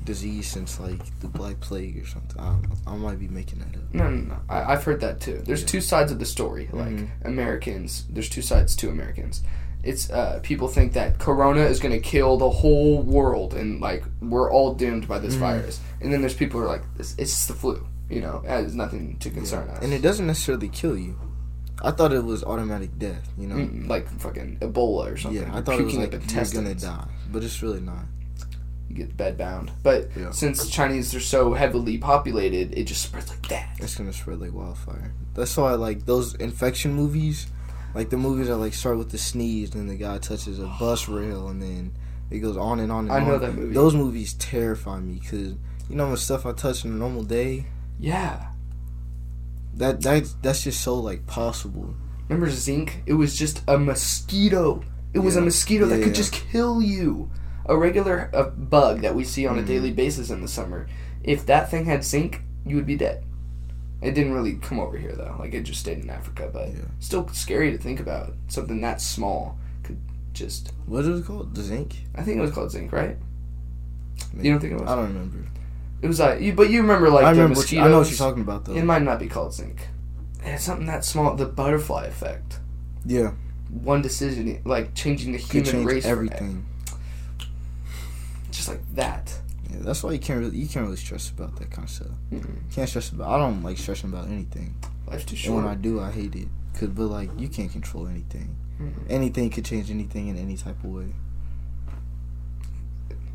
disease 0.05 0.47
since 0.47 0.79
like 0.81 1.01
the 1.21 1.27
Black 1.29 1.59
Plague 1.61 1.99
or 2.03 2.07
something. 2.07 2.41
I. 2.41 2.57
I 2.87 2.97
might 2.97 3.19
be 3.19 3.29
making 3.29 3.59
that 3.59 3.77
up. 3.77 3.93
No, 3.93 4.09
no, 4.09 4.35
no. 4.35 4.41
I, 4.49 4.73
I've 4.73 4.85
heard 4.85 5.01
that 5.01 5.21
too. 5.21 5.43
There's 5.45 5.63
Yeah. 5.63 5.67
two 5.69 5.81
sides 5.81 6.13
of 6.13 6.19
the 6.21 6.25
story. 6.27 6.69
Like 6.73 6.89
Mhm. 6.95 7.09
Americans, 7.25 8.05
there's 8.09 8.29
two 8.29 8.43
sides 8.43 8.77
to 8.77 8.89
Americans. 8.89 9.43
It's 9.87 10.11
uh, 10.11 10.41
people 10.43 10.69
think 10.69 10.93
that 10.95 11.19
Corona 11.19 11.63
is 11.63 11.79
going 11.81 11.93
to 11.93 12.01
kill 12.01 12.37
the 12.37 12.51
whole 12.51 13.03
world, 13.03 13.55
and 13.55 13.81
like 13.81 14.05
we're 14.21 14.51
all 14.53 14.75
doomed 14.75 15.07
by 15.09 15.19
this 15.19 15.35
Mhm. 15.37 15.39
virus. 15.41 15.81
And 16.01 16.13
then 16.13 16.21
there's 16.21 16.35
people 16.35 16.61
who 16.61 16.67
are 16.67 16.69
like, 16.69 16.83
it's, 16.99 17.15
it's 17.19 17.31
just 17.33 17.49
the 17.49 17.55
flu. 17.55 17.87
You 18.11 18.21
know, 18.21 18.43
it 18.45 18.49
has 18.51 18.75
nothing 18.75 19.17
to 19.19 19.31
concern 19.31 19.69
us. 19.69 19.83
And 19.83 19.93
it 19.93 20.03
doesn't 20.03 20.27
necessarily 20.27 20.69
kill 20.69 20.97
you. 20.97 21.19
I 21.83 21.91
thought 21.91 22.13
it 22.13 22.25
was 22.25 22.43
automatic 22.45 22.99
death. 22.99 23.29
You 23.39 23.47
know. 23.49 23.57
Mm, 23.57 23.89
like 23.89 24.09
fucking 24.21 24.59
Ebola 24.61 25.13
or 25.13 25.17
something. 25.17 25.43
Yeah, 25.43 25.57
I 25.57 25.61
thought 25.63 25.79
it 25.81 25.85
was 25.85 25.97
like 25.97 26.13
you're 26.13 26.45
gonna 26.63 26.75
die, 26.75 27.07
but 27.33 27.43
it's 27.45 27.63
really 27.63 27.81
not. 27.81 28.05
You 28.89 28.95
get 28.97 29.17
bed 29.17 29.37
bound. 29.37 29.73
But 29.83 30.11
Yeah. 30.17 30.31
since 30.31 30.69
Chinese 30.69 31.15
are 31.15 31.21
so 31.21 31.55
heavily 31.55 31.99
populated, 31.99 32.73
it 32.79 32.85
just 32.85 33.03
spreads 33.03 33.29
like 33.31 33.47
that. 33.49 33.69
It's 33.79 33.95
gonna 33.97 34.13
spread 34.13 34.41
like 34.41 34.55
wildfire. 34.55 35.13
That's 35.35 35.57
why 35.57 35.73
like 35.75 36.07
those 36.07 36.35
infection 36.37 36.95
movies, 36.95 37.49
like 37.97 38.11
the 38.11 38.17
movies 38.17 38.47
that 38.49 38.57
like 38.59 38.75
start 38.75 38.99
with 38.99 39.11
the 39.11 39.19
sneeze 39.19 39.75
and 39.75 39.89
the 39.91 39.97
guy 39.97 40.19
touches 40.19 40.59
a 40.61 40.67
bus 40.79 41.09
rail 41.17 41.49
and 41.49 41.61
then 41.63 41.93
it 42.31 42.39
goes 42.41 42.57
on 42.57 42.79
and 42.81 42.93
on 42.93 43.05
and 43.05 43.13
I 43.13 43.21
on. 43.21 43.27
know 43.29 43.39
that 43.39 43.55
movie. 43.55 43.75
Those 43.75 43.95
movies 43.95 44.35
terrify 44.35 45.01
me 45.01 45.15
because 45.21 45.55
you 45.89 45.97
know 45.97 46.11
the 46.11 46.17
stuff 46.17 46.45
I 46.47 46.53
touch 46.53 46.85
in 46.85 46.91
a 46.93 46.95
normal 46.95 47.23
day. 47.25 47.67
Yeah. 47.99 48.49
That 49.75 50.03
that 50.03 50.25
that's 50.43 50.63
just 50.65 50.81
so 50.83 50.95
like 50.97 51.27
possible. 51.27 51.95
Remember 52.29 52.51
Zika? 52.51 52.93
It 53.07 53.15
was 53.15 53.37
just 53.37 53.63
a 53.69 53.79
mosquito. 53.79 54.83
It 55.15 55.21
was 55.21 55.37
a 55.37 55.41
Yeah. 55.41 55.45
mosquito 55.45 55.87
that 55.87 55.99
could 55.99 56.09
yeah. 56.09 56.13
just 56.13 56.33
kill 56.33 56.83
you. 56.83 57.31
A 57.67 57.77
regular 57.77 58.31
uh, 58.33 58.51
bug 58.51 59.01
that 59.03 59.15
we 59.15 59.25
see 59.25 59.47
on 59.47 59.59
a 59.59 59.63
Mhm. 59.63 59.67
daily 59.67 59.91
basis 59.93 60.31
in 60.31 60.41
the 60.41 60.49
summer. 60.49 60.87
If 61.23 61.47
that 61.47 61.71
thing 61.71 61.85
had 61.87 62.01
Zika, 62.01 62.41
you 62.65 62.77
would 62.77 62.87
be 62.87 62.97
dead. 62.97 63.25
It 64.03 64.13
didn't 64.13 64.35
really 64.35 64.55
come 64.57 64.79
over 64.79 64.97
here 64.99 65.13
though. 65.13 65.37
Like 65.39 65.55
it 65.55 65.63
just 65.63 65.81
stayed 65.81 65.99
in 65.99 66.11
Africa, 66.11 66.51
but 66.53 66.69
Yeah. 66.69 66.83
still 67.01 67.27
scary 67.29 67.73
to 67.73 67.79
think 67.79 67.99
about. 68.01 68.35
Something 68.49 68.81
that 68.83 69.01
small 69.01 69.59
could 69.83 69.99
just. 70.35 70.73
What 70.87 71.05
is 71.05 71.21
it 71.21 71.27
called? 71.27 71.55
The 71.55 71.63
Zika? 71.63 71.97
I 72.15 72.23
think 72.23 72.39
it 72.39 72.41
was 72.43 72.51
called 72.51 72.71
Zika, 72.71 72.93
right? 72.93 73.17
Maybe. 74.35 74.47
You 74.49 74.53
don't 74.55 74.61
think 74.61 74.73
it 74.75 74.81
was? 74.81 74.89
I 74.91 74.97
don't 74.97 75.09
remember. 75.09 75.39
It 76.03 76.09
was 76.09 76.21
like, 76.21 76.41
you, 76.43 76.53
but 76.53 76.69
you 76.71 76.83
remember 76.83 77.09
like 77.09 77.25
I 77.25 77.33
the 77.33 77.41
remember. 77.41 77.59
What 77.61 77.73
you. 77.73 77.81
I 77.81 77.89
know 77.89 77.99
what 77.99 78.09
you're 78.11 78.19
talking 78.19 78.43
about 78.43 78.67
though. 78.67 78.75
It 78.75 78.85
might 78.85 79.03
not 79.03 79.19
be 79.19 79.29
called 79.29 79.53
Zika. 79.53 79.81
It's 80.45 80.63
something 80.65 80.87
that 80.87 81.05
small. 81.05 81.35
The 81.35 81.47
butterfly 81.47 82.05
effect. 82.05 82.61
yeah, 83.05 83.33
One 83.71 84.03
decision, 84.03 84.61
like 84.65 84.95
changing 84.95 85.33
the 85.33 85.39
human 85.39 85.71
change 85.73 85.87
race. 85.87 86.05
everything. 86.07 86.67
just 88.51 88.69
like 88.69 88.81
that. 88.95 89.39
Yeah, 89.77 89.83
that's 89.85 90.03
why 90.03 90.13
you 90.13 90.19
can't 90.19 90.41
really 90.41 90.57
you 90.57 90.67
can't 90.69 90.85
really 90.85 90.97
stress 90.97 91.31
about 91.31 91.57
that 91.57 91.71
kind 91.71 91.85
of 91.85 91.91
stuff. 91.91 92.09
Mhm. 92.33 92.45
You 92.47 92.71
can't 92.73 92.89
stress 92.89 93.11
about. 93.11 93.29
I 93.29 93.39
don't 93.39 93.63
like 93.63 93.79
stressing 93.79 94.11
about 94.11 94.29
anything. 94.29 94.75
Life's 95.07 95.25
too 95.25 95.37
short. 95.37 95.57
And 95.59 95.65
when 95.67 95.73
I 95.73 95.81
do, 95.81 96.01
I 96.01 96.11
hate 96.11 96.35
it. 96.35 96.49
Cause, 96.75 96.89
but 96.91 97.07
like, 97.07 97.31
you 97.39 97.49
can't 97.49 97.71
control 97.73 98.07
anything. 98.07 98.55
Mhm. 98.81 98.93
Anything 99.09 99.51
could 99.51 99.65
change 99.65 99.91
anything 99.91 100.29
in 100.29 100.37
any 100.37 100.57
type 100.57 100.83
of 100.85 100.91
way. 100.91 101.13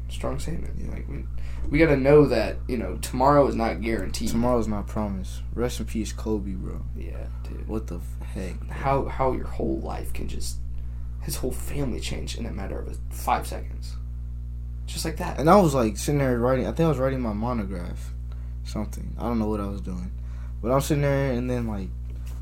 strong 0.10 0.38
statement. 0.40 0.74
Yeah. 0.78 0.92
Like 0.92 1.08
we, 1.08 1.24
we 1.70 1.80
got 1.80 1.86
to 1.88 1.96
know 1.98 2.26
that 2.26 2.58
you 2.68 2.78
know 2.78 2.98
tomorrow 2.98 3.48
is 3.48 3.56
not 3.56 3.82
guaranteed. 3.82 4.30
Tomorrow's 4.30 4.68
not 4.68 4.86
promised. 4.88 5.42
Rest 5.54 5.80
in 5.80 5.86
peace, 5.86 6.12
Kobe, 6.12 6.52
bro. 6.52 6.82
Yeah, 6.98 7.28
dude. 7.44 7.68
What 7.68 7.88
the 7.88 8.00
heck? 8.22 8.62
How 8.70 9.06
how 9.06 9.32
your 9.32 9.48
whole 9.48 9.80
life 9.80 10.12
can 10.14 10.28
just 10.28 10.58
his 11.22 11.38
whole 11.38 11.52
family 11.52 12.00
change 12.02 12.36
in 12.38 12.46
a 12.46 12.52
matter 12.52 12.80
of 12.80 12.98
five 13.10 13.48
seconds, 13.48 13.96
just 14.92 15.06
like 15.06 15.18
that. 15.18 15.40
And 15.40 15.50
I 15.50 15.56
was 15.56 15.74
like 15.74 15.98
sitting 15.98 16.20
there 16.20 16.38
writing. 16.38 16.66
I 16.66 16.72
think 16.72 16.86
I 16.86 16.90
was 16.90 16.98
writing 16.98 17.22
my 17.22 17.34
monograph, 17.34 18.14
something. 18.64 19.16
I 19.18 19.24
don't 19.24 19.40
know 19.40 19.48
what 19.48 19.60
I 19.60 19.68
was 19.68 19.82
doing, 19.82 20.12
but 20.62 20.72
I'm 20.72 20.82
sitting 20.82 21.04
there, 21.04 21.32
and 21.32 21.50
then 21.50 21.68
like 21.68 21.90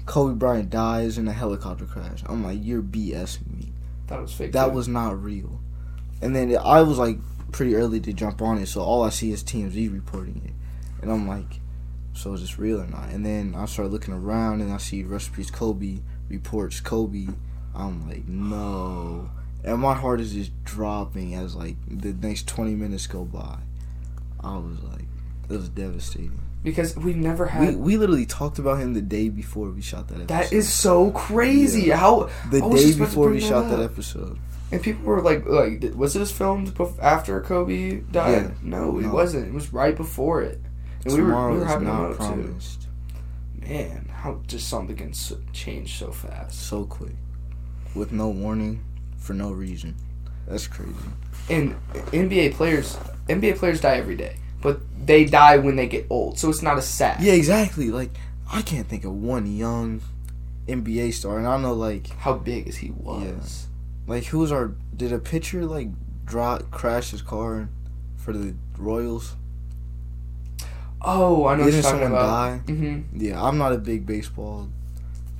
Kobe 0.05 0.35
Bryant 0.35 0.69
dies 0.69 1.17
in 1.17 1.27
a 1.27 1.33
helicopter 1.33 1.85
crash. 1.85 2.23
I'm 2.25 2.43
like, 2.43 2.59
you're 2.61 2.81
BSing 2.81 3.55
me. 3.55 3.73
That 4.07 4.21
was 4.21 4.33
fake. 4.33 4.51
That 4.53 4.67
too. 4.67 4.71
was 4.71 4.87
not 4.87 5.21
real. 5.21 5.59
And 6.21 6.35
then 6.35 6.57
I 6.57 6.81
was 6.81 6.97
like 6.97 7.19
pretty 7.51 7.75
early 7.75 7.99
to 8.01 8.13
jump 8.13 8.41
on 8.41 8.57
it, 8.57 8.67
so 8.67 8.81
all 8.81 9.03
I 9.03 9.09
see 9.09 9.31
is 9.31 9.43
TMZ 9.43 9.91
reporting 9.93 10.41
it, 10.45 10.53
and 11.01 11.11
I'm 11.11 11.27
like, 11.27 11.59
so 12.13 12.33
is 12.33 12.41
this 12.41 12.59
real 12.59 12.81
or 12.81 12.87
not? 12.87 13.09
And 13.09 13.25
then 13.25 13.55
I 13.57 13.65
start 13.65 13.91
looking 13.91 14.13
around, 14.13 14.61
and 14.61 14.73
I 14.73 14.77
see 14.77 15.03
Recipes 15.03 15.51
Kobe 15.51 15.99
reports 16.27 16.81
Kobe. 16.81 17.27
I'm 17.75 18.09
like, 18.09 18.27
no. 18.27 19.29
And 19.63 19.79
my 19.79 19.93
heart 19.93 20.21
is 20.21 20.33
just 20.33 20.51
dropping 20.63 21.35
as 21.35 21.55
like 21.55 21.75
the 21.87 22.13
next 22.13 22.47
20 22.47 22.75
minutes 22.75 23.07
go 23.07 23.25
by. 23.25 23.57
I 24.41 24.57
was 24.57 24.81
like, 24.83 25.05
it 25.49 25.53
was 25.57 25.69
devastating. 25.69 26.39
because 26.63 26.95
we've 26.95 27.17
never 27.17 27.47
had. 27.47 27.75
we 27.77 27.97
literally 27.97 28.25
talked 28.25 28.57
about 28.59 28.79
him 28.79 28.93
the 28.93 29.01
day 29.01 29.27
before 29.29 29.69
we 29.69 29.81
shot 29.81 30.07
that 30.07 30.15
episode. 30.15 30.27
that 30.29 30.53
is 30.53 30.71
so 30.71 31.11
crazy. 31.11 31.89
How 31.89 32.29
the 32.49 32.61
day 32.61 32.69
just 32.71 32.95
about 32.95 33.05
to 33.05 33.09
before 33.09 33.29
we 33.29 33.37
bring 33.39 33.49
shot 33.49 33.69
that 33.69 33.77
that 33.77 33.83
episode. 33.83 34.39
And 34.71 34.81
people 34.81 35.03
were 35.03 35.21
like, 35.21 35.45
like, 35.45 35.83
was 35.95 36.13
this 36.13 36.31
filmed 36.31 36.79
after 37.01 37.41
Kobe 37.41 38.01
died? 38.11 38.43
Yeah. 38.43 38.51
No, 38.61 38.99
it 38.99 39.07
wasn't. 39.07 39.47
It 39.47 39.53
was 39.53 39.73
right 39.73 39.95
before 39.95 40.41
it. 40.43 40.61
And 41.05 41.13
we 41.13 41.21
were, 41.21 41.27
Tomorrow 41.29 41.53
we 41.53 41.59
were 41.59 41.65
having 41.65 41.87
not 41.87 42.17
too. 42.19 42.55
Man, 43.55 44.09
how 44.13 44.41
just 44.47 44.67
something 44.69 44.95
can 44.95 45.13
change 45.53 45.97
so 45.97 46.11
fast. 46.11 46.59
so 46.59 46.85
quick, 46.85 47.15
with 47.95 48.11
no 48.11 48.29
warning, 48.29 48.83
for 49.19 49.33
no 49.33 49.51
reason. 49.51 49.95
That's 50.47 50.67
crazy. 50.67 50.93
And 51.49 51.75
NBA 52.11 52.53
players, 52.53 52.97
NBA 53.27 53.57
players 53.57 53.81
die 53.81 53.97
every 53.97 54.15
day, 54.15 54.35
but 54.61 54.81
they 55.05 55.25
die 55.25 55.57
when 55.57 55.75
they 55.75 55.87
get 55.87 56.07
old. 56.09 56.39
So 56.39 56.49
it's 56.49 56.61
not 56.61 56.77
a 56.77 56.81
sad. 56.81 57.21
Yeah, 57.21 57.33
exactly. 57.33 57.89
Like 57.91 58.11
I 58.51 58.61
can't 58.61 58.87
think 58.87 59.05
of 59.05 59.13
one 59.13 59.45
young 59.55 60.01
NBA 60.67 61.13
star, 61.13 61.37
and 61.37 61.47
I 61.47 61.57
know 61.59 61.73
like 61.73 62.09
How 62.09 62.33
big 62.33 62.67
as 62.67 62.77
he 62.77 62.91
was. 62.91 63.67
like 64.07 64.25
who's 64.25 64.51
our 64.51 64.73
did 64.95 65.11
a 65.13 65.19
pitcher 65.19 65.65
like 65.65 65.87
drop 66.25 66.69
crash 66.71 67.11
his 67.11 67.21
car 67.21 67.69
for 68.17 68.33
the 68.33 68.53
Royals? 68.77 69.35
Oh, 71.01 71.45
I 71.47 71.55
know 71.55 71.63
what 71.63 71.71
you're 71.73 71.81
Didn't 71.81 71.83
talking 71.83 71.99
someone 72.01 72.11
about. 72.11 72.65
die? 72.67 72.73
hmm 72.73 73.01
Yeah, 73.13 73.41
I'm 73.41 73.57
not 73.57 73.71
a 73.73 73.77
big 73.77 74.05
baseball 74.05 74.67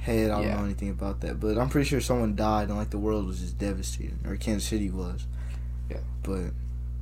head. 0.09 0.31
I 0.31 0.35
don't 0.35 0.43
Yeah. 0.47 0.57
know 0.57 0.65
anything 0.65 0.89
about 0.89 1.21
that, 1.21 1.39
but 1.39 1.57
I'm 1.57 1.69
pretty 1.69 1.87
sure 1.87 2.01
someone 2.01 2.35
died, 2.35 2.67
and 2.69 2.77
like 2.77 2.89
the 2.89 2.97
world 2.97 3.25
was 3.27 3.39
just 3.39 3.57
devastated, 3.57 4.17
or 4.25 4.35
Kansas 4.35 4.67
City 4.69 4.89
was. 4.89 5.25
Yeah. 5.89 5.97
but 6.23 6.51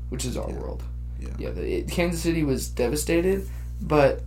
Which 0.10 0.24
is 0.26 0.38
our 0.38 0.50
Yeah. 0.50 0.56
world. 0.60 0.84
Yeah. 1.20 1.30
Yeah. 1.38 1.50
The, 1.52 1.80
it, 1.80 1.90
Kansas 1.90 2.22
City 2.22 2.44
was 2.44 2.70
devastated, 2.70 3.48
but. 3.82 4.22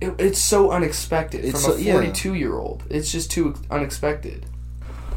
It, 0.00 0.14
it's 0.18 0.40
so 0.42 0.70
unexpected 0.70 1.44
It's 1.44 1.62
from 1.64 1.72
so- 1.72 1.78
a 1.78 1.80
yeah. 1.80 1.92
42 1.92 2.34
year 2.34 2.54
old. 2.58 2.82
It's 2.90 3.10
just 3.12 3.30
too 3.30 3.54
unexpected. 3.70 4.46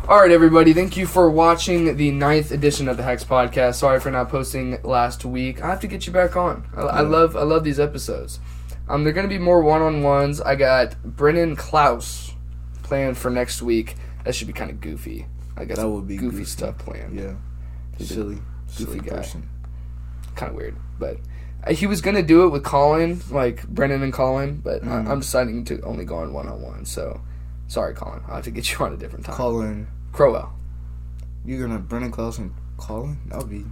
All 0.07 0.19
right, 0.21 0.31
everybody. 0.31 0.73
Thank 0.73 0.97
you 0.97 1.05
for 1.05 1.29
watching 1.29 1.95
the 1.97 2.11
ninth 2.11 2.51
edition 2.51 2.87
of 2.87 2.97
the 2.97 3.03
Hex 3.03 3.23
Podcast. 3.23 3.75
Sorry 3.75 3.99
for 3.99 4.09
not 4.09 4.29
posting 4.29 4.77
last 4.83 5.23
week. 5.23 5.61
I 5.63 5.67
have 5.67 5.79
to 5.81 5.87
get 5.87 6.07
you 6.07 6.13
back 6.13 6.35
on. 6.35 6.65
I, 6.75 6.81
I 6.81 7.01
love 7.01 7.35
I 7.37 7.43
love 7.43 7.63
these 7.63 7.79
episodes. 7.79 8.39
Um, 8.89 9.03
they're 9.03 9.13
gonna 9.13 9.27
be 9.27 9.37
more 9.37 9.61
one 9.61 9.81
on 9.81 10.01
ones. 10.03 10.41
I 10.41 10.55
got 10.55 11.01
Brennan 11.03 11.55
Klaue 11.55 12.33
planned 12.83 13.17
for 13.17 13.29
next 13.29 13.61
week. 13.61 13.95
That 14.25 14.33
should 14.35 14.47
be 14.47 14.53
kind 14.53 14.71
of 14.71 14.81
goofy. 14.81 15.27
I 15.55 15.65
got 15.65 15.77
That 15.77 15.87
would 15.89 16.07
be 16.07 16.17
goofy, 16.17 16.37
goofy. 16.37 16.45
stuff 16.45 16.77
planned. 16.79 17.19
yeah, 17.19 17.33
He's 17.97 18.09
silly, 18.09 18.35
goofy 18.77 18.83
silly 18.85 18.99
guy. 18.99 19.25
Kind 20.35 20.49
of 20.51 20.55
weird, 20.55 20.75
but 20.97 21.17
uh, 21.65 21.73
he 21.73 21.85
was 21.85 22.01
gonna 22.01 22.23
do 22.23 22.45
it 22.45 22.49
with 22.49 22.63
Colin, 22.63 23.21
like 23.29 23.67
Brennan 23.67 24.01
and 24.03 24.13
Colin. 24.13 24.57
But 24.63 24.83
Mhm. 24.83 25.07
I, 25.07 25.11
I'm 25.11 25.19
deciding 25.19 25.65
to 25.65 25.81
only 25.81 26.05
go 26.05 26.17
on 26.17 26.33
one 26.33 26.47
on 26.47 26.61
one. 26.61 26.85
So, 26.85 27.21
sorry, 27.67 27.93
Colin. 27.93 28.21
I'll 28.27 28.35
have 28.35 28.43
to 28.45 28.51
get 28.51 28.71
you 28.71 28.83
on 28.85 28.93
a 28.93 28.97
different 28.97 29.25
time. 29.25 29.35
Colin, 29.35 29.87
Crowell. 30.13 30.53
you're 31.45 31.61
gonna 31.65 31.79
Brennan 31.79 32.11
Klaue 32.11 32.37
and 32.39 32.53
Colin? 32.77 33.17
That'll 33.27 33.45
be. 33.47 33.65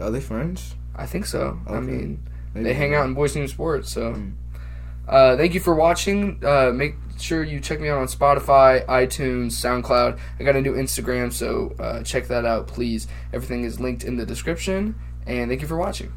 Are 0.00 0.10
they 0.10 0.20
friends? 0.20 0.74
I 0.94 1.06
think 1.06 1.26
so. 1.26 1.58
I 1.66 1.80
mean, 1.80 2.22
Maybe 2.54 2.64
they 2.64 2.74
hang 2.74 2.94
out 2.94 3.06
in 3.06 3.14
Boys 3.14 3.32
Team 3.32 3.48
Sports. 3.48 3.90
So, 3.90 4.12
Mm. 4.12 4.32
Uh, 5.08 5.36
thank 5.36 5.54
you 5.54 5.60
for 5.60 5.74
watching. 5.74 6.44
Uh, 6.44 6.72
make 6.74 6.94
sure 7.18 7.42
you 7.42 7.60
check 7.60 7.80
me 7.80 7.88
out 7.88 7.98
on 7.98 8.06
Spotify, 8.06 8.84
iTunes, 8.86 9.52
SoundCloud. 9.52 10.18
I 10.38 10.44
got 10.44 10.56
a 10.56 10.60
new 10.60 10.74
Instagram, 10.74 11.32
so 11.32 11.74
uh, 11.78 12.02
check 12.02 12.28
that 12.28 12.44
out, 12.44 12.66
please. 12.66 13.06
Everything 13.32 13.64
is 13.64 13.80
linked 13.80 14.04
in 14.04 14.16
the 14.16 14.26
description. 14.26 14.94
And 15.26 15.50
thank 15.50 15.62
you 15.62 15.68
for 15.68 15.76
watching. 15.76 16.12